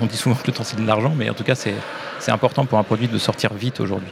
on 0.00 0.06
dit 0.06 0.16
souvent 0.16 0.34
que 0.36 0.46
le 0.46 0.52
temps 0.52 0.64
c'est 0.64 0.80
de 0.80 0.86
l'argent, 0.86 1.14
mais 1.16 1.30
en 1.30 1.34
tout 1.34 1.44
cas 1.44 1.54
c'est 1.54 2.30
important 2.30 2.66
pour 2.66 2.78
un 2.78 2.82
produit 2.82 3.08
de 3.08 3.18
sortir 3.18 3.54
vite 3.54 3.80
aujourd'hui. 3.80 4.10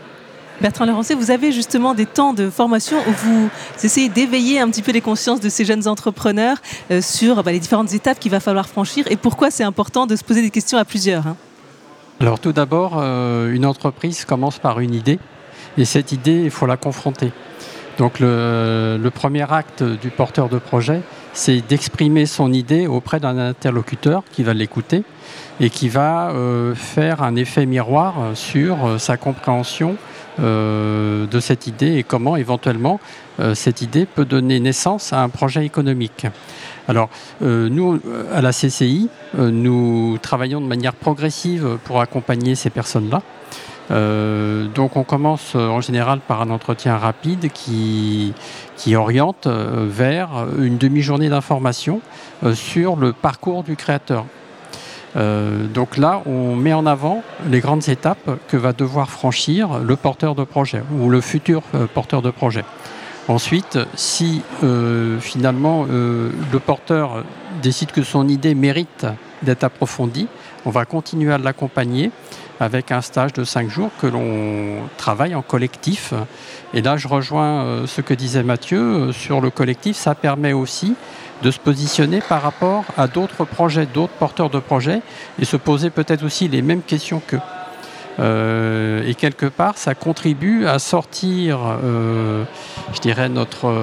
Bertrand 0.61 0.87
Laurencé, 0.87 1.15
vous 1.15 1.33
avez 1.33 1.51
justement 1.51 1.95
des 1.95 2.07
temps 2.07 2.33
de 2.33 2.49
formation 2.49 2.97
où 2.97 3.11
vous 3.11 3.51
essayez 3.83 4.09
d'éveiller 4.09 4.61
un 4.61 4.71
petit 4.71 4.83
peu 4.83 4.93
les 4.93 5.01
consciences 5.01 5.41
de 5.41 5.49
ces 5.49 5.65
jeunes 5.65 5.89
entrepreneurs 5.89 6.59
euh, 6.91 7.01
sur 7.01 7.43
bah, 7.43 7.51
les 7.51 7.59
différentes 7.59 7.93
étapes 7.93 8.21
qu'il 8.21 8.31
va 8.31 8.39
falloir 8.39 8.69
franchir 8.69 9.05
et 9.11 9.17
pourquoi 9.17 9.51
c'est 9.51 9.65
important 9.65 10.07
de 10.07 10.15
se 10.15 10.23
poser 10.23 10.43
des 10.43 10.51
questions 10.51 10.79
à 10.79 10.85
plusieurs. 10.85 11.27
Hein. 11.27 11.37
Alors 12.21 12.39
tout 12.39 12.53
d'abord, 12.53 12.99
euh, 12.99 13.53
une 13.53 13.67
entreprise 13.67 14.25
commence 14.25 14.61
par 14.61 14.79
une 14.79 14.95
idée 14.95 15.19
et 15.77 15.85
cette 15.85 16.13
idée, 16.13 16.43
il 16.45 16.51
faut 16.53 16.67
la 16.67 16.77
confronter. 16.77 17.33
Donc 17.99 18.21
le, 18.21 19.11
premier 19.13 19.51
acte 19.53 19.83
du 19.83 20.11
porteur 20.11 20.49
de 20.49 20.59
projet, 20.59 21.03
c'est 21.33 21.61
d'exprimer 21.67 22.27
son 22.27 22.53
idée 22.53 22.87
auprès 22.87 23.19
d'un 23.19 23.39
interlocuteur 23.39 24.23
qui 24.31 24.45
va 24.45 24.55
l'écouter 24.55 25.03
et 25.61 25.69
qui 25.69 25.89
va 25.89 26.31
euh, 26.31 26.75
faire 26.77 27.23
un 27.23 27.35
effet 27.35 27.67
miroir 27.67 28.15
sur 28.35 29.01
sa 29.01 29.17
compréhension 29.17 29.97
de 30.39 31.41
cette 31.41 31.67
idée 31.67 31.97
et 31.97 32.03
comment 32.03 32.37
éventuellement 32.37 33.01
euh, 33.41 33.55
cette 33.55 33.83
idée 33.83 34.07
peut 34.07 34.25
donner 34.25 34.61
naissance 34.61 35.13
à 35.13 35.23
un 35.23 35.29
projet 35.29 35.65
économique. 35.65 36.27
Alors, 36.89 37.09
euh, 37.43 37.69
nous, 37.69 38.01
à 38.33 38.41
la 38.41 38.53
CCI, 38.53 39.09
nous 39.37 40.19
travaillons 40.21 40.61
de 40.61 40.67
manière 40.67 40.95
progressive 40.95 41.79
pour 41.85 42.01
accompagner 42.01 42.55
ces 42.55 42.71
personnes-là. 42.71 43.23
donc 44.75 44.97
on 44.97 45.05
commence 45.05 45.55
en 45.55 45.81
général 45.81 46.21
par 46.21 46.41
un 46.41 46.51
entretien 46.51 46.97
rapide 46.97 47.51
qui, 47.53 48.33
qui 48.77 48.97
oriente 48.97 49.47
vers 49.47 50.47
une 50.59 50.79
demi-journée 50.79 51.29
d'information 51.29 52.01
sur 52.55 52.97
le 52.97 53.13
parcours 53.13 53.63
du 53.63 53.77
créateur. 53.77 54.25
Donc 55.17 55.97
là, 55.97 56.23
on 56.27 56.57
met 56.57 56.73
en 56.73 56.87
avant 56.87 57.23
les 57.49 57.61
grandes 57.61 57.89
étapes 57.89 58.39
que 58.49 58.57
va 58.57 58.73
devoir 58.73 59.11
franchir 59.11 59.79
le 59.79 59.97
porteur 59.97 60.35
de 60.35 60.45
projet 60.45 60.83
ou 60.99 61.09
le 61.09 61.21
futur 61.21 61.63
porteur 61.95 62.21
de 62.21 62.31
projet. 62.31 62.65
Ensuite, 63.29 63.79
si 63.95 64.43
finalement 65.21 65.87
le 65.89 66.59
porteur 66.59 67.25
décide 67.63 67.93
que 67.93 68.03
son 68.03 68.29
idée 68.29 68.55
mérite 68.55 69.07
d'être 69.43 69.65
approfondie, 69.65 70.27
on 70.67 70.71
va 70.71 70.85
continuer 70.85 71.33
à 71.33 71.39
l'accompagner 71.39 72.11
avec 72.61 72.93
un 72.93 73.01
stage 73.01 73.33
de 73.33 73.45
cinq 73.45 73.69
jours 73.69 73.91
que 74.01 74.07
l'on 74.07 74.89
travaille 74.97 75.35
en 75.35 75.43
collectif. 75.43 76.15
Et 76.73 76.83
là, 76.83 76.97
je 76.97 77.09
rejoins 77.09 77.65
euh, 77.65 77.87
ce 77.87 78.01
que 78.01 78.15
disait 78.15 78.43
Mathieu 78.43 78.81
euh, 78.81 79.13
sur 79.13 79.41
le 79.41 79.51
collectif. 79.51 79.97
Ça 79.97 80.15
permet 80.15 80.53
aussi 80.53 80.95
de 81.43 81.51
se 81.51 81.59
positionner 81.59 82.21
par 82.21 82.43
rapport 82.43 82.85
à 82.97 83.07
d'autres 83.07 83.45
projets, 83.45 83.87
d'autres 83.87 84.13
porteurs 84.15 84.51
de 84.51 84.59
projets, 84.59 85.03
et 85.39 85.45
se 85.45 85.57
poser 85.57 85.91
peut-être 85.91 86.25
aussi 86.25 86.49
les 86.49 86.63
mêmes 86.63 86.83
questions 86.83 87.21
qu'eux. 87.27 87.41
Euh, 88.21 89.03
et 89.07 89.15
quelque 89.15 89.47
part, 89.47 89.77
ça 89.77 89.95
contribue 89.95 90.67
à 90.67 90.79
sortir, 90.79 91.59
je 91.83 93.01
dirais, 93.01 93.29
notre 93.29 93.75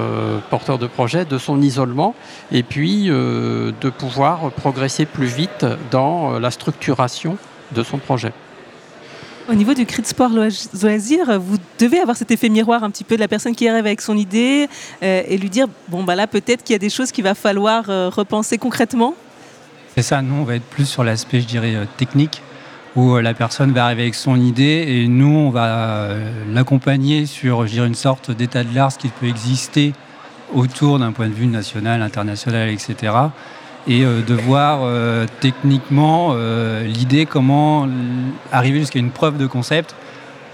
porteur 0.48 0.78
de 0.78 0.86
projet 0.86 1.26
de 1.26 1.36
son 1.36 1.60
isolement 1.60 2.14
et 2.50 2.62
puis 2.62 3.08
de 3.08 3.90
pouvoir 3.90 4.50
progresser 4.52 5.04
plus 5.04 5.26
vite 5.26 5.66
dans 5.90 6.38
la 6.38 6.50
structuration 6.50 7.36
de 7.72 7.82
son 7.82 7.98
projet. 7.98 8.32
Au 9.52 9.54
niveau 9.54 9.74
du 9.74 9.84
cri 9.84 10.00
de 10.00 10.06
sport 10.06 10.30
loisir, 10.30 11.38
vous 11.38 11.58
devez 11.78 12.00
avoir 12.00 12.16
cet 12.16 12.30
effet 12.30 12.48
miroir 12.48 12.84
un 12.84 12.90
petit 12.90 13.04
peu 13.04 13.16
de 13.16 13.20
la 13.20 13.28
personne 13.28 13.54
qui 13.54 13.68
arrive 13.68 13.84
avec 13.84 14.00
son 14.00 14.16
idée 14.16 14.66
euh, 15.02 15.22
et 15.28 15.36
lui 15.36 15.50
dire 15.50 15.66
bon 15.88 16.04
bah 16.04 16.14
là 16.14 16.26
peut-être 16.26 16.64
qu'il 16.64 16.72
y 16.72 16.76
a 16.76 16.78
des 16.78 16.88
choses 16.88 17.12
qu'il 17.12 17.24
va 17.24 17.34
falloir 17.34 17.90
euh, 17.90 18.08
repenser 18.08 18.56
concrètement? 18.56 19.14
C'est 19.94 20.00
ça, 20.00 20.22
nous 20.22 20.36
on 20.36 20.44
va 20.44 20.54
être 20.54 20.64
plus 20.64 20.86
sur 20.86 21.04
l'aspect 21.04 21.42
je 21.42 21.46
dirais 21.46 21.74
euh, 21.74 21.84
technique 21.98 22.40
où 22.96 23.18
la 23.18 23.34
personne 23.34 23.72
va 23.72 23.84
arriver 23.84 24.02
avec 24.02 24.14
son 24.14 24.40
idée 24.40 24.86
et 24.88 25.06
nous 25.06 25.34
on 25.34 25.50
va 25.50 26.08
l'accompagner 26.50 27.26
sur 27.26 27.66
je 27.66 27.72
dirais, 27.72 27.86
une 27.86 27.94
sorte 27.94 28.30
d'état 28.30 28.64
de 28.64 28.74
l'art 28.74 28.96
qui 28.96 29.08
peut 29.08 29.28
exister 29.28 29.92
autour 30.54 30.98
d'un 30.98 31.12
point 31.12 31.28
de 31.28 31.34
vue 31.34 31.46
national, 31.46 32.00
international, 32.00 32.70
etc 32.70 33.12
et 33.86 34.04
euh, 34.04 34.22
de 34.22 34.34
voir 34.34 34.80
euh, 34.82 35.26
techniquement 35.40 36.30
euh, 36.32 36.84
l'idée, 36.84 37.26
comment 37.26 37.88
arriver 38.52 38.80
jusqu'à 38.80 38.98
une 38.98 39.10
preuve 39.10 39.38
de 39.38 39.46
concept 39.46 39.94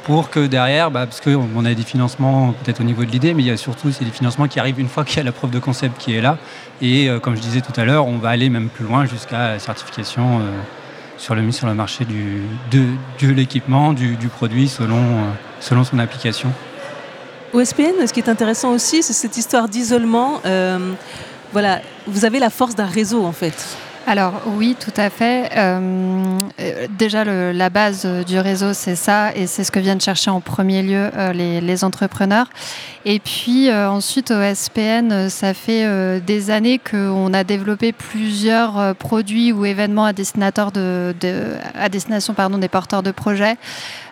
pour 0.04 0.30
que 0.30 0.46
derrière, 0.46 0.90
bah, 0.90 1.04
parce 1.04 1.20
qu'on 1.20 1.64
a 1.66 1.74
des 1.74 1.82
financements 1.82 2.54
peut-être 2.64 2.80
au 2.80 2.84
niveau 2.84 3.04
de 3.04 3.10
l'idée, 3.10 3.34
mais 3.34 3.42
il 3.42 3.46
y 3.46 3.50
a 3.50 3.58
surtout 3.58 3.88
des 3.88 4.10
financements 4.10 4.48
qui 4.48 4.58
arrivent 4.58 4.80
une 4.80 4.88
fois 4.88 5.04
qu'il 5.04 5.18
y 5.18 5.20
a 5.20 5.24
la 5.24 5.32
preuve 5.32 5.50
de 5.50 5.58
concept 5.58 5.98
qui 5.98 6.14
est 6.14 6.22
là. 6.22 6.38
Et 6.80 7.10
comme 7.20 7.36
je 7.36 7.42
disais 7.42 7.60
tout 7.60 7.78
à 7.78 7.84
l'heure, 7.84 8.06
on 8.06 8.16
va 8.16 8.30
aller 8.30 8.48
même 8.48 8.70
plus 8.70 8.86
loin 8.86 9.04
jusqu'à 9.04 9.50
la 9.50 9.58
certification 9.58 10.40
sur 11.18 11.34
le 11.34 11.42
mise 11.42 11.56
sur 11.56 11.66
le 11.66 11.74
marché 11.74 12.06
de, 12.06 13.34
l'équipement, 13.34 13.92
du, 13.92 14.16
produit 14.34 14.68
selon, 14.68 15.02
selon 15.60 15.84
son 15.84 15.98
application. 15.98 16.50
Au 17.52 17.62
SPN, 17.62 18.06
ce 18.06 18.12
qui 18.14 18.20
est 18.20 18.30
intéressant 18.30 18.70
aussi, 18.70 19.02
c'est 19.02 19.12
cette 19.12 19.36
histoire 19.36 19.68
d'isolement 19.68 20.40
voilà, 21.52 21.80
vous 22.06 22.24
avez 22.24 22.38
la 22.38 22.50
force 22.50 22.74
d'un 22.74 22.86
réseau 22.86 23.24
en 23.24 23.32
fait. 23.32 23.76
Alors 24.08 24.40
oui, 24.46 24.74
tout 24.80 24.94
à 24.96 25.10
fait. 25.10 25.50
Euh, 25.54 26.38
déjà, 26.98 27.24
la 27.24 27.68
base 27.68 28.06
du 28.06 28.38
réseau, 28.38 28.72
c'est 28.72 28.96
ça, 28.96 29.34
et 29.34 29.46
c'est 29.46 29.64
ce 29.64 29.70
que 29.70 29.78
viennent 29.78 30.00
chercher 30.00 30.30
en 30.30 30.40
premier 30.40 30.82
lieu 30.82 31.10
euh, 31.14 31.34
les, 31.34 31.84
entrepreneurs. 31.84 32.48
Et 33.04 33.18
puis 33.18 33.68
euh, 33.68 33.90
ensuite, 33.90 34.30
au 34.30 34.54
SPN, 34.54 35.28
ça 35.28 35.52
fait 35.52 36.20
des 36.22 36.50
années 36.50 36.78
qu'on 36.78 37.34
a 37.34 37.44
développé 37.44 37.92
plusieurs 37.92 38.94
produits 38.94 39.52
ou 39.52 39.66
événements 39.66 40.06
à, 40.06 40.14
de, 40.14 41.14
à 41.78 41.90
destination 41.90 42.34
des 42.58 42.68
porteurs 42.68 43.02
de 43.02 43.10
projets. 43.10 43.58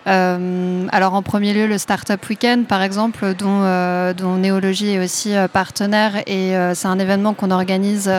Euh, 0.07 0.87
alors 0.93 1.15
en 1.15 1.23
premier 1.23 1.53
lieu, 1.53 1.67
le 1.67 1.79
Startup 1.79 2.21
Weekend, 2.29 2.67
par 2.67 2.83
exemple, 2.83 3.35
dont, 3.35 3.63
euh, 3.63 4.13
Néologie 4.37 4.91
est 4.91 5.03
aussi 5.03 5.35
euh, 5.35 5.49
partenaire, 5.49 6.23
et 6.27 6.53
c'est 6.75 6.89
un 6.89 6.99
événement 6.99 7.35
qu'on 7.35 7.51
organise 7.51 8.11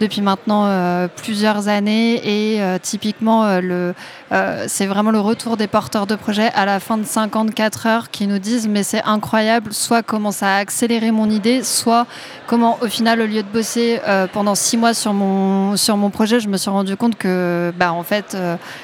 depuis 0.00 0.20
maintenant 0.20 1.08
plusieurs 1.16 1.68
années, 1.68 2.20
et 2.24 2.60
typiquement, 2.80 3.60
le, 3.60 3.94
c'est 4.66 4.86
vraiment 4.86 5.10
le 5.10 5.20
retour 5.20 5.56
des 5.56 5.66
porteurs 5.66 6.06
de 6.06 6.14
projets 6.14 6.50
à 6.54 6.66
la 6.66 6.80
fin 6.80 6.98
de 6.98 7.04
54 7.04 7.86
heures 7.86 8.10
qui 8.10 8.26
nous 8.26 8.38
disent 8.38 8.68
mais 8.68 8.82
c'est 8.82 9.02
incroyable, 9.04 9.72
soit 9.72 10.02
comment 10.02 10.32
ça 10.32 10.56
a 10.56 10.58
accéléré 10.58 11.10
mon 11.10 11.30
idée, 11.30 11.62
soit 11.62 12.06
comment 12.46 12.78
au 12.82 12.88
final, 12.88 13.20
au 13.20 13.26
lieu 13.26 13.42
de 13.42 13.48
bosser 13.48 14.00
pendant 14.32 14.54
six 14.54 14.76
mois 14.76 14.94
sur 14.94 15.12
mon, 15.12 15.76
sur 15.76 15.96
mon 15.96 16.10
projet, 16.10 16.40
je 16.40 16.48
me 16.48 16.56
suis 16.56 16.70
rendu 16.70 16.96
compte 16.96 17.16
que 17.16 17.72
bah, 17.78 17.92
en 17.92 18.02
fait, 18.02 18.36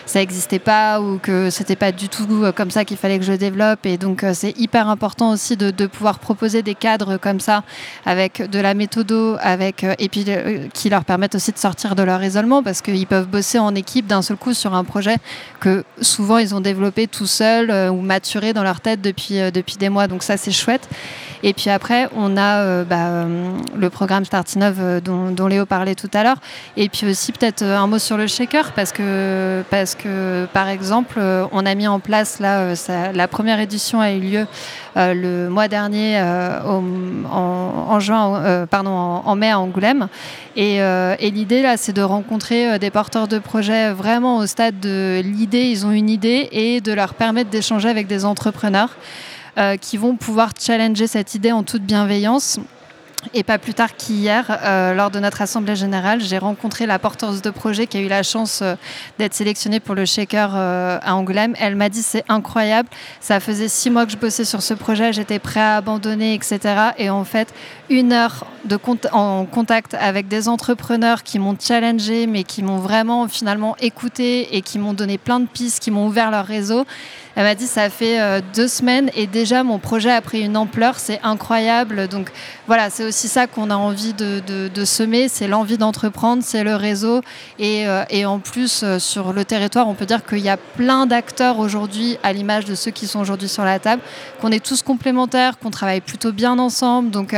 ça 0.07 0.19
n'existait 0.19 0.59
pas 0.59 1.01
ou 1.01 1.19
que 1.19 1.51
c'était 1.51 1.77
pas 1.77 1.93
du 1.93 2.09
tout 2.09 2.27
euh, 2.45 2.53
comme 2.53 2.71
ça 2.71 2.85
qu'il 2.85 2.97
fallait 2.97 3.19
que 3.19 3.25
je 3.25 3.33
développe. 3.33 3.87
Et 3.87 3.97
donc, 3.97 4.25
euh, 4.25 4.33
c'est 4.35 4.59
hyper 4.59 4.89
important 4.89 5.31
aussi 5.31 5.57
de, 5.57 5.71
pouvoir 5.87 6.19
proposer 6.19 6.63
des 6.63 6.75
cadres 6.75 7.17
comme 7.17 7.41
ça, 7.41 7.63
avec 8.07 8.49
de 8.49 8.59
la 8.59 8.75
méthodo, 8.75 9.37
avec, 9.41 9.85
euh, 9.85 9.95
et 9.99 10.09
puis 10.09 10.27
qui 10.73 10.91
leur 10.91 11.05
permettent 11.05 11.35
aussi 11.35 11.53
de 11.53 11.59
sortir 11.59 11.95
de 11.95 12.03
leur 12.03 12.23
isolement, 12.23 12.63
parce 12.63 12.81
qu'ils 12.83 13.07
peuvent 13.07 13.29
bosser 13.29 13.59
en 13.59 13.75
équipe 13.75 14.07
d'un 14.07 14.23
seul 14.23 14.37
coup 14.37 14.55
sur 14.55 14.75
un 14.75 14.85
projet 14.85 15.17
que 15.59 15.85
souvent 16.01 16.39
ils 16.39 16.55
ont 16.55 16.61
développé 16.61 17.07
tout 17.07 17.27
seuls 17.27 17.71
ou 17.91 18.01
maturé 18.01 18.53
dans 18.53 18.63
leur 18.63 18.81
tête 18.81 19.01
depuis, 19.01 19.41
depuis 19.53 19.77
des 19.77 19.89
mois. 19.89 20.07
Donc, 20.07 20.23
ça, 20.23 20.37
c'est 20.37 20.53
chouette. 20.53 20.89
Et 21.43 21.55
puis 21.55 21.71
après, 21.71 22.09
on 22.17 22.37
a 22.37 22.85
bah, 22.85 23.25
le 23.77 23.91
programme 23.91 24.25
Startinov 24.25 25.01
dont, 25.03 25.31
dont 25.31 25.47
Léo 25.47 25.67
parlait 25.67 25.95
tout 25.95 26.11
à 26.15 26.23
l'heure. 26.23 26.39
Et 26.77 26.89
puis 26.89 27.09
aussi, 27.09 27.33
peut-être 27.33 27.63
un 27.63 27.87
mot 27.87 27.99
sur 27.99 28.17
le 28.17 28.27
shaker, 28.27 28.73
parce 28.73 28.93
que, 28.93 29.63
parce 29.71 29.95
que 29.95 30.47
par 30.53 30.69
exemple, 30.69 31.21
on 31.53 31.67
a 31.67 31.75
mis 31.75 31.89
en 31.89 32.01
place 32.01 32.31
Là, 32.39 32.61
euh, 32.61 33.13
la 33.13 33.29
première 33.29 33.61
édition 33.61 34.01
a 34.01 34.13
eu 34.13 34.21
lieu 34.21 34.47
euh, 34.97 35.15
le 35.15 35.51
mois 35.51 35.69
dernier 35.69 36.19
euh, 36.19 36.61
en, 36.63 38.01
juin, 38.01 38.67
pardon, 38.71 38.91
en, 38.91 39.37
mai 39.37 39.51
à 39.51 39.59
Angoulême. 39.59 40.09
Et, 40.57 40.81
l'idée 41.21 41.63
là, 41.63 41.77
c'est 41.77 41.93
de 41.93 42.03
rencontrer 42.03 42.79
des 42.79 42.91
porteurs 42.91 43.29
de 43.29 43.39
projets 43.39 43.93
vraiment 43.93 44.39
au 44.39 44.47
stade 44.47 44.81
de 44.81 45.21
l'idée. 45.25 45.65
Ils 45.65 45.87
ont 45.87 45.93
une 45.93 46.11
idée 46.11 46.49
et 46.53 46.81
de 46.81 46.93
leur 46.93 47.15
permettre 47.15 47.51
d'échanger 47.51 47.89
avec 47.89 48.07
des 48.07 48.25
entrepreneurs 48.25 48.91
qui 49.81 49.97
vont 49.97 50.17
pouvoir 50.17 50.53
challenger 50.59 51.07
cette 51.07 51.35
idée 51.35 51.53
en 51.53 51.63
toute 51.63 51.83
bienveillance 51.83 52.61
et 53.35 53.43
pas 53.43 53.59
plus 53.59 53.75
tard 53.75 53.97
qu'hier, 53.97 54.59
euh, 54.65 54.95
lors 54.95 55.11
de 55.11 55.21
notre 55.21 55.43
assemblée 55.43 55.77
générale, 55.77 56.21
j'ai 56.21 56.39
rencontré 56.39 56.87
la 56.87 56.99
porteuse 56.99 57.43
de 57.43 57.51
projet 57.51 57.87
qui 57.87 57.99
a 57.99 58.01
eu 58.01 58.09
la 58.09 58.23
chance 58.23 58.61
euh, 58.63 58.77
d'être 59.19 59.35
sélectionnée 59.35 59.79
pour 59.79 59.95
le 59.95 60.07
shaker 60.07 60.53
euh, 60.55 60.99
à 61.03 61.15
Angoulême. 61.15 61.55
Elle 61.61 61.77
m'a 61.77 61.89
dit 61.89 62.03
c'est 62.03 62.25
incroyable, 62.29 62.89
ça 63.21 63.39
faisait 63.39 63.69
six 63.69 63.91
mois 63.91 64.07
que 64.07 64.13
je 64.13 64.17
bossais 64.17 64.45
sur 64.45 64.63
ce 64.63 64.75
projet, 64.75 65.13
j'étais 65.13 65.39
prêt 65.39 65.61
à 65.61 65.77
abandonner, 65.77 66.35
etc. 66.35 66.59
Et 66.97 67.11
en 67.11 67.25
fait, 67.25 67.53
une 67.91 68.13
heure 68.13 68.47
en 69.13 69.47
contact 69.47 69.95
avec 69.95 70.29
des 70.29 70.49
entrepreneurs 70.49 71.23
qui 71.23 71.39
m'ont 71.39 71.57
challengé, 71.59 72.27
mais 72.27 72.45
qui 72.45 72.63
m'ont 72.63 72.79
vraiment 72.79 73.27
finalement 73.27 73.77
écouté 73.81 74.57
et 74.57 74.63
qui 74.63 74.79
m'ont 74.79 74.95
donné 74.95 75.19
plein 75.19 75.41
de 75.41 75.47
pistes, 75.47 75.83
qui 75.83 75.91
m'ont 75.91 76.07
ouvert 76.07 76.31
leur 76.31 76.47
réseau. 76.47 76.85
Elle 77.37 77.45
m'a 77.45 77.55
dit 77.55 77.67
ça 77.67 77.89
fait 77.91 78.21
euh, 78.21 78.41
deux 78.55 78.67
semaines 78.67 79.09
et 79.15 79.27
déjà 79.27 79.63
mon 79.63 79.79
projet 79.79 80.11
a 80.11 80.21
pris 80.21 80.43
une 80.43 80.57
ampleur, 80.57 80.99
c'est 80.99 81.21
incroyable. 81.23 82.09
Donc 82.09 82.31
voilà, 82.67 82.91
c'est 82.91 83.05
aussi 83.05 83.29
ça 83.29 83.47
qu'on 83.47 83.71
a 83.71 83.77
envie 83.77 84.13
de, 84.13 84.85
semer, 84.85 85.29
c'est 85.29 85.47
l'envie 85.47 85.79
d'entreprendre, 85.79 86.43
c'est 86.45 86.65
le 86.65 86.75
réseau. 86.75 87.21
Et, 87.59 87.87
euh, 87.87 88.05
en 88.27 88.41
plus, 88.41 88.83
euh, 88.83 88.99
sur 88.99 89.33
le 89.33 89.45
territoire, 89.45 89.89
on 89.89 89.95
peut 89.95 90.07
dire 90.07 90.25
qu'il 90.27 90.41
y 90.41 90.49
a 90.49 90.57
plein 90.57 91.07
d'acteurs 91.07 91.59
aujourd'hui, 91.59 92.19
à 92.23 92.33
l'image 92.33 92.65
de 92.65 92.75
ceux 92.75 92.91
qui 92.91 93.07
sont 93.07 93.21
aujourd'hui 93.21 93.49
sur 93.49 93.65
la 93.65 93.79
table, 93.79 94.03
qu'on 94.41 94.51
est 94.51 94.65
tous 94.65 94.83
complémentaires, 94.83 95.59
qu'on 95.59 95.71
travaille 95.71 96.01
plutôt 96.01 96.33
bien 96.33 96.59
ensemble. 96.59 97.11
Donc 97.11 97.35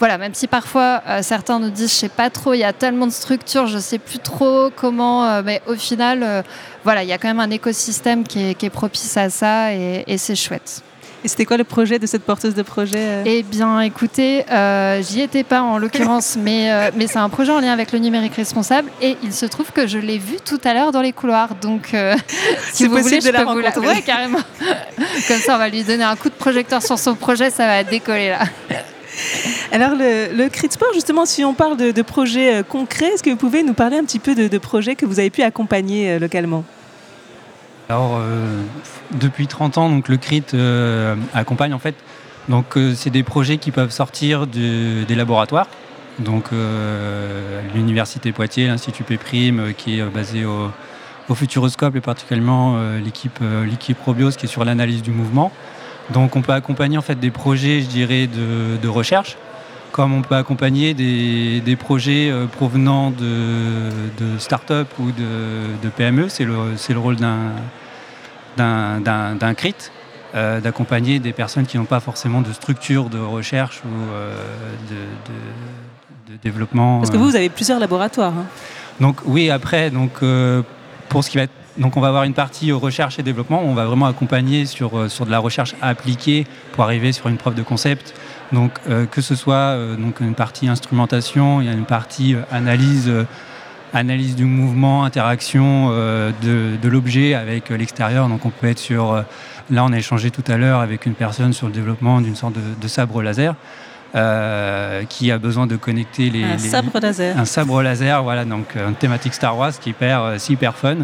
voilà, 0.00 0.18
même 0.18 0.34
si 0.34 0.48
parfois 0.48 1.02
certains 1.22 1.60
nous 1.60 1.70
disent 1.70 1.90
je 1.90 1.94
sais 1.94 2.08
pas 2.08 2.30
trop, 2.30 2.54
il 2.54 2.58
y 2.58 2.64
a 2.64 2.72
tellement 2.72 3.06
de 3.06 3.12
structures, 3.12 3.68
je 3.68 3.78
sais 3.78 3.98
plus 3.98 4.18
trop 4.18 4.70
comment, 4.74 5.42
mais 5.42 5.62
au 5.68 5.74
final, 5.74 6.42
voilà, 6.84 7.02
il 7.02 7.08
y 7.08 7.12
a 7.12 7.18
quand 7.18 7.28
même 7.28 7.40
un 7.40 7.50
écosystème 7.50 8.24
qui 8.24 8.40
est, 8.40 8.70
propice 8.70 9.16
à 9.16 9.30
ça 9.30 9.72
et, 9.72 10.16
c'est 10.16 10.36
chouette. 10.36 10.82
Et 11.22 11.28
c'était 11.28 11.44
quoi 11.44 11.58
le 11.58 11.64
projet 11.64 11.98
de 11.98 12.06
cette 12.06 12.22
porteuse 12.22 12.54
de 12.54 12.62
projet 12.62 12.96
euh? 12.96 13.22
Eh 13.26 13.42
bien, 13.42 13.80
écoutez, 13.82 14.50
euh, 14.50 15.02
j'y 15.02 15.20
étais 15.20 15.44
pas 15.44 15.60
en 15.60 15.76
l'occurrence, 15.76 16.36
mais, 16.40 16.72
euh, 16.72 16.90
mais 16.94 17.08
c'est 17.08 17.18
un 17.18 17.28
projet 17.28 17.52
en 17.52 17.60
lien 17.60 17.72
avec 17.72 17.92
le 17.92 17.98
numérique 17.98 18.36
responsable 18.36 18.88
et 19.02 19.18
il 19.22 19.34
se 19.34 19.44
trouve 19.44 19.70
que 19.70 19.86
je 19.86 19.98
l'ai 19.98 20.16
vu 20.16 20.36
tout 20.42 20.60
à 20.64 20.72
l'heure 20.72 20.92
dans 20.92 21.02
les 21.02 21.12
couloirs. 21.12 21.56
Donc, 21.60 21.94
si 22.72 22.86
vous 22.86 22.96
voulez, 22.96 23.20
je 23.20 23.30
peux 23.30 23.42
vous 23.42 23.58
la... 23.58 23.78
Ouais, 23.78 24.00
carrément. 24.00 24.38
Comme 25.28 25.40
ça, 25.40 25.56
on 25.56 25.58
va 25.58 25.68
lui 25.68 25.84
donner 25.84 26.04
un 26.04 26.16
coup 26.16 26.30
de 26.30 26.34
projecteur 26.34 26.82
sur 26.82 26.98
son 26.98 27.14
projet, 27.14 27.50
ça 27.50 27.66
va 27.66 27.84
décoller 27.84 28.30
là. 28.30 28.40
Alors, 29.72 29.92
le, 29.92 30.34
le 30.36 30.48
cri 30.48 30.68
de 30.68 30.72
sport, 30.72 30.92
justement, 30.92 31.26
si 31.26 31.44
on 31.44 31.54
parle 31.54 31.76
de, 31.76 32.02
projets 32.02 32.56
euh, 32.56 32.62
concrets, 32.62 33.06
est-ce 33.06 33.22
que 33.22 33.30
vous 33.30 33.36
pouvez 33.36 33.62
nous 33.62 33.74
parler 33.74 33.96
un 33.96 34.04
petit 34.04 34.18
peu 34.18 34.34
de, 34.34 34.58
projets 34.58 34.96
que 34.96 35.06
vous 35.06 35.20
avez 35.20 35.30
pu 35.30 35.42
accompagner 35.42 36.12
euh, 36.12 36.18
localement? 36.18 36.64
Alors, 37.88 38.18
euh, 38.18 38.62
depuis 39.12 39.46
30 39.46 39.78
ans, 39.78 39.90
donc, 39.90 40.08
le 40.08 40.16
CRIT 40.16 40.54
accompagne 41.34 41.74
en 41.74 41.78
fait. 41.78 41.94
Donc, 42.48 42.76
c'est 42.96 43.10
des 43.10 43.22
projets 43.22 43.58
qui 43.58 43.70
peuvent 43.70 43.90
sortir 43.90 44.46
des 44.46 45.14
laboratoires. 45.14 45.68
Donc, 46.18 46.46
l'Université 47.74 48.32
Poitiers, 48.32 48.66
l'Institut 48.66 49.04
Péprime, 49.04 49.72
qui 49.76 50.00
est 50.00 50.04
basé 50.04 50.44
au, 50.44 50.70
Futuroscope 51.32 51.94
et 51.94 52.00
particulièrement 52.00 52.76
l'équipe 53.04 53.38
l'équipe 53.64 53.96
Probios 53.96 54.32
qui 54.32 54.46
est 54.46 54.48
sur 54.48 54.64
l'analyse 54.64 55.00
du 55.00 55.12
mouvement. 55.12 55.52
Donc 56.12 56.36
on 56.36 56.42
peut 56.42 56.52
accompagner 56.52 56.98
en 56.98 57.02
fait 57.02 57.18
des 57.18 57.30
projets, 57.30 57.80
je 57.80 57.86
dirais, 57.86 58.26
de, 58.26 58.88
recherche, 58.88 59.36
comme 59.92 60.12
on 60.12 60.22
peut 60.22 60.34
accompagner 60.34 60.94
des, 60.94 61.76
projets 61.76 62.32
provenant 62.52 63.10
de, 63.10 63.90
de 64.18 64.38
start-up 64.38 64.88
ou 64.98 65.10
de, 65.12 65.88
PME. 65.96 66.28
C'est 66.28 66.44
le, 66.44 66.74
le 66.88 66.98
rôle 66.98 67.16
d'un 67.16 67.54
CRIT 69.54 69.90
euh, 70.32 70.60
d'accompagner 70.60 71.18
des 71.18 71.32
personnes 71.32 71.66
qui 71.66 71.76
n'ont 71.76 71.86
pas 71.86 71.98
forcément 71.98 72.40
de 72.40 72.52
structure 72.52 73.10
de 73.10 73.18
recherche 73.18 73.82
ou 73.84 74.12
euh, 74.12 74.32
de, 74.88 76.36
développement. 76.40 77.00
Parce 77.00 77.10
que 77.10 77.16
vous, 77.16 77.30
vous 77.30 77.34
avez 77.34 77.48
plusieurs 77.48 77.80
laboratoires. 77.80 78.32
Hein. 78.32 78.46
Donc 79.00 79.16
oui, 79.24 79.50
après, 79.50 79.90
donc, 79.90 80.12
euh, 80.22 80.62
pour 81.08 81.24
ce 81.24 81.30
qui 81.30 81.38
va 81.38 81.42
être 81.42 81.52
donc 81.80 81.96
on 81.96 82.00
va 82.00 82.08
avoir 82.08 82.22
une 82.22 82.34
partie 82.34 82.70
recherche 82.70 83.18
et 83.18 83.24
développement, 83.24 83.62
on 83.64 83.74
va 83.74 83.86
vraiment 83.86 84.06
accompagner 84.06 84.66
sur, 84.66 85.10
sur 85.10 85.26
de 85.26 85.30
la 85.30 85.40
recherche 85.40 85.74
appliquée 85.82 86.46
pour 86.72 86.84
arriver 86.84 87.10
sur 87.10 87.26
une 87.28 87.36
preuve 87.36 87.54
de 87.54 87.62
concept. 87.62 88.14
Donc 88.52 88.80
que 89.10 89.20
ce 89.20 89.34
soit 89.34 89.76
donc 89.96 90.20
une 90.20 90.34
partie 90.34 90.68
instrumentation, 90.68 91.60
il 91.60 91.66
y 91.66 91.70
a 91.70 91.72
une 91.72 91.84
partie 91.84 92.34
analyse 92.50 93.10
analyse 93.92 94.36
du 94.36 94.44
mouvement, 94.44 95.04
interaction 95.04 95.88
euh, 95.90 96.30
de, 96.42 96.88
l'objet 96.88 97.34
avec 97.34 97.70
euh, 97.70 97.76
l'extérieur. 97.76 98.28
Donc 98.28 98.44
on 98.46 98.50
peut 98.50 98.68
être 98.68 98.78
sur, 98.78 99.12
euh, 99.12 99.22
là 99.70 99.84
on 99.84 99.92
a 99.92 99.98
échangé 99.98 100.30
tout 100.30 100.44
à 100.48 100.56
l'heure 100.56 100.80
avec 100.80 101.06
une 101.06 101.14
personne 101.14 101.52
sur 101.52 101.66
le 101.66 101.72
développement 101.72 102.20
d'une 102.20 102.36
sorte 102.36 102.54
de, 102.54 102.88
sabre 102.88 103.22
laser. 103.22 103.54
qui 105.08 105.30
a 105.30 105.38
besoin 105.38 105.66
de 105.66 105.76
connecter 105.76 106.30
les. 106.30 106.44
Un 106.44 106.58
sabre 106.58 106.98
laser. 107.00 107.38
Un 107.38 107.44
sabre 107.44 107.82
laser, 107.82 108.22
voilà, 108.22 108.44
donc 108.44 108.76
une 108.76 108.94
thématique 108.94 109.34
Star 109.34 109.56
Wars 109.56 109.72
qui 109.78 109.90
est 109.90 109.92
hyper, 109.92 110.34
hyper 110.48 110.76
fun. 110.76 110.96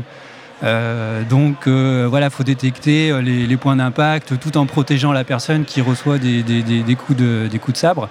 Donc 0.63 1.69
voilà, 1.69 2.27
il 2.27 2.31
faut 2.31 2.45
détecter 2.45 3.13
les, 3.23 3.57
points 3.57 3.77
d'impact 3.77 4.39
tout 4.39 4.57
en 4.57 4.67
protégeant 4.67 5.13
la 5.13 5.25
personne 5.25 5.65
qui 5.65 5.81
reçoit 5.81 6.19
des, 6.19 6.97
coups, 6.97 7.19
de, 7.19 7.49
sabre. 7.75 8.09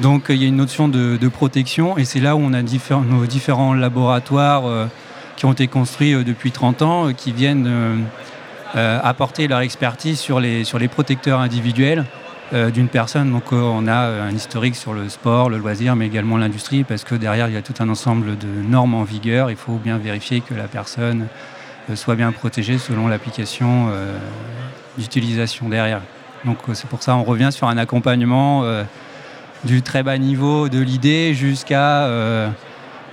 Donc 0.00 0.26
il 0.28 0.36
y 0.36 0.44
a 0.44 0.48
une 0.48 0.56
notion 0.56 0.88
de, 0.88 1.28
protection 1.28 1.96
et 1.98 2.04
c'est 2.04 2.20
là 2.20 2.36
où 2.36 2.40
on 2.40 2.52
a 2.52 2.62
nos 2.62 3.26
différents 3.26 3.74
laboratoires 3.74 4.66
euh, 4.66 4.86
qui 5.36 5.46
ont 5.46 5.52
été 5.52 5.66
construits 5.66 6.14
euh, 6.14 6.22
depuis 6.22 6.52
30 6.52 6.82
ans, 6.82 7.08
euh, 7.08 7.12
qui 7.12 7.32
viennent 7.32 8.04
apporter 8.74 9.46
leur 9.46 9.60
expertise 9.60 10.18
sur 10.18 10.40
les, 10.40 10.64
sur 10.64 10.80
les 10.80 10.88
protecteurs 10.88 11.38
individuels 11.38 12.04
d'une 12.52 12.88
personne. 12.88 13.30
Donc 13.30 13.52
on 13.52 13.86
a 13.86 13.98
un 13.98 14.32
historique 14.32 14.74
sur 14.74 14.92
le 14.94 15.08
sport, 15.08 15.48
le 15.48 15.58
loisir, 15.58 15.94
mais 15.94 16.06
également 16.06 16.36
l'industrie, 16.36 16.82
parce 16.82 17.04
que 17.04 17.14
derrière 17.14 17.46
il 17.46 17.54
y 17.54 17.56
a 17.56 17.62
tout 17.62 17.74
un 17.78 17.88
ensemble 17.88 18.36
de 18.36 18.48
normes 18.68 18.94
en 18.94 19.04
vigueur. 19.04 19.48
Il 19.50 19.56
faut 19.56 19.76
bien 19.76 19.98
vérifier 19.98 20.40
que 20.40 20.54
la 20.54 20.64
personne 20.64 21.28
soit 21.94 22.16
bien 22.16 22.32
protégée 22.32 22.78
selon 22.78 23.08
l'application 23.08 23.88
d'utilisation 24.96 25.68
derrière. 25.68 26.00
Donc 26.44 26.58
c'est 26.72 26.88
pour 26.88 27.02
ça 27.02 27.12
qu'on 27.12 27.22
revient 27.22 27.50
sur 27.52 27.68
un 27.68 27.76
accompagnement 27.78 28.64
du 29.64 29.82
très 29.82 30.02
bas 30.02 30.18
niveau 30.18 30.68
de 30.68 30.78
l'idée 30.78 31.34
jusqu'à 31.34 32.04
euh, 32.04 32.48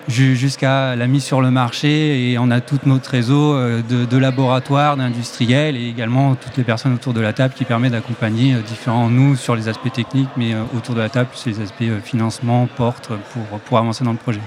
la 0.09 1.07
mise 1.07 1.23
sur 1.23 1.41
le 1.41 1.51
marché 1.51 2.31
et 2.31 2.37
on 2.37 2.51
a 2.51 2.59
tout 2.59 2.79
notre 2.85 3.09
réseau 3.09 3.53
euh, 3.53 3.81
de, 3.81 4.17
laboratoires, 4.17 4.97
d'industriels 4.97 5.77
et 5.77 5.87
également 5.87 6.35
toutes 6.35 6.57
les 6.57 6.63
personnes 6.63 6.93
autour 6.93 7.13
de 7.13 7.21
la 7.21 7.33
table 7.33 7.53
qui 7.53 7.63
permet 7.63 7.89
d'accompagner 7.89 8.53
euh, 8.53 8.61
différents 8.61 9.09
nous 9.09 9.35
sur 9.35 9.55
les 9.55 9.69
aspects 9.69 9.91
techniques 9.91 10.29
mais 10.35 10.53
autour 10.75 10.95
de 10.95 10.99
la 10.99 11.09
table 11.09 11.29
sur 11.33 11.49
les 11.49 11.61
aspects 11.61 12.03
financement, 12.03 12.67
porte 12.75 13.09
pour, 13.33 13.59
pour 13.59 13.77
avancer 13.77 14.03
dans 14.03 14.11
le 14.11 14.17
projet. 14.17 14.41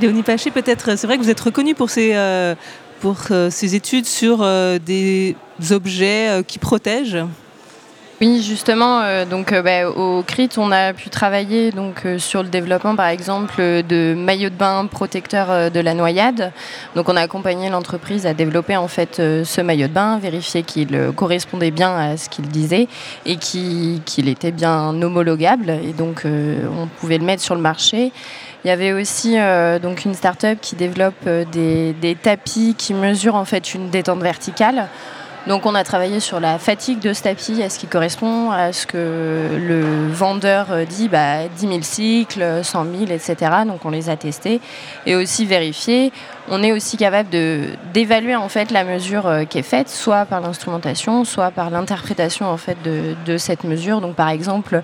Léonie 0.00 0.22
Paché, 0.22 0.50
peut-être, 0.50 0.96
c'est 0.96 1.06
vrai 1.06 1.16
que 1.16 1.22
vous 1.22 1.30
êtes 1.30 1.40
reconnu 1.40 1.74
pour 1.74 1.90
ces, 1.90 2.14
pour 3.02 3.18
ces 3.50 3.74
études 3.74 4.06
sur 4.06 4.38
des 4.38 5.36
objets 5.70 6.42
qui 6.46 6.58
protègent 6.58 7.26
oui, 8.22 8.40
justement, 8.40 9.00
euh, 9.00 9.24
donc 9.24 9.52
euh, 9.52 9.62
bah, 9.62 9.90
au 9.90 10.22
CRIT, 10.22 10.50
on 10.56 10.70
a 10.70 10.92
pu 10.92 11.10
travailler 11.10 11.72
donc 11.72 12.06
euh, 12.06 12.20
sur 12.20 12.44
le 12.44 12.48
développement, 12.48 12.94
par 12.94 13.08
exemple, 13.08 13.60
de 13.60 14.14
maillots 14.16 14.50
de 14.50 14.54
bain 14.54 14.86
protecteurs 14.86 15.72
de 15.72 15.80
la 15.80 15.92
noyade. 15.92 16.52
Donc, 16.94 17.08
on 17.08 17.16
a 17.16 17.20
accompagné 17.20 17.68
l'entreprise 17.68 18.24
à 18.24 18.32
développer 18.32 18.76
en 18.76 18.86
fait 18.86 19.16
ce 19.16 19.60
maillot 19.60 19.88
de 19.88 19.92
bain, 19.92 20.20
vérifier 20.20 20.62
qu'il 20.62 20.96
correspondait 21.16 21.72
bien 21.72 21.96
à 21.96 22.16
ce 22.16 22.28
qu'il 22.28 22.46
disait 22.46 22.86
et 23.26 23.38
qu'il 23.38 24.28
était 24.28 24.52
bien 24.52 24.90
homologable. 25.02 25.70
Et 25.82 25.92
donc, 25.92 26.22
on 26.24 26.86
pouvait 27.00 27.18
le 27.18 27.24
mettre 27.24 27.42
sur 27.42 27.56
le 27.56 27.60
marché. 27.60 28.12
Il 28.64 28.68
y 28.68 28.70
avait 28.70 28.92
aussi 28.92 29.36
donc 29.82 30.04
une 30.04 30.14
start-up 30.14 30.58
qui 30.60 30.76
développe 30.76 31.28
des, 31.50 31.94
des 31.94 32.14
tapis 32.14 32.76
qui 32.78 32.94
mesurent 32.94 33.34
en 33.34 33.44
fait 33.44 33.74
une 33.74 33.90
détente 33.90 34.20
verticale. 34.20 34.88
Donc 35.48 35.66
on 35.66 35.74
a 35.74 35.82
travaillé 35.82 36.20
sur 36.20 36.38
la 36.38 36.56
fatigue 36.58 37.00
de 37.00 37.12
ce 37.12 37.24
tapis, 37.24 37.60
est-ce 37.60 37.80
qu'il 37.80 37.88
correspond 37.88 38.52
à 38.52 38.72
ce 38.72 38.86
que 38.86 39.48
le 39.58 40.08
vendeur 40.08 40.68
dit, 40.88 41.08
bah, 41.08 41.48
10 41.48 41.66
000 41.66 41.78
cycles, 41.82 42.60
100 42.62 42.84
000, 42.84 43.10
etc. 43.10 43.36
Donc 43.66 43.84
on 43.84 43.90
les 43.90 44.08
a 44.08 44.16
testés 44.16 44.60
et 45.04 45.16
aussi 45.16 45.44
vérifiés. 45.44 46.12
On 46.48 46.62
est 46.62 46.70
aussi 46.70 46.96
capable 46.96 47.28
d'évaluer 47.92 48.36
en 48.36 48.48
fait 48.48 48.70
la 48.70 48.84
mesure 48.84 49.26
euh, 49.26 49.44
qui 49.44 49.58
est 49.58 49.64
faite, 49.64 49.88
soit 49.88 50.26
par 50.26 50.40
l'instrumentation, 50.40 51.24
soit 51.24 51.50
par 51.50 51.70
l'interprétation 51.70 52.46
en 52.46 52.56
fait 52.56 52.76
de, 52.84 53.16
de 53.26 53.36
cette 53.36 53.64
mesure. 53.64 54.00
Donc 54.00 54.14
par 54.14 54.28
exemple, 54.28 54.76
euh, 54.76 54.80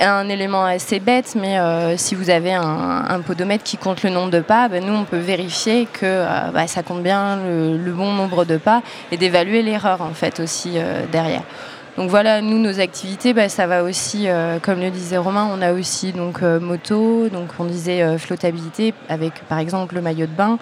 un 0.00 0.28
élément 0.28 0.64
assez 0.64 1.00
bête, 1.00 1.34
mais 1.36 1.58
euh, 1.58 1.96
si 1.96 2.14
vous 2.14 2.30
avez 2.30 2.52
un, 2.52 3.20
podomètre 3.26 3.64
qui 3.64 3.76
compte 3.76 4.02
le 4.02 4.10
nombre 4.10 4.30
de 4.30 4.40
pas, 4.40 4.68
ben, 4.68 4.84
nous 4.84 4.92
on 4.92 5.04
peut 5.04 5.18
vérifier 5.18 5.86
que 5.86 6.00
euh, 6.04 6.50
bah, 6.52 6.66
ça 6.66 6.82
compte 6.82 7.02
bien 7.02 7.36
le, 7.36 7.92
bon 7.92 8.12
nombre 8.12 8.44
de 8.44 8.56
pas 8.56 8.82
et 9.12 9.16
d'évaluer 9.16 9.62
l'erreur 9.62 10.02
en 10.02 10.14
fait 10.14 10.40
aussi 10.40 10.76
derrière. 11.12 11.42
Donc 11.96 12.10
voilà, 12.10 12.40
nous, 12.40 12.58
nos 12.58 12.80
activités, 12.80 13.32
bah, 13.32 13.48
ça 13.48 13.68
va 13.68 13.84
aussi, 13.84 14.24
euh, 14.26 14.58
comme 14.58 14.80
le 14.80 14.90
disait 14.90 15.16
Romain, 15.16 15.48
on 15.52 15.62
a 15.62 15.72
aussi 15.72 16.10
donc 16.10 16.42
euh, 16.42 16.58
moto, 16.58 17.28
donc 17.28 17.50
on 17.60 17.64
disait 17.64 18.02
euh, 18.02 18.18
flottabilité 18.18 18.92
avec 19.08 19.34
par 19.44 19.60
exemple 19.60 19.94
le 19.94 20.00
maillot 20.00 20.26
de 20.26 20.32
bain. 20.32 20.58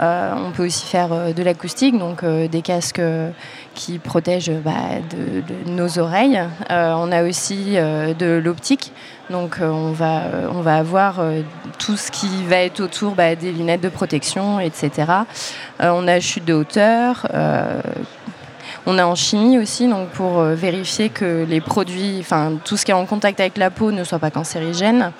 on 0.00 0.50
peut 0.50 0.66
aussi 0.66 0.86
faire 0.86 1.32
de 1.32 1.42
l'acoustique, 1.44 1.96
donc 1.96 2.24
des 2.24 2.62
casques 2.62 3.00
qui 3.74 4.00
protègent 4.00 4.52
bah, 4.64 4.72
nos 5.66 6.00
oreilles. 6.00 6.42
on 6.68 7.12
a 7.12 7.22
aussi 7.22 7.74
de 7.74 8.40
l'optique, 8.44 8.92
donc 9.30 9.58
on, 9.60 9.92
va, 9.92 10.22
on 10.52 10.62
va 10.62 10.76
avoir 10.76 11.22
tout 11.78 11.96
ce 11.96 12.10
qui 12.10 12.44
va 12.48 12.56
être 12.56 12.80
autour 12.80 13.14
bah, 13.14 13.36
des 13.36 13.52
lunettes 13.52 13.82
de 13.82 13.88
protection, 13.88 14.58
etc. 14.58 14.90
on 15.80 16.08
a 16.08 16.18
chute 16.18 16.44
de 16.44 16.54
hauteur 16.54 17.26
on 18.86 18.98
a 18.98 19.04
en 19.04 19.14
chimie 19.14 19.58
aussi, 19.58 19.88
donc 19.88 20.08
pour 20.08 20.40
euh, 20.40 20.54
vérifier 20.54 21.08
que 21.08 21.44
les 21.48 21.60
produits, 21.60 22.18
enfin 22.20 22.52
tout 22.64 22.76
ce 22.76 22.84
qui 22.84 22.90
est 22.90 22.94
en 22.94 23.06
contact 23.06 23.38
avec 23.40 23.56
la 23.56 23.70
peau 23.70 23.92
ne 23.92 24.04
soit 24.04 24.18
pas 24.18 24.30
cancérigène. 24.30 25.12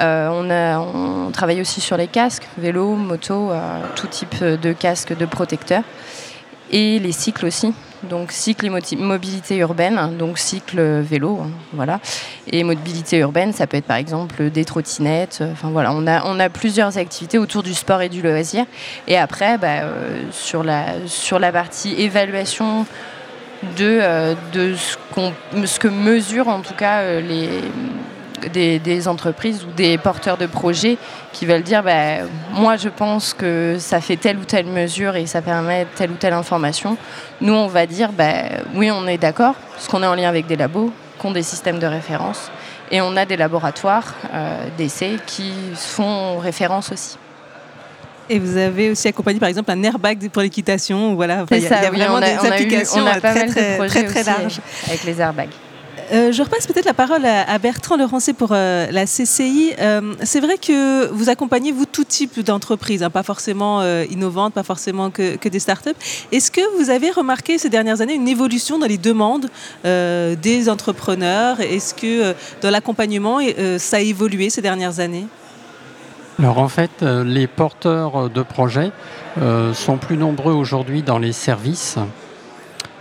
Euh, 0.00 0.28
on, 0.28 1.30
travaille 1.30 1.60
aussi 1.60 1.80
sur 1.80 1.96
les 1.96 2.06
casques, 2.06 2.48
vélo, 2.58 2.94
moto, 2.94 3.50
euh, 3.50 3.80
tout 3.94 4.06
type 4.06 4.42
de 4.42 4.72
casques 4.72 5.16
de 5.16 5.26
protecteurs. 5.26 5.84
Et 6.70 6.98
les 6.98 7.12
cycles 7.12 7.46
aussi 7.46 7.72
donc 8.02 8.32
cycle 8.32 8.66
et 8.66 8.96
mobilité 8.96 9.56
urbaine, 9.58 10.16
donc 10.18 10.38
cycle 10.38 10.80
vélo, 11.00 11.40
voilà. 11.72 12.00
Et 12.46 12.64
mobilité 12.64 13.18
urbaine, 13.18 13.52
ça 13.52 13.66
peut 13.66 13.76
être 13.76 13.86
par 13.86 13.98
exemple 13.98 14.50
des 14.50 14.64
trottinettes. 14.64 15.38
Euh, 15.42 15.52
enfin 15.52 15.70
voilà, 15.70 15.92
on 15.92 16.06
a, 16.06 16.24
on 16.24 16.40
a 16.40 16.48
plusieurs 16.48 16.96
activités 16.96 17.38
autour 17.38 17.62
du 17.62 17.74
sport 17.74 18.00
et 18.02 18.08
du 18.08 18.22
loisir. 18.22 18.64
Et 19.06 19.18
après, 19.18 19.58
bah, 19.58 19.82
euh, 19.82 20.22
sur, 20.30 20.62
la, 20.62 20.86
sur 21.06 21.38
la 21.38 21.52
partie 21.52 21.94
évaluation 22.00 22.86
de, 23.76 23.98
euh, 24.00 24.34
de 24.52 24.74
ce, 24.74 24.96
ce, 25.66 25.78
que 25.78 25.88
mesurent 25.88 26.48
en 26.48 26.60
tout 26.60 26.74
cas 26.74 27.20
les 27.20 27.48
des, 28.48 29.08
entreprises 29.08 29.64
ou 29.64 29.72
des 29.72 29.98
porteurs 29.98 30.36
de 30.36 30.46
projets 30.46 30.98
qui 31.32 31.46
veulent 31.46 31.62
dire 31.62 31.82
bah, 31.82 32.24
moi 32.52 32.76
je 32.76 32.88
pense 32.88 33.34
que 33.34 33.76
ça 33.78 34.00
fait 34.00 34.16
telle 34.16 34.38
ou 34.38 34.44
telle 34.44 34.66
mesure 34.66 35.16
et 35.16 35.26
ça 35.26 35.42
permet 35.42 35.86
telle 35.96 36.10
ou 36.10 36.14
telle 36.14 36.32
information. 36.32 36.96
Nous 37.40 37.54
on 37.54 37.66
va 37.66 37.86
dire 37.86 38.12
bah, 38.12 38.32
oui 38.74 38.90
on 38.90 39.06
est 39.06 39.18
d'accord 39.18 39.54
parce 39.72 39.88
qu'on 39.88 40.02
est 40.02 40.06
en 40.06 40.14
lien 40.14 40.28
avec 40.28 40.46
des 40.46 40.56
labos, 40.56 40.92
qui 41.18 41.26
ont 41.26 41.32
des 41.32 41.42
systèmes 41.42 41.78
de 41.78 41.86
référence 41.86 42.50
et 42.90 43.00
on 43.00 43.16
a 43.16 43.24
des 43.24 43.36
laboratoires 43.36 44.14
euh, 44.32 44.66
d'essais 44.76 45.16
qui 45.26 45.52
font 45.74 46.38
référence 46.38 46.92
aussi. 46.92 47.16
Et 48.28 48.38
vous 48.38 48.56
avez 48.56 48.90
aussi 48.90 49.08
accompagné 49.08 49.40
par 49.40 49.48
exemple 49.48 49.72
un 49.72 49.82
airbag 49.82 50.28
pour 50.30 50.42
l'équitation. 50.42 51.14
Voilà, 51.16 51.44
il 51.50 51.58
y, 51.58 51.66
a, 51.66 51.90
vraiment 51.90 52.20
des 52.20 52.46
applications 52.46 53.04
très, 53.04 53.46
très, 53.48 54.04
très, 54.04 54.22
larges. 54.22 54.60
Avec 54.86 55.02
les 55.02 55.20
airbags. 55.20 55.50
Euh, 56.12 56.32
je 56.32 56.42
repasse 56.42 56.66
peut-être 56.66 56.86
la 56.86 56.94
parole 56.94 57.24
à, 57.24 57.58
Bertrand 57.58 57.96
Lerancé 57.96 58.32
pour 58.32 58.50
euh, 58.52 58.88
la 58.90 59.04
CCI. 59.04 59.74
Euh, 59.78 60.14
c'est 60.22 60.40
vrai 60.40 60.58
que 60.58 61.06
vous 61.08 61.28
accompagnez, 61.28 61.70
vous, 61.70 61.86
tout 61.86 62.04
type 62.04 62.40
d'entreprises, 62.40 63.02
hein, 63.02 63.10
pas 63.10 63.22
forcément 63.22 63.82
innovantes, 64.10 64.54
pas 64.54 64.62
forcément 64.62 65.10
que, 65.10 65.36
que 65.36 65.48
des 65.48 65.60
startups. 65.60 65.90
Est-ce 66.32 66.50
que 66.50 66.60
vous 66.78 66.90
avez 66.90 67.10
remarqué 67.10 67.58
ces 67.58 67.68
dernières 67.68 68.00
années 68.00 68.14
une 68.14 68.28
évolution 68.28 68.78
dans 68.78 68.86
les 68.86 68.98
demandes 68.98 69.48
des 69.84 70.68
entrepreneurs? 70.68 71.60
Est-ce 71.60 71.94
que 71.94 72.34
dans 72.60 72.70
l'accompagnement, 72.70 73.38
ça 73.78 73.98
a 73.98 74.00
évolué 74.00 74.50
ces 74.50 74.62
dernières 74.62 75.00
années? 75.00 75.26
Alors 76.38 76.58
en 76.58 76.68
fait, 76.68 77.02
les 77.02 77.46
porteurs 77.46 78.30
de 78.30 78.42
projets 78.42 78.90
sont 79.74 79.98
plus 79.98 80.16
nombreux 80.16 80.54
aujourd'hui 80.54 81.02
dans 81.02 81.18
les 81.18 81.32
services 81.32 81.98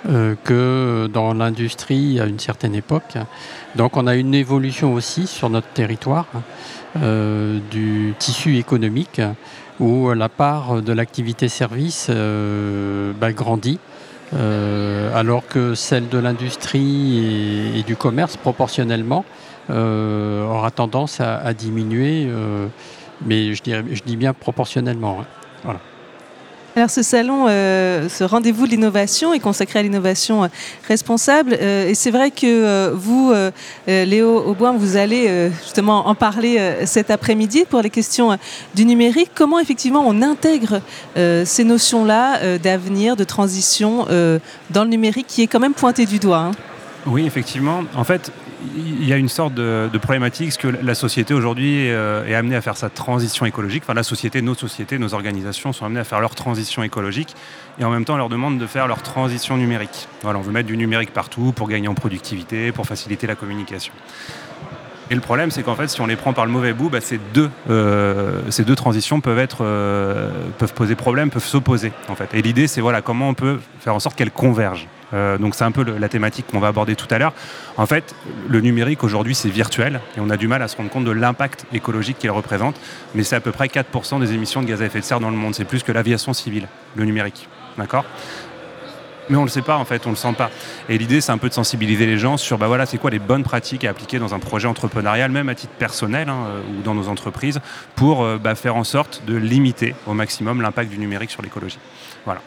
euh, 0.08 0.36
que 0.46 1.10
dans 1.12 1.34
l'industrie 1.34 2.22
à 2.22 2.26
une 2.26 2.40
certaine 2.40 2.74
époque. 2.74 3.18
Donc 3.76 3.98
on 3.98 4.08
a 4.08 4.16
une 4.16 4.34
évolution 4.34 4.94
aussi 4.94 5.28
sur 5.28 5.50
notre 5.50 5.68
territoire 5.68 6.28
euh, 7.02 7.60
du 7.70 8.14
tissu 8.18 8.58
économique 8.58 9.22
où 9.82 10.10
la 10.14 10.30
part 10.30 10.82
de 10.82 10.94
l'activité 10.94 11.50
service 11.50 12.08
euh, 12.10 13.12
bah, 13.20 13.34
grandit. 13.34 13.80
alors 14.34 15.46
que 15.48 15.76
celle 15.76 16.08
de 16.08 16.18
l'industrie 16.18 17.78
et, 17.78 17.84
du 17.84 17.98
commerce 17.98 18.38
proportionnellement 18.38 19.26
aura 19.70 20.72
tendance 20.72 21.20
à, 21.20 21.54
diminuer, 21.54 22.28
mais 23.26 23.54
je 23.54 24.04
dis 24.06 24.16
bien 24.16 24.34
proportionnellement. 24.34 25.18
hein. 25.22 25.26
Voilà. 25.64 25.80
Alors 26.80 26.90
ce 26.90 27.02
salon, 27.02 27.48
euh, 27.50 28.08
ce 28.08 28.24
rendez-vous 28.24 28.66
de 28.66 28.72
l'innovation 28.72 29.34
est 29.34 29.42
consacré 29.42 29.80
à 29.80 29.82
l'innovation 29.82 30.46
euh, 30.46 30.48
responsable. 30.88 31.58
Euh, 31.60 31.90
et 31.90 31.94
c'est 31.94 32.10
vrai 32.10 32.32
que 32.32 32.94
vous, 32.94 33.34
Léo 33.86 34.38
Auboin, 34.46 34.72
vous 34.72 34.96
allez 34.96 35.50
justement 35.62 36.08
en 36.08 36.16
parler 36.16 36.58
cet 36.86 37.12
après-midi 37.12 37.66
pour 37.70 37.82
les 37.82 37.90
questions 37.90 38.38
du 38.76 38.86
numérique. 38.86 39.32
Comment 39.36 39.60
effectivement 39.60 40.04
on 40.06 40.22
intègre 40.22 40.82
ces 41.16 41.64
notions-là 41.66 42.58
d'avenir, 42.58 43.18
de 43.18 43.26
transition 43.26 44.06
dans 44.70 44.84
le 44.84 44.90
numérique 44.90 45.28
qui 45.28 45.42
est 45.42 45.48
quand 45.48 45.60
même 45.60 45.74
pointé 45.74 46.06
du 46.06 46.20
doigt 46.20 46.38
hein? 46.38 46.52
Oui, 47.06 47.26
effectivement. 47.26 47.84
En 47.96 48.04
fait, 48.04 48.32
il 48.76 49.08
y 49.08 49.14
a 49.14 49.18
une 49.18 49.30
sorte 49.30 49.54
de, 49.54 49.90
problématique, 50.02 50.52
c'est 50.52 50.62
que 50.62 50.68
la 50.68 50.96
société 50.96 51.34
aujourd'hui 51.34 51.90
euh, 51.90 52.26
est 52.26 52.36
amenée 52.36 52.56
à 52.56 52.62
faire 52.62 52.78
sa 52.78 52.90
transition 52.90 53.46
écologique. 53.46 53.84
Enfin, 53.86 53.94
la 53.94 54.04
société, 54.04 54.42
nos 54.42 54.56
sociétés, 54.56 54.98
nos 54.98 55.14
organisations 55.14 55.74
sont 55.74 55.86
amenées 55.86 56.02
à 56.02 56.04
faire 56.04 56.20
leur 56.20 56.36
transition 56.36 56.84
écologique 56.84 57.36
et 57.80 57.86
en 57.86 57.90
même 57.90 58.06
temps, 58.06 58.16
on 58.16 58.18
leur 58.18 58.30
demande 58.30 58.58
de 58.58 58.68
faire 58.68 58.88
leur 58.88 59.02
transition 59.02 59.58
numérique. 59.58 60.08
Voilà, 60.24 60.40
on 60.40 60.42
veut 60.42 60.52
mettre 60.52 60.68
du 60.68 60.78
numérique 60.78 61.14
partout 61.14 61.54
pour 61.54 61.70
gagner 61.70 61.88
en 61.88 61.96
productivité, 61.96 62.72
pour 62.72 62.86
faciliter 62.86 63.28
la 63.28 63.36
communication. 63.36 63.94
Et 65.12 65.16
le 65.16 65.22
problème, 65.22 65.50
c'est 65.50 65.64
qu'en 65.64 65.76
fait, 65.76 65.88
si 65.88 66.02
on 66.02 66.06
les 66.06 66.16
prend 66.16 66.34
par 66.34 66.46
le 66.46 66.52
mauvais 66.52 66.74
bout, 66.74 66.90
bah, 66.90 67.02
ces, 67.02 67.20
deux, 67.34 67.50
euh, 67.70 68.42
ces 68.50 68.64
deux 68.64 68.76
transitions 68.76 69.22
peuvent, 69.22 69.40
être, 69.40 69.60
euh, 69.62 70.30
peuvent 70.60 70.74
poser 70.74 70.96
problème, 70.96 71.32
peuvent 71.32 71.44
s'opposer. 71.44 71.92
En 72.10 72.16
fait. 72.16 72.34
Et 72.34 72.42
l'idée, 72.42 72.68
c'est 72.68 72.82
voilà, 72.82 73.02
comment 73.02 73.30
on 73.30 73.34
peut 73.34 73.60
faire 73.80 73.96
en 73.96 74.00
sorte 74.00 74.16
qu'elles 74.16 74.32
convergent. 74.32 74.88
Euh, 75.14 75.38
donc 75.38 75.56
c'est 75.56 75.64
un 75.64 75.72
peu 75.72 75.84
la 75.84 76.10
thématique 76.10 76.48
qu'on 76.48 76.60
va 76.60 76.68
aborder 76.68 76.96
tout 76.96 77.08
à 77.10 77.18
l'heure. 77.18 77.34
En 77.78 77.86
fait, 77.86 78.16
le 78.48 78.62
numérique 78.62 79.04
aujourd'hui, 79.04 79.36
c'est 79.36 79.50
virtuel 79.50 80.02
et 80.16 80.20
on 80.20 80.30
a 80.30 80.38
du 80.38 80.48
mal 80.48 80.62
à 80.62 80.68
se 80.68 80.78
rendre 80.78 80.90
compte 80.90 81.06
de 81.06 81.12
l'impact 81.12 81.66
écologique 81.74 82.18
qu'il 82.20 82.32
représente. 82.32 82.80
Mais 83.16 83.24
c'est 83.24 83.36
à 83.36 83.42
peu 83.42 83.52
près 83.52 83.68
4% 83.68 84.20
des 84.20 84.34
émissions 84.34 84.62
de 84.62 84.68
gaz 84.68 84.82
à 84.82 84.86
effet 84.86 85.00
de 85.00 85.06
serre 85.06 85.20
dans 85.20 85.30
le 85.30 85.38
monde. 85.38 85.56
C'est 85.56 85.66
plus 85.66 85.84
que 85.84 85.92
l'aviation 85.92 86.34
civile, 86.34 86.68
le 86.96 87.06
numérique. 87.06 87.48
D'accord? 87.78 88.06
Mais 89.30 89.38
on 89.38 89.42
ne 89.42 89.46
le 89.46 89.52
sait 89.52 89.62
pas 89.62 89.78
en 89.78 89.86
fait, 89.86 90.08
on 90.08 90.10
ne 90.10 90.16
le 90.16 90.20
sent 90.20 90.34
pas. 90.34 90.50
Et 90.90 90.98
l'idée, 90.98 91.22
c'est 91.22 91.32
un 91.32 91.38
peu 91.38 91.50
de 91.50 91.54
sensibiliser 91.54 92.08
les 92.08 92.18
gens 92.18 92.36
sur 92.36 92.58
bah 92.58 92.68
voilà, 92.68 92.88
c'est 92.88 92.98
quoi 92.98 93.12
les 93.12 93.20
bonnes 93.20 93.44
pratiques 93.44 93.86
à 93.86 93.92
appliquer 93.92 94.18
dans 94.18 94.34
un 94.34 94.40
projet 94.40 94.68
entrepreneurial, 94.68 95.32
même 95.32 95.50
à 95.50 95.56
titre 95.56 95.74
personnel 95.74 96.30
hein, 96.30 96.46
euh, 96.48 96.62
ou 96.80 96.82
dans 96.82 96.96
nos 96.96 97.08
entreprises, 97.08 97.62
pour 97.96 98.24
euh, 98.24 98.40
bah, 98.40 98.56
faire 98.56 98.76
en 98.76 98.84
sorte 98.84 99.22
de 99.28 99.36
limiter 99.36 99.94
au 100.08 100.14
maximum 100.14 100.62
l'impact 100.62 100.90
du 100.90 100.98
numérique 100.98 101.30
sur 101.30 101.44
l'écologie. 101.44 101.80
Voilà. 102.26 102.42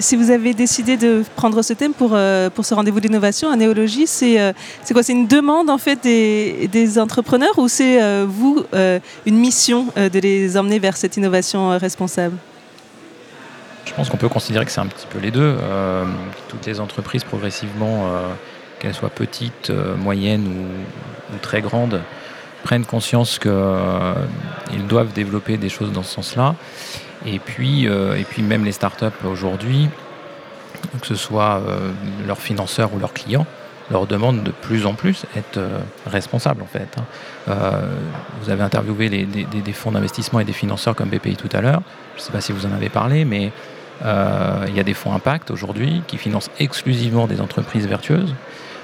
Si 0.00 0.14
vous 0.14 0.30
avez 0.30 0.54
décidé 0.54 0.96
de 0.96 1.24
prendre 1.34 1.60
ce 1.62 1.72
thème 1.72 1.92
pour, 1.92 2.12
euh, 2.14 2.50
pour 2.50 2.64
ce 2.64 2.72
rendez-vous 2.72 3.00
d'innovation 3.00 3.54
Néologie, 3.56 4.06
c'est 4.06 4.40
euh, 4.40 4.52
c'est 4.84 4.94
quoi? 4.94 5.02
C'est 5.02 5.12
une 5.12 5.26
demande 5.26 5.70
en 5.70 5.78
fait 5.78 6.00
des, 6.04 6.68
des 6.70 7.00
entrepreneurs 7.00 7.58
ou 7.58 7.66
c'est 7.66 8.00
euh, 8.00 8.24
vous 8.28 8.64
une 9.26 9.36
mission 9.36 9.86
de 9.96 10.18
les 10.20 10.56
emmener 10.56 10.78
vers 10.78 10.96
cette 10.96 11.16
innovation 11.16 11.70
responsable? 11.78 12.36
Je 13.86 13.92
pense 13.94 14.08
qu'on 14.08 14.16
peut 14.16 14.28
considérer 14.28 14.64
que 14.64 14.70
c'est 14.70 14.80
un 14.80 14.86
petit 14.86 15.06
peu 15.08 15.18
les 15.18 15.32
deux. 15.32 15.56
Toutes 16.48 16.66
les 16.66 16.78
entreprises, 16.78 17.24
progressivement, 17.24 18.06
qu'elles 18.78 18.94
soient 18.94 19.10
petites, 19.10 19.72
moyennes 19.96 20.46
ou, 20.46 21.34
ou 21.34 21.38
très 21.40 21.62
grandes, 21.62 22.00
prennent 22.62 22.84
conscience 22.84 23.38
qu'ils 23.38 24.86
doivent 24.88 25.12
développer 25.14 25.56
des 25.56 25.70
choses 25.70 25.90
dans 25.90 26.02
ce 26.02 26.14
sens-là. 26.14 26.54
Et 27.26 27.38
puis, 27.38 27.88
euh, 27.88 28.16
et 28.16 28.24
puis 28.24 28.42
même 28.42 28.64
les 28.64 28.72
startups 28.72 29.06
aujourd'hui, 29.24 29.88
que 31.00 31.06
ce 31.06 31.14
soit 31.14 31.60
euh, 31.66 31.90
leurs 32.26 32.38
financeurs 32.38 32.94
ou 32.94 32.98
leurs 32.98 33.12
clients, 33.12 33.46
leur 33.90 34.06
demandent 34.06 34.42
de 34.42 34.50
plus 34.50 34.86
en 34.86 34.92
plus 34.94 35.24
être 35.34 35.56
euh, 35.56 35.78
responsables 36.06 36.62
en 36.62 36.66
fait. 36.66 36.88
hein. 36.98 37.54
Vous 38.42 38.50
avez 38.50 38.62
interviewé 38.62 39.08
des, 39.08 39.72
fonds 39.72 39.92
d'investissement 39.92 40.40
et 40.40 40.44
des 40.44 40.52
financeurs 40.52 40.94
comme 40.94 41.08
BPI 41.08 41.36
tout 41.36 41.48
à 41.52 41.60
l'heure. 41.60 41.80
Je 42.16 42.20
ne 42.20 42.26
sais 42.26 42.32
pas 42.32 42.40
si 42.40 42.52
vous 42.52 42.66
en 42.66 42.72
avez 42.72 42.90
parlé, 42.90 43.24
mais 43.24 43.50
il 44.04 44.76
y 44.76 44.80
a 44.80 44.82
des 44.84 44.94
fonds 44.94 45.14
impact 45.14 45.50
aujourd'hui 45.50 46.02
qui 46.06 46.18
financent 46.18 46.50
exclusivement 46.60 47.26
des 47.26 47.40
entreprises 47.40 47.86
vertueuses 47.86 48.34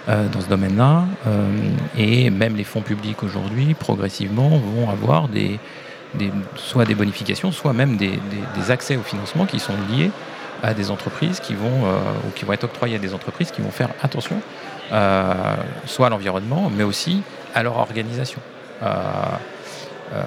dans 0.08 0.40
ce 0.40 0.48
domaine-là. 0.48 1.04
Et 1.98 2.30
même 2.30 2.56
les 2.56 2.64
fonds 2.64 2.80
publics 2.80 3.22
aujourd'hui, 3.22 3.74
progressivement, 3.74 4.48
vont 4.48 4.88
avoir 4.88 5.28
des, 5.28 5.60
soit 6.56 6.84
des 6.84 6.94
bonifications, 6.94 7.52
soit 7.52 7.72
même 7.72 7.96
des, 7.96 8.20
accès 8.70 8.96
au 8.96 9.02
financement 9.02 9.46
qui 9.46 9.58
sont 9.58 9.74
liés 9.90 10.10
à 10.62 10.72
des 10.72 10.90
entreprises 10.90 11.40
qui 11.40 11.54
vont, 11.54 11.84
euh, 11.84 11.98
ou 12.26 12.30
qui 12.34 12.44
vont 12.44 12.52
être 12.54 12.64
octroyés 12.64 12.96
à 12.96 12.98
des 12.98 13.12
entreprises 13.12 13.50
qui 13.50 13.60
vont 13.60 13.70
faire 13.70 13.90
attention, 14.02 14.40
euh, 14.92 15.34
soit 15.84 16.06
à 16.06 16.10
l'environnement, 16.10 16.70
mais 16.74 16.84
aussi 16.84 17.22
à 17.54 17.62
leur 17.62 17.76
organisation. 17.76 18.40
Euh, 18.82 18.88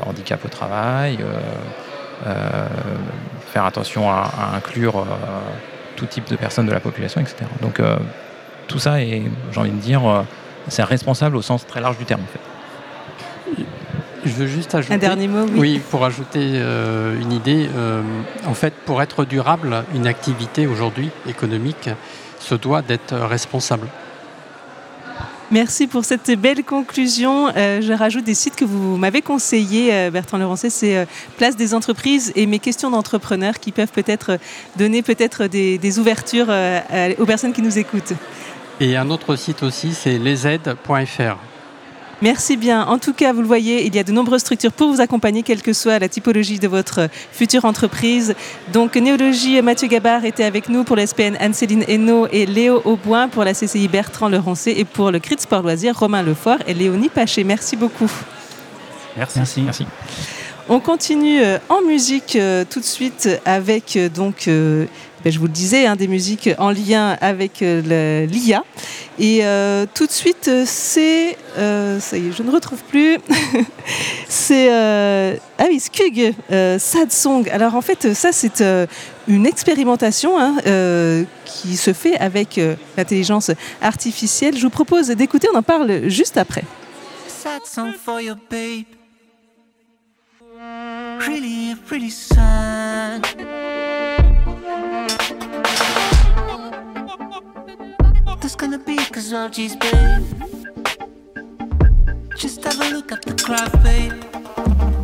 handicap 0.05 0.43
au 0.43 0.49
travail, 0.49 1.19
faire 3.53 3.63
attention 3.63 4.11
à, 4.11 4.29
inclure 4.55 5.05
tout 5.95 6.05
type 6.07 6.27
de 6.27 6.35
personnes 6.35 6.65
de 6.65 6.73
la 6.73 6.81
population, 6.81 7.21
etc. 7.21 7.45
Donc 7.61 7.79
tout 8.67 8.79
ça 8.79 8.99
j'ai 8.99 9.31
envie 9.55 9.71
de 9.71 9.79
dire, 9.79 10.01
c'est 10.67 10.83
responsable 10.83 11.37
au 11.37 11.41
sens 11.41 11.65
très 11.65 11.79
large 11.79 11.97
du 11.97 12.05
terme 12.05 12.21
en 12.21 12.27
fait. 12.27 12.56
Je 14.27 14.33
veux 14.33 14.47
juste 14.47 14.75
ajouter. 14.75 14.93
Un 14.93 14.97
dernier 14.97 15.27
mot, 15.27 15.45
oui. 15.55 15.81
pour 15.89 16.03
ajouter 16.05 16.51
euh, 16.55 17.19
une 17.19 17.31
idée. 17.31 17.69
euh, 17.75 18.01
en 18.45 18.53
fait, 18.53 18.73
pour 18.85 19.01
être 19.01 19.25
durable, 19.25 19.83
une 19.95 20.07
activité 20.07 20.67
aujourd'hui 20.67 21.09
économique 21.27 21.89
se 22.39 22.55
doit 22.55 22.81
d'être 22.81 23.15
responsable. 23.15 23.87
Merci 25.49 25.87
pour 25.87 26.03
cette 26.03 26.29
belle 26.31 26.65
conclusion. 26.65 27.47
Euh, 27.55 27.79
je 27.81 27.93
rajoute 27.93 28.25
des 28.25 28.33
sites 28.33 28.57
que 28.57 28.65
vous 28.65 28.97
m'avez 28.97 29.21
conseillés, 29.21 29.93
euh, 29.93 30.11
Bertrand 30.11 30.37
Leurancet, 30.37 30.69
c'est 30.69 30.97
euh, 30.97 31.05
Place 31.37 31.55
des 31.55 31.73
entreprises 31.73 32.33
et 32.35 32.45
mes 32.45 32.59
questions 32.59 32.91
d'entrepreneurs 32.91 33.59
qui 33.59 33.71
peuvent 33.71 33.91
peut-être 33.93 34.39
donner 34.75 35.01
peut-être 35.01 35.47
des, 35.47 35.77
des 35.77 35.99
ouvertures 35.99 36.49
aux 37.17 37.25
personnes 37.25 37.53
qui 37.53 37.61
nous 37.61 37.77
écoutent. 37.77 38.13
Et 38.81 38.97
un 38.97 39.09
autre 39.09 39.37
site 39.37 39.63
aussi, 39.63 39.93
c'est 39.93 40.17
lesaides.fr. 40.17 41.37
Merci 42.21 42.57
bien. 42.57 42.83
En 42.85 42.97
tout 42.97 43.13
cas, 43.13 43.31
vous 43.31 43.41
le 43.41 43.47
voyez, 43.47 43.85
il 43.85 43.95
y 43.95 43.99
a 43.99 44.03
de 44.03 44.11
nombreuses 44.11 44.41
structures 44.41 44.71
pour 44.71 44.91
vous 44.91 45.01
accompagner, 45.01 45.43
quelle 45.43 45.61
que 45.61 45.71
soit 45.73 45.99
la 45.99 46.09
typologie 46.09 46.57
de 46.57 46.67
votre 46.67 47.09
future 47.31 47.65
entreprise. 47.65 48.33
Donc, 48.73 48.95
Néologie, 48.95 49.61
Mathieu 49.61 49.87
Gabard 49.87 50.25
était 50.25 50.43
avec 50.43 50.67
nous 50.67 50.83
pour 50.83 50.95
la 50.95 51.05
SPN 51.05 51.37
Anne-Céline 51.39 51.83
Hainaut 51.87 52.27
et 52.31 52.47
Léo 52.47 52.81
Auboin 52.85 53.27
pour 53.27 53.43
la 53.43 53.53
CCI 53.53 53.87
Bertrand 53.87 54.29
Leroncé 54.29 54.73
et 54.77 54.85
pour 54.85 55.11
le 55.11 55.19
CRIT 55.19 55.41
Sport 55.41 55.61
Loisirs, 55.61 55.97
Romain 55.99 56.23
Lefort 56.23 56.57
et 56.65 56.73
Léonie 56.73 57.09
Paché. 57.09 57.43
Merci 57.43 57.75
beaucoup. 57.75 58.11
Merci. 59.15 59.61
Merci. 59.61 59.85
On 60.69 60.81
continue 60.81 61.41
euh, 61.41 61.59
en 61.69 61.81
musique 61.81 62.35
euh, 62.35 62.65
tout 62.69 62.81
de 62.81 62.85
suite 62.85 63.29
avec 63.45 63.95
euh, 63.95 64.09
donc 64.09 64.49
euh, 64.49 64.85
ben, 65.27 65.33
je 65.33 65.39
vous 65.39 65.47
le 65.47 65.51
disais 65.51 65.85
hein, 65.85 65.97
des 65.97 66.07
musiques 66.07 66.49
en 66.57 66.71
lien 66.71 67.17
avec 67.19 67.61
euh, 67.61 68.25
l'IA 68.27 68.63
et 69.19 69.39
euh, 69.43 69.85
tout 69.93 70.05
de 70.07 70.11
suite 70.11 70.47
euh, 70.47 70.63
c'est 70.65 71.37
ça 71.57 72.17
y 72.17 72.27
est 72.27 72.31
je 72.31 72.43
ne 72.43 72.49
retrouve 72.49 72.81
plus. 72.83 73.17
C'est 74.29 74.71
euh, 74.71 75.35
ah 75.57 75.65
oui 75.67 75.81
Skug 75.81 76.33
Sad 76.79 77.11
Song. 77.11 77.49
Alors 77.51 77.75
en 77.75 77.81
fait 77.81 78.13
ça 78.13 78.31
c'est 78.31 78.63
une 79.27 79.45
expérimentation 79.45 80.39
hein, 80.39 80.55
qui 81.43 81.75
se 81.75 81.91
fait 81.91 82.17
avec 82.19 82.57
l'intelligence 82.95 83.51
artificielle. 83.81 84.55
Je 84.55 84.63
vous 84.63 84.69
propose 84.69 85.07
d'écouter 85.09 85.49
on 85.53 85.57
en 85.57 85.63
parle 85.63 86.07
juste 86.07 86.37
après. 86.37 86.63
Sad 87.27 87.65
song 87.65 87.91
for 88.01 88.21
your 88.21 88.37
babe. 88.49 88.85
Really, 91.19 91.75
really 91.91 92.11
sad. 92.11 93.25
There's 98.47 98.55
gonna 98.55 98.79
be 98.79 98.95
casualties, 98.95 99.75
babe. 99.75 100.23
Just 102.37 102.63
have 102.63 102.79
a 102.79 102.89
look 102.91 103.11
at 103.11 103.21
the 103.23 103.35
crowd, 103.35 103.83
babe. 103.83 104.96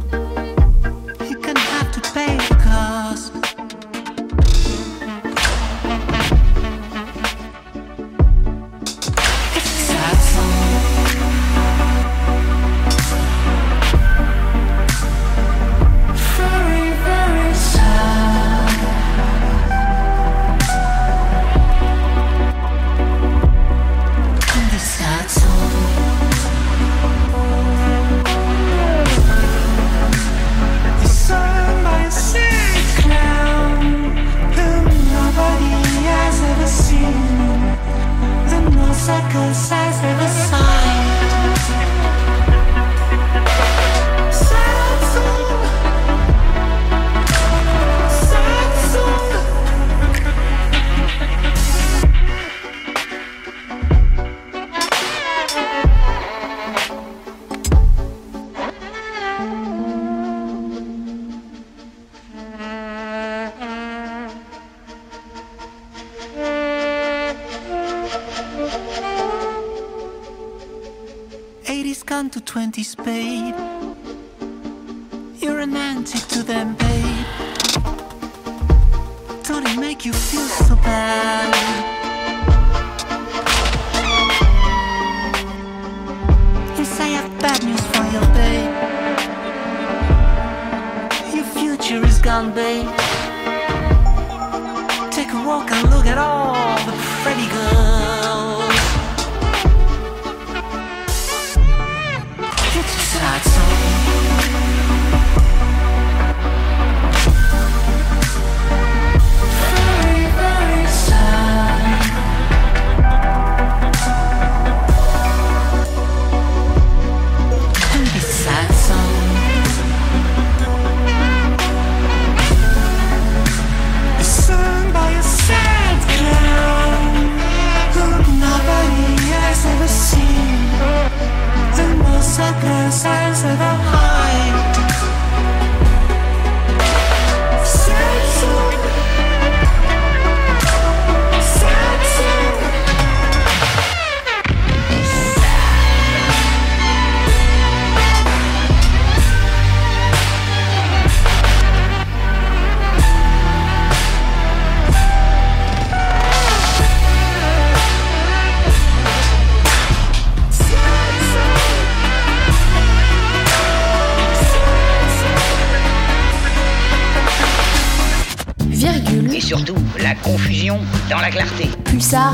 He 72.84 72.89
spent 72.89 73.12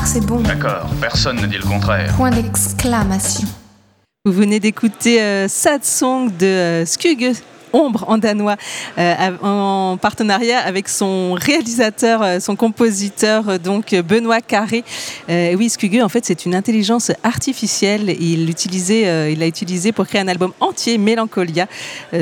c'est 0.10 0.26
bon. 0.26 0.40
D'accord, 0.40 0.90
personne 1.00 1.40
ne 1.40 1.46
dit 1.46 1.58
le 1.58 1.64
contraire. 1.64 2.12
Point 2.16 2.32
d'exclamation. 2.32 3.48
Vous 4.26 4.32
venez 4.32 4.60
d'écouter 4.60 5.22
euh, 5.22 5.48
Sad 5.48 5.84
Song 5.84 6.32
de 6.36 6.48
euh, 6.48 6.86
Skug 6.88 7.36
Ombre 7.74 8.06
en 8.08 8.18
danois, 8.18 8.56
euh, 8.98 9.32
en 9.42 9.98
partenariat 9.98 10.60
avec 10.60 10.88
son 10.88 11.34
réalisateur, 11.34 12.22
euh, 12.22 12.40
son 12.40 12.56
compositeur, 12.56 13.50
euh, 13.50 13.58
donc 13.58 13.94
Benoît 13.94 14.42
Carré. 14.42 14.84
Euh, 15.30 15.56
oui, 15.56 15.70
Skugge, 15.70 16.02
en 16.02 16.10
fait, 16.10 16.26
c'est 16.26 16.46
une 16.46 16.56
intelligence 16.56 17.12
artificielle. 17.24 18.10
Il 18.20 18.50
euh, 18.50 19.36
l'a 19.36 19.48
utilisé 19.48 19.92
pour 19.92 20.08
créer 20.08 20.22
un 20.22 20.28
album 20.28 20.52
entier, 20.60 20.98
Mélancolia. 20.98 21.68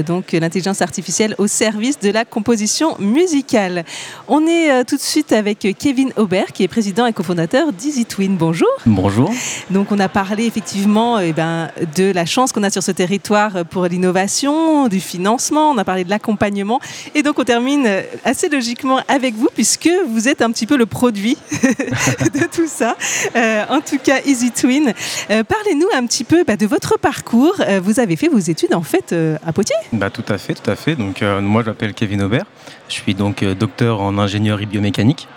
Donc, 0.06 0.32
l'intelligence 0.34 0.82
artificielle 0.82 1.36
au 1.38 1.48
service 1.48 2.00
de 2.00 2.10
la 2.10 2.26
composition 2.26 2.95
musicale. 3.00 3.86
On 4.28 4.45
est 4.48 4.84
tout 4.86 4.98
de 4.98 5.02
suite 5.02 5.32
avec 5.32 5.68
Kevin 5.78 6.12
Aubert, 6.18 6.52
qui 6.54 6.64
est 6.64 6.68
président 6.68 7.06
et 7.06 7.14
cofondateur 7.14 7.72
d'Easy 7.72 8.06
Twin. 8.06 8.36
Bonjour. 8.38 8.68
Bonjour. 8.86 9.32
Donc 9.70 9.91
on 9.91 10.00
a 10.00 10.10
parlé 10.10 10.45
effectivement 10.45 11.20
eh 11.20 11.34
ben, 11.34 11.70
de 11.95 12.12
la 12.12 12.26
chance 12.26 12.52
qu'on 12.52 12.64
a 12.64 12.70
sur 12.70 12.84
ce 12.84 12.91
territoire 12.91 13.66
pour 13.66 13.86
l'innovation, 13.86 14.88
du 14.88 15.00
financement, 15.00 15.36
on 15.71 15.77
a 15.77 15.83
parlé 15.83 16.03
de 16.03 16.09
l'accompagnement 16.09 16.79
et 17.15 17.23
donc 17.23 17.39
on 17.39 17.43
termine 17.43 17.85
euh, 17.85 18.01
assez 18.23 18.49
logiquement 18.49 18.99
avec 19.07 19.35
vous 19.35 19.49
puisque 19.53 19.89
vous 20.09 20.27
êtes 20.27 20.41
un 20.41 20.51
petit 20.51 20.65
peu 20.65 20.77
le 20.77 20.85
produit 20.85 21.38
de 21.51 22.45
tout 22.53 22.67
ça. 22.67 22.95
Euh, 23.35 23.63
en 23.69 23.81
tout 23.81 23.97
cas, 23.97 24.19
Easy 24.25 24.51
Twin. 24.51 24.93
Euh, 25.29 25.43
Parlez-nous 25.43 25.88
un 25.95 26.05
petit 26.05 26.23
peu 26.23 26.43
bah, 26.43 26.57
de 26.57 26.65
votre 26.65 26.97
parcours. 26.97 27.55
Vous 27.81 27.99
avez 27.99 28.15
fait 28.15 28.27
vos 28.27 28.39
études 28.39 28.73
en 28.73 28.81
fait 28.81 29.15
à 29.45 29.53
Poitiers 29.53 29.75
Bah, 29.93 30.09
tout 30.09 30.23
à 30.27 30.38
fait, 30.38 30.53
tout 30.53 30.69
à 30.69 30.75
fait. 30.75 30.95
Moi, 30.97 31.61
je 31.63 31.69
m'appelle 31.69 31.93
Kevin 31.93 32.21
Aubert. 32.23 32.45
Je 32.89 32.93
suis 32.93 33.15
donc 33.15 33.43
docteur 33.43 34.01
en 34.01 34.17
ingénierie 34.17 34.65
biomécanique. 34.65 35.27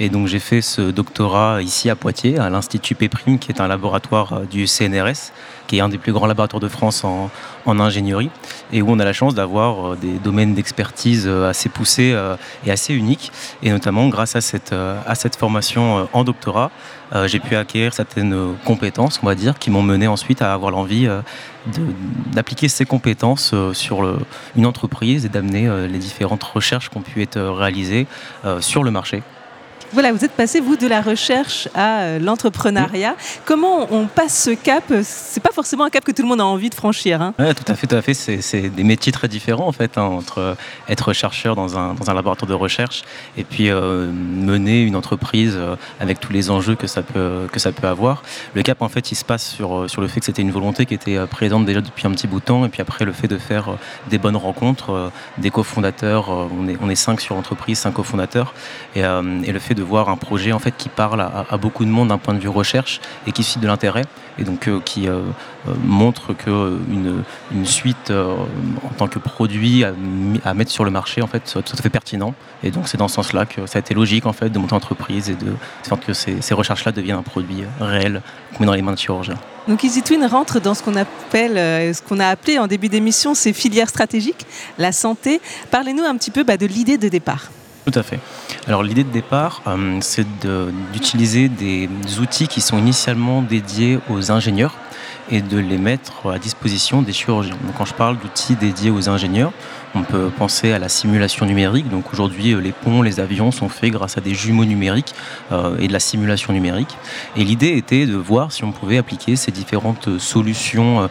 Et 0.00 0.10
donc, 0.10 0.28
j'ai 0.28 0.38
fait 0.38 0.62
ce 0.62 0.80
doctorat 0.80 1.60
ici 1.60 1.90
à 1.90 1.96
Poitiers, 1.96 2.38
à 2.38 2.50
l'Institut 2.50 2.94
Péprime, 2.94 3.38
qui 3.40 3.50
est 3.50 3.60
un 3.60 3.66
laboratoire 3.66 4.32
euh, 4.32 4.44
du 4.44 4.68
CNRS, 4.68 5.32
qui 5.66 5.78
est 5.78 5.80
un 5.80 5.88
des 5.88 5.98
plus 5.98 6.12
grands 6.12 6.26
laboratoires 6.26 6.60
de 6.60 6.68
France 6.68 7.02
en, 7.04 7.30
ingénierie, 7.66 8.30
et 8.72 8.80
où 8.80 8.90
on 8.90 9.00
a 9.00 9.04
la 9.04 9.12
chance 9.12 9.34
d'avoir 9.34 9.92
euh, 9.92 9.96
des 9.96 10.18
domaines 10.20 10.54
d'expertise 10.54 11.24
euh, 11.26 11.50
assez 11.50 11.68
poussés 11.68 12.16
et 12.64 12.70
assez 12.70 12.94
uniques. 12.94 13.32
Et 13.62 13.70
notamment, 13.70 14.08
grâce 14.08 14.36
à 14.36 14.40
cette, 14.40 15.36
formation 15.36 16.08
en 16.12 16.24
doctorat, 16.24 16.70
j'ai 17.26 17.40
pu 17.40 17.56
acquérir 17.56 17.92
certaines 17.92 18.54
compétences, 18.64 19.20
on 19.22 19.26
va 19.26 19.34
dire, 19.34 19.58
qui 19.58 19.70
m'ont 19.70 19.82
mené 19.82 20.06
ensuite 20.06 20.42
à 20.42 20.52
avoir 20.52 20.70
l'envie 20.70 21.08
d'appliquer 22.32 22.68
ces 22.68 22.84
compétences 22.84 23.54
sur 23.72 24.18
une 24.56 24.66
entreprise 24.66 25.24
et 25.24 25.28
d'amener 25.28 25.68
les 25.88 25.98
différentes 25.98 26.42
recherches 26.42 26.90
qui 26.90 26.96
ont 26.96 27.02
pu 27.02 27.22
être 27.22 27.40
réalisées 27.40 28.06
sur 28.60 28.82
le 28.82 28.90
marché. 28.90 29.22
Voilà, 29.94 30.12
vous 30.12 30.22
êtes 30.22 30.32
passé, 30.32 30.60
vous, 30.60 30.76
de 30.76 30.86
la 30.86 31.00
recherche 31.00 31.66
à 31.74 32.00
euh, 32.00 32.18
l'entrepreneuriat. 32.18 33.16
Comment 33.46 33.88
on 33.90 34.06
passe 34.06 34.44
ce 34.44 34.50
cap? 34.50 34.84
C'est 35.02 35.42
pas 35.42 35.50
forcément 35.52 35.84
un 35.84 35.90
cap 35.90 36.04
que 36.04 36.12
tout 36.12 36.22
le 36.22 36.28
monde 36.28 36.42
a 36.42 36.44
envie 36.44 36.68
de 36.68 36.74
franchir. 36.74 37.22
hein. 37.22 37.32
Ouais, 37.38 37.54
tout 37.54 37.64
à 37.66 37.74
fait, 37.74 37.86
tout 37.86 37.96
à 37.96 38.02
fait. 38.02 38.12
C'est 38.12 38.68
des 38.68 38.84
métiers 38.84 39.12
très 39.12 39.28
différents 39.28 39.66
en 39.66 39.72
fait, 39.72 39.96
hein, 39.96 40.02
entre 40.02 40.56
être 40.88 41.14
chercheur 41.14 41.56
dans 41.56 41.78
un, 41.78 41.94
dans 41.94 42.10
un 42.10 42.14
laboratoire 42.14 42.48
de 42.48 42.54
recherche 42.54 43.02
et 43.38 43.44
puis 43.44 43.70
euh, 43.70 44.10
mener 44.12 44.82
une 44.82 44.94
entreprise 44.94 45.54
euh, 45.56 45.76
avec 46.00 46.20
tous 46.20 46.32
les 46.32 46.50
enjeux 46.50 46.74
que 46.74 46.86
ça 46.86 47.02
peut 47.02 47.46
que 47.50 47.58
ça 47.58 47.72
peut 47.72 47.86
avoir. 47.86 48.22
Le 48.54 48.62
cap 48.62 48.82
en 48.82 48.88
fait, 48.90 49.10
il 49.10 49.14
se 49.14 49.24
passe 49.24 49.46
sur 49.46 49.88
sur 49.88 50.02
le 50.02 50.08
fait 50.08 50.20
que 50.20 50.26
c'était 50.26 50.42
une 50.42 50.52
volonté 50.52 50.84
qui 50.84 50.94
était 50.94 51.18
présente 51.26 51.64
déjà 51.64 51.80
depuis 51.80 52.06
un 52.06 52.10
petit 52.10 52.26
bout 52.26 52.40
de 52.40 52.44
temps 52.44 52.66
et 52.66 52.68
puis 52.68 52.82
après 52.82 53.06
le 53.06 53.12
fait 53.12 53.28
de 53.28 53.38
faire 53.38 53.78
des 54.10 54.18
bonnes 54.18 54.36
rencontres, 54.36 55.10
des 55.38 55.50
cofondateurs. 55.50 56.28
on 56.28 56.68
est 56.68 56.76
on 56.82 56.90
est 56.90 56.94
cinq 56.94 57.20
sur 57.22 57.34
l'entreprise, 57.34 57.78
cinq 57.78 57.92
cofondateurs 57.92 58.52
et, 58.94 59.00
et 59.00 59.52
le 59.52 59.58
fait 59.58 59.77
de 59.78 59.82
voir 59.84 60.08
un 60.08 60.16
projet 60.16 60.52
en 60.52 60.58
fait 60.58 60.74
qui 60.76 60.88
parle 60.88 61.20
à, 61.20 61.56
beaucoup 61.56 61.84
de 61.84 61.90
monde 61.90 62.08
d'un 62.08 62.18
point 62.18 62.34
de 62.34 62.40
vue 62.40 62.48
recherche 62.48 63.00
et 63.26 63.32
qui 63.32 63.42
suscite 63.42 63.62
de 63.62 63.68
l'intérêt 63.68 64.04
et 64.38 64.44
donc 64.44 64.68
euh, 64.68 64.80
qui 64.84 65.08
euh, 65.08 65.20
euh, 65.68 65.74
montre 65.84 66.32
que 66.32 66.78
une, 66.90 67.22
suite 67.64 68.10
en 68.10 68.94
tant 68.96 69.08
que 69.08 69.18
produit 69.18 69.84
à, 69.84 70.54
mettre 70.54 70.70
sur 70.70 70.84
le 70.84 70.90
marché 70.90 71.22
en 71.22 71.26
fait 71.26 71.46
soit 71.46 71.62
tout 71.62 71.76
à 71.78 71.82
fait 71.82 71.90
pertinent 71.90 72.34
et 72.62 72.70
donc 72.70 72.88
c'est 72.88 72.96
dans 72.96 73.08
ce 73.08 73.16
sens-là 73.16 73.46
que 73.46 73.66
ça 73.66 73.78
a 73.78 73.80
été 73.80 73.94
logique 73.94 74.26
en 74.26 74.32
fait 74.32 74.48
de 74.48 74.58
monter 74.58 74.74
entreprise 74.74 75.28
et 75.30 75.34
de 75.34 75.52
faire 75.82 76.00
que 76.00 76.12
ces, 76.12 76.54
recherches-là 76.54 76.92
deviennent 76.92 77.18
un 77.18 77.22
produit 77.22 77.62
réel 77.80 78.22
qu'on 78.54 78.60
met 78.60 78.66
dans 78.66 78.74
les 78.74 78.82
mains 78.82 78.94
de 78.94 78.98
chirurgiens. 78.98 79.36
Donc 79.68 79.84
Easy 79.84 80.02
Twin 80.02 80.24
rentre 80.24 80.60
dans 80.60 80.74
ce 80.74 80.82
qu'on 80.82 80.96
appelle, 80.96 81.94
ce 81.94 82.00
qu'on 82.02 82.20
a 82.20 82.26
appelé 82.26 82.58
en 82.58 82.66
début 82.66 82.88
d'émission, 82.88 83.34
ces 83.34 83.52
filières 83.52 83.90
stratégiques, 83.90 84.46
la 84.78 84.92
santé. 84.92 85.40
Parlez-nous 85.70 86.04
un 86.04 86.16
petit 86.16 86.30
peu 86.30 86.42
bah, 86.42 86.56
de 86.56 86.66
l'idée 86.66 86.96
de 86.96 87.08
départ. 87.08 87.50
Tout 87.84 87.98
à 87.98 88.02
fait. 88.02 88.20
Alors 88.66 88.82
l'idée 88.82 89.04
de 89.04 89.10
départ, 89.10 89.62
euh, 89.66 89.98
c'est 90.00 90.26
d'utiliser 90.92 91.48
des 91.48 91.88
outils 92.20 92.48
qui 92.48 92.60
sont 92.60 92.78
initialement 92.78 93.42
dédiés 93.42 93.98
aux 94.10 94.30
ingénieurs 94.30 94.74
et 95.30 95.42
de 95.42 95.58
les 95.58 95.78
mettre 95.78 96.30
à 96.30 96.38
disposition 96.38 97.02
des 97.02 97.12
chirurgiens. 97.12 97.56
Donc 97.64 97.76
quand 97.76 97.84
je 97.84 97.94
parle 97.94 98.18
d'outils 98.18 98.56
dédiés 98.56 98.90
aux 98.90 99.08
ingénieurs, 99.08 99.52
on 99.94 100.02
peut 100.02 100.28
penser 100.36 100.72
à 100.72 100.78
la 100.78 100.88
simulation 100.88 101.46
numérique. 101.46 101.88
Donc 101.88 102.12
aujourd'hui, 102.12 102.52
euh, 102.52 102.60
les 102.60 102.72
ponts, 102.72 103.00
les 103.02 103.20
avions 103.20 103.50
sont 103.50 103.68
faits 103.70 103.90
grâce 103.92 104.18
à 104.18 104.20
des 104.20 104.34
jumeaux 104.34 104.66
numériques 104.66 105.14
euh, 105.50 105.78
et 105.78 105.88
de 105.88 105.92
la 105.92 106.00
simulation 106.00 106.52
numérique. 106.52 106.96
Et 107.36 107.44
l'idée 107.44 107.76
était 107.76 108.04
de 108.06 108.14
voir 108.14 108.52
si 108.52 108.64
on 108.64 108.72
pouvait 108.72 108.98
appliquer 108.98 109.36
ces 109.36 109.50
différentes 109.50 110.08
euh, 110.08 110.18
solutions 110.18 111.08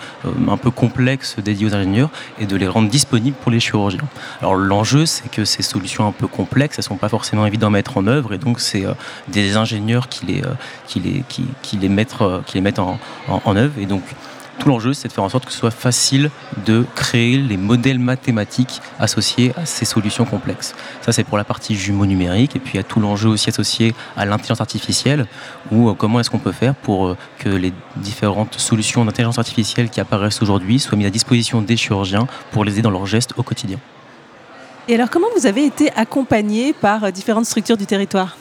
un 0.48 0.58
peu 0.58 0.72
complexes 0.72 1.38
dédiées 1.44 1.66
aux 1.68 1.74
ingénieurs 1.76 2.10
et 2.40 2.46
de 2.46 2.56
les 2.56 2.68
rendre 2.68 2.90
disponibles 2.90 3.38
pour 3.42 3.52
les 3.52 3.60
chirurgiens. 3.60 4.02
Alors 4.42 4.56
l'enjeu, 4.56 5.06
c'est 5.06 5.30
que 5.30 5.44
ces 5.46 5.64
solutions 5.64 6.08
un 6.08 6.12
peu 6.12 6.28
complexes, 6.28 6.78
elles 6.78 6.84
sont 6.84 6.98
pas 6.98 7.10
forcément 7.10 7.46
évidentes 7.46 7.70
à 7.70 7.72
mettre 7.72 7.98
en 7.98 8.08
œuvre, 8.08 8.34
et 8.34 8.38
donc 8.38 8.60
c'est 8.60 8.86
des 9.28 9.58
ingénieurs 9.58 10.08
qui 10.08 10.26
les, 10.26 10.42
qui 10.88 11.00
les, 11.00 11.24
qui, 11.62 11.78
les 11.78 11.90
mettent, 11.90 12.16
qui 12.46 12.56
les 12.56 12.62
mettent 12.62 12.80
en, 12.80 13.00
en- 13.28 13.42
en 13.44 13.56
œuvre. 13.56 13.74
Et 13.78 13.86
donc 13.86 14.04
tout 14.60 14.70
l'enjeu, 14.70 14.94
c'est 14.94 15.08
de 15.08 15.14
faire 15.14 15.24
en 15.24 15.30
sorte 15.30 15.46
que 15.46 15.52
ce 15.52 15.60
soit 15.60 15.72
facile 15.72 16.32
de 16.66 16.86
créer 16.96 17.38
les 17.38 17.58
modèles 17.58 18.00
mathématiques 18.00 18.82
associés 19.00 19.54
à 19.56 19.66
ces 19.66 19.86
solutions 19.86 20.26
complexes. 20.26 20.74
Ça, 21.02 21.12
c'est 21.12 21.24
pour 21.24 21.38
la 21.38 21.44
partie 21.44 21.76
jumeaux 21.76 22.06
numérique. 22.06 22.56
Et 22.56 22.60
puis, 22.60 22.74
il 22.74 22.78
y 22.78 22.80
a 22.80 22.84
tout 22.84 23.00
l'enjeu 23.00 23.30
aussi 23.30 23.50
associé 23.50 23.94
à 24.16 24.26
l'intelligence 24.26 24.62
artificielle, 24.62 25.28
ou 25.72 25.90
euh, 25.90 25.94
comment 25.94 26.20
est-ce 26.20 26.30
qu'on 26.30 26.40
peut 26.40 26.52
faire 26.52 26.74
pour 26.74 27.08
euh, 27.08 27.18
que 27.38 27.50
les 27.50 27.72
différentes 27.98 28.56
solutions 28.56 29.06
d'intelligence 29.06 29.38
artificielle 29.38 29.90
qui 29.90 30.00
apparaissent 30.00 30.42
aujourd'hui 30.42 30.80
soient 30.80 30.98
mises 30.98 31.08
à 31.08 31.12
disposition 31.12 31.62
des 31.62 31.78
chirurgiens 31.78 32.28
pour 32.52 32.66
les 32.66 32.74
aider 32.74 32.82
dans 32.82 32.92
leurs 32.92 33.06
gestes 33.06 33.34
au 33.38 33.44
quotidien. 33.44 33.78
Et 34.88 34.96
alors, 34.96 35.10
comment 35.10 35.28
vous 35.38 35.46
avez 35.46 35.66
été 35.66 35.92
accompagné 35.96 36.74
par 36.74 37.04
euh, 37.04 37.12
différentes 37.12 37.46
structures 37.46 37.78
du 37.78 37.86
territoire? 37.86 38.38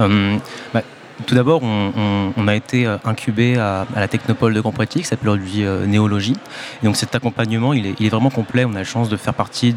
Euh, 0.00 0.36
bah, 0.72 0.82
tout 1.24 1.34
d'abord, 1.34 1.62
on, 1.62 2.48
a 2.48 2.54
été 2.54 2.86
euh, 2.86 2.98
incubé 3.04 3.56
à, 3.56 3.86
la 3.94 4.06
Technopole 4.06 4.52
de 4.52 4.60
Grand 4.60 4.72
Poitiers, 4.72 5.00
qui 5.00 5.08
s'appelle 5.08 5.30
aujourd'hui 5.30 5.64
euh, 5.64 5.86
Néologie. 5.86 6.36
Et 6.82 6.86
donc 6.86 6.96
cet 6.96 7.14
accompagnement, 7.14 7.72
il 7.72 7.86
est, 7.86 8.08
vraiment 8.08 8.30
complet. 8.30 8.64
On 8.66 8.72
a 8.74 8.78
la 8.78 8.84
chance 8.84 9.08
de 9.08 9.16
faire 9.16 9.32
partie 9.34 9.74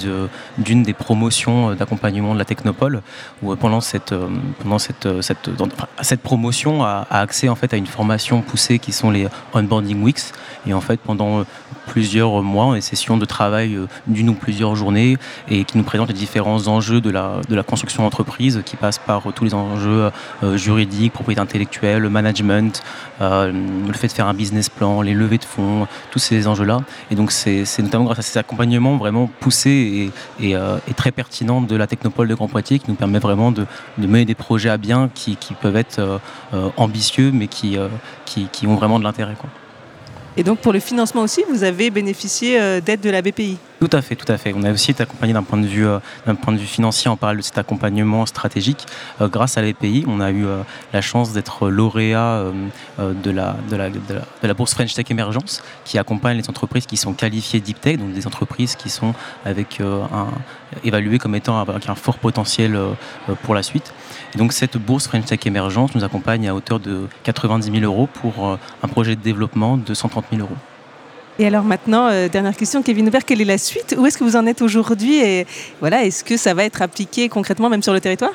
d'une 0.57 0.83
des 0.83 0.93
promotions 0.93 1.71
euh, 1.71 1.75
d'accompagnement 1.75 2.33
de 2.33 2.39
la 2.39 2.45
Technopole, 2.45 3.01
où 3.41 3.53
euh, 3.53 3.55
pendant 3.55 3.79
cette, 3.79 4.13
promotion 6.23 6.83
a, 6.83 7.07
accès 7.09 7.47
en 7.47 7.55
fait 7.55 7.73
à 7.73 7.77
une 7.77 7.87
formation 7.87 8.41
poussée 8.41 8.79
qui 8.79 8.91
sont 8.91 9.09
les 9.09 9.27
onboarding 9.53 10.03
weeks. 10.03 10.33
Et 10.67 10.73
en 10.73 10.81
fait, 10.81 10.99
pendant 10.99 11.45
plusieurs 11.89 12.43
mois, 12.43 12.75
des 12.75 12.81
sessions 12.81 13.17
de 13.17 13.25
travail 13.25 13.73
euh, 13.73 13.87
d'une 14.05 14.29
ou 14.29 14.35
plusieurs 14.35 14.75
journées, 14.75 15.17
et 15.49 15.63
qui 15.63 15.75
nous 15.77 15.83
présentent 15.83 16.09
les 16.09 16.13
différents 16.13 16.67
enjeux 16.67 17.01
de 17.01 17.09
la, 17.09 17.41
construction 17.63 18.03
d'entreprise, 18.03 18.61
qui 18.63 18.75
passent 18.75 18.99
par 18.99 19.27
euh, 19.27 19.31
tous 19.31 19.43
les 19.43 19.55
enjeux 19.55 20.11
euh, 20.43 20.55
juridiques, 20.55 21.13
propriété 21.13 21.41
intellectuelle, 21.41 22.03
le 22.03 22.09
management, 22.09 22.83
le 23.19 23.93
fait 23.93 24.07
de 24.07 24.13
faire 24.13 24.27
un 24.27 24.33
business 24.33 24.69
plan, 24.69 25.01
les 25.01 25.13
levées 25.13 25.39
de 25.39 25.43
fonds, 25.43 25.87
tous 26.11 26.19
ces 26.19 26.47
enjeux-là. 26.47 26.79
Et 27.11 27.15
donc 27.15 27.31
c'est 27.31 27.65
notamment 27.79 28.05
grâce 28.05 28.19
à 28.19 28.21
ces 28.21 28.37
accompagnements 28.37 28.97
vraiment 28.97 29.29
poussés 29.39 30.11
et, 30.39 30.55
très 30.95 31.11
pertinents 31.11 31.61
de 31.61 31.75
la 31.75 31.87
Technopole 31.87 32.27
de 32.27 32.35
Grand 32.35 32.47
Poitiers 32.47 32.79
qui 32.79 32.89
nous 32.89 32.95
permet 32.95 33.19
vraiment 33.19 33.51
de, 33.51 33.65
mener 33.97 34.25
des 34.25 34.35
projets 34.35 34.69
à 34.69 34.77
bien 34.77 35.09
qui, 35.13 35.37
peuvent 35.61 35.75
être 35.75 36.21
ambitieux 36.77 37.31
mais 37.33 37.47
qui, 37.47 37.77
qui 38.25 38.67
ont 38.67 38.75
vraiment 38.75 38.99
de 38.99 39.03
l'intérêt. 39.03 39.35
Et 40.39 40.43
donc, 40.43 40.59
pour 40.59 40.71
le 40.71 40.79
financement 40.79 41.23
aussi, 41.23 41.43
vous 41.51 41.65
avez 41.65 41.89
bénéficié 41.89 42.61
euh, 42.61 42.79
d'aide 42.79 43.01
de 43.01 43.09
la 43.09 43.21
BPI 43.21 43.57
Tout 43.81 43.89
à 43.91 44.01
fait, 44.01 44.15
tout 44.15 44.31
à 44.31 44.37
fait. 44.37 44.53
On 44.55 44.63
a 44.63 44.71
aussi 44.71 44.91
été 44.91 45.03
accompagné 45.03 45.33
d'un 45.33 45.43
point 45.43 45.59
de 45.59 45.67
vue, 45.67 45.85
euh, 45.85 45.99
point 46.41 46.53
de 46.53 46.57
vue 46.57 46.65
financier 46.65 47.09
en 47.09 47.17
parallèle 47.17 47.41
de 47.41 47.43
cet 47.43 47.57
accompagnement 47.57 48.25
stratégique. 48.25 48.85
Euh, 49.19 49.27
grâce 49.27 49.57
à 49.57 49.61
l'EPI, 49.61 50.05
on 50.07 50.21
a 50.21 50.31
eu 50.31 50.45
la 50.93 51.01
chance 51.01 51.33
d'être 51.33 51.67
lauréat 51.67 52.45
de, 52.97 53.31
la, 53.31 53.57
de, 53.69 53.75
la, 53.75 53.89
de, 53.89 53.99
la, 54.13 54.21
de 54.21 54.47
la 54.47 54.53
bourse 54.53 54.73
French 54.73 54.93
Tech 54.93 55.07
Emergence, 55.09 55.61
qui 55.83 55.97
accompagne 55.97 56.37
les 56.37 56.49
entreprises 56.49 56.85
qui 56.85 56.95
sont 56.95 57.11
qualifiées 57.11 57.59
Deep 57.59 57.81
Tech, 57.81 57.97
donc 57.97 58.13
des 58.13 58.25
entreprises 58.25 58.77
qui 58.77 58.89
sont 58.89 59.13
avec 59.43 59.81
un, 59.81 60.27
évaluées 60.83 61.17
comme 61.17 61.35
étant 61.35 61.59
avec 61.59 61.89
un 61.89 61.95
fort 61.95 62.17
potentiel 62.17 62.75
euh, 62.75 62.89
euh, 63.29 63.33
pour 63.43 63.55
la 63.55 63.63
suite. 63.63 63.93
Et 64.33 64.37
donc 64.37 64.53
cette 64.53 64.77
bourse 64.77 65.07
French 65.07 65.25
Tech 65.25 65.39
Emergence 65.45 65.95
nous 65.95 66.03
accompagne 66.03 66.47
à 66.47 66.53
hauteur 66.53 66.79
de 66.79 67.07
90 67.23 67.71
000 67.71 67.83
euros 67.83 68.07
pour 68.21 68.47
euh, 68.47 68.57
un 68.83 68.87
projet 68.87 69.15
de 69.15 69.21
développement 69.21 69.77
de 69.77 69.93
130 69.93 70.25
000 70.31 70.41
euros. 70.41 70.55
Et 71.39 71.47
alors 71.47 71.63
maintenant, 71.63 72.09
euh, 72.09 72.27
dernière 72.27 72.55
question, 72.55 72.83
Kevin 72.83 73.07
Aubert, 73.07 73.23
quelle 73.23 73.39
est 73.39 73.45
la 73.45 73.57
suite? 73.57 73.95
Où 73.97 74.05
est-ce 74.05 74.17
que 74.17 74.25
vous 74.25 74.35
en 74.35 74.45
êtes 74.45 74.61
aujourd'hui? 74.61 75.19
Et 75.19 75.47
voilà, 75.79 76.03
est-ce 76.03 76.23
que 76.25 76.35
ça 76.35 76.53
va 76.53 76.65
être 76.65 76.81
appliqué 76.81 77.29
concrètement 77.29 77.69
même 77.69 77.81
sur 77.81 77.93
le 77.93 78.01
territoire? 78.01 78.33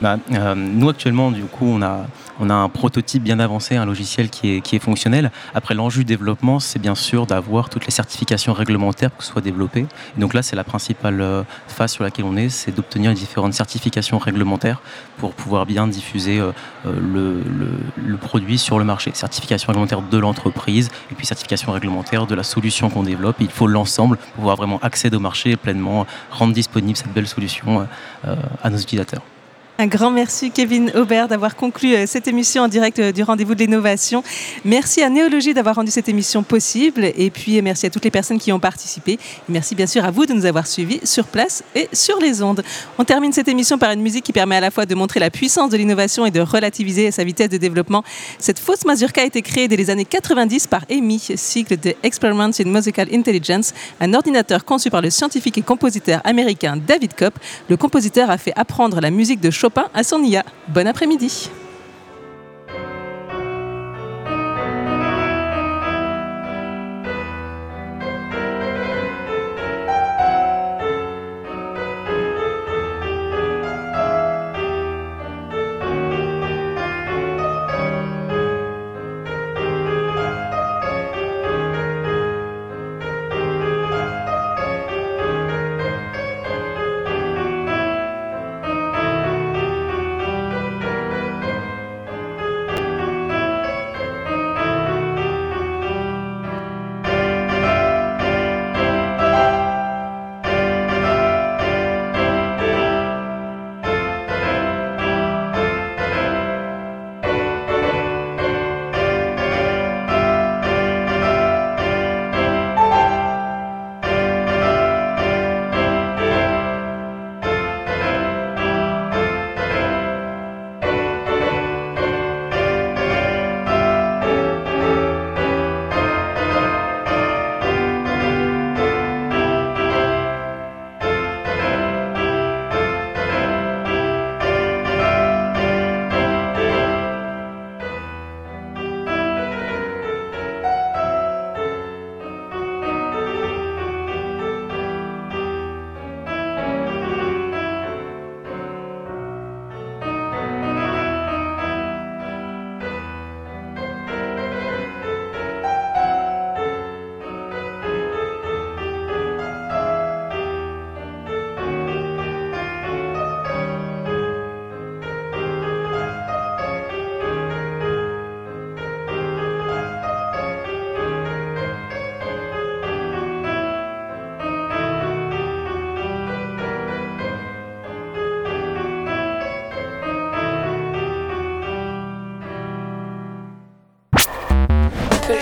Bah, 0.00 0.18
euh, 0.32 0.54
nous 0.54 0.88
actuellement, 0.88 1.30
du 1.30 1.44
coup, 1.44 1.66
on 1.66 1.82
a, 1.82 2.06
on 2.40 2.50
a 2.50 2.54
un 2.54 2.68
prototype 2.68 3.22
bien 3.22 3.38
avancé, 3.38 3.76
un 3.76 3.86
logiciel 3.86 4.30
qui 4.30 4.56
est, 4.56 4.78
fonctionnel. 4.78 5.30
Après, 5.54 5.74
l'enjeu 5.74 6.00
du 6.00 6.04
développement, 6.04 6.60
c'est 6.60 6.78
bien 6.78 6.94
sûr 6.94 7.26
d'avoir 7.26 7.70
toutes 7.70 7.86
les 7.86 7.90
certifications 7.90 8.52
réglementaires 8.52 9.10
pour 9.10 9.18
que 9.18 9.24
ce 9.24 9.32
soit 9.32 9.40
développé. 9.40 9.86
Donc 10.18 10.34
là, 10.34 10.42
c'est 10.42 10.56
la 10.56 10.64
principale 10.64 11.20
euh, 11.20 11.42
phase 11.66 11.92
sur 11.92 12.04
laquelle 12.04 12.26
on 12.26 12.36
est, 12.36 12.50
c'est 12.50 12.72
d'obtenir 12.72 13.10
les 13.10 13.16
différentes 13.16 13.54
certifications 13.54 14.18
réglementaires 14.18 14.82
pour 15.18 15.32
pouvoir 15.32 15.64
bien 15.64 15.88
diffuser 15.88 16.38
euh, 16.38 16.52
euh, 16.86 17.42
le, 17.96 18.16
produit 18.16 18.58
sur 18.58 18.78
le 18.78 18.84
marché. 18.84 19.12
Certification 19.14 19.68
réglementaire 19.68 20.02
de 20.02 20.18
l'entreprise 20.18 20.90
et 21.10 21.14
puis 21.14 21.26
certification 21.26 21.72
réglementaire 21.72 22.26
de 22.26 22.34
la 22.34 22.42
solution 22.42 22.90
qu'on 22.90 23.02
développe. 23.02 23.36
Il 23.40 23.50
faut 23.50 23.66
l'ensemble 23.66 24.16
pour 24.16 24.32
pouvoir 24.32 24.56
vraiment 24.56 24.78
accéder 24.82 25.16
au 25.16 25.20
marché 25.20 25.50
et 25.50 25.56
pleinement 25.56 26.06
rendre 26.30 26.52
disponible 26.52 26.96
cette 26.96 27.12
belle 27.12 27.28
solution 27.28 27.86
à 28.62 28.70
nos 28.70 28.78
utilisateurs. 28.78 29.22
Un 29.78 29.88
grand 29.88 30.10
merci 30.10 30.50
Kevin 30.50 30.90
Aubert 30.94 31.28
d'avoir 31.28 31.54
conclu 31.54 31.94
euh, 31.94 32.06
cette 32.06 32.26
émission 32.28 32.62
en 32.62 32.68
direct 32.68 32.98
euh, 32.98 33.12
du 33.12 33.22
rendez-vous 33.22 33.54
de 33.54 33.60
l'innovation. 33.60 34.22
Merci 34.64 35.02
à 35.02 35.10
Néologie 35.10 35.52
d'avoir 35.52 35.74
rendu 35.74 35.90
cette 35.90 36.08
émission 36.08 36.42
possible 36.42 37.04
et 37.14 37.28
puis 37.28 37.58
euh, 37.58 37.62
merci 37.62 37.84
à 37.84 37.90
toutes 37.90 38.04
les 38.04 38.10
personnes 38.10 38.38
qui 38.38 38.52
ont 38.52 38.58
participé. 38.58 39.18
Merci 39.50 39.74
bien 39.74 39.86
sûr 39.86 40.02
à 40.02 40.10
vous 40.10 40.24
de 40.24 40.32
nous 40.32 40.46
avoir 40.46 40.66
suivis 40.66 41.00
sur 41.04 41.26
place 41.26 41.62
et 41.74 41.90
sur 41.92 42.18
les 42.20 42.42
ondes. 42.42 42.64
On 42.96 43.04
termine 43.04 43.34
cette 43.34 43.48
émission 43.48 43.76
par 43.76 43.90
une 43.92 44.00
musique 44.00 44.24
qui 44.24 44.32
permet 44.32 44.56
à 44.56 44.60
la 44.60 44.70
fois 44.70 44.86
de 44.86 44.94
montrer 44.94 45.20
la 45.20 45.28
puissance 45.28 45.68
de 45.68 45.76
l'innovation 45.76 46.24
et 46.24 46.30
de 46.30 46.40
relativiser 46.40 47.10
sa 47.10 47.22
vitesse 47.22 47.50
de 47.50 47.58
développement. 47.58 48.02
Cette 48.38 48.58
fausse 48.58 48.86
mazurka 48.86 49.20
a 49.20 49.24
été 49.24 49.42
créée 49.42 49.68
dès 49.68 49.76
les 49.76 49.90
années 49.90 50.06
90 50.06 50.68
par 50.68 50.86
EMI, 50.88 51.20
cycle 51.34 51.78
de 51.78 51.94
Experiments 52.02 52.58
in 52.58 52.64
Musical 52.70 53.08
Intelligence, 53.12 53.74
un 54.00 54.14
ordinateur 54.14 54.64
conçu 54.64 54.88
par 54.88 55.02
le 55.02 55.10
scientifique 55.10 55.58
et 55.58 55.62
compositeur 55.62 56.22
américain 56.24 56.78
David 56.78 57.14
Kopp. 57.14 57.34
Le 57.68 57.76
compositeur 57.76 58.30
a 58.30 58.38
fait 58.38 58.54
apprendre 58.56 59.02
la 59.02 59.10
musique 59.10 59.40
de 59.40 59.50
Chopin 59.50 59.65
à 59.94 60.02
son 60.02 60.22
IA. 60.22 60.44
Bon 60.68 60.86
après-midi. 60.86 61.50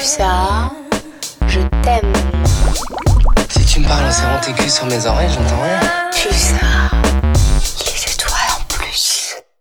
Pulsar, 0.05 0.71
je 1.47 1.61
t'aime. 1.83 2.13
Si 3.49 3.65
tu 3.65 3.81
me 3.81 3.89
parles 3.89 4.05
en 4.05 4.13
serrant 4.13 4.39
tes 4.39 4.69
sur 4.69 4.85
mes 4.85 5.07
oreilles, 5.07 5.31
j'entends 5.31 5.63
rien. 5.63 5.84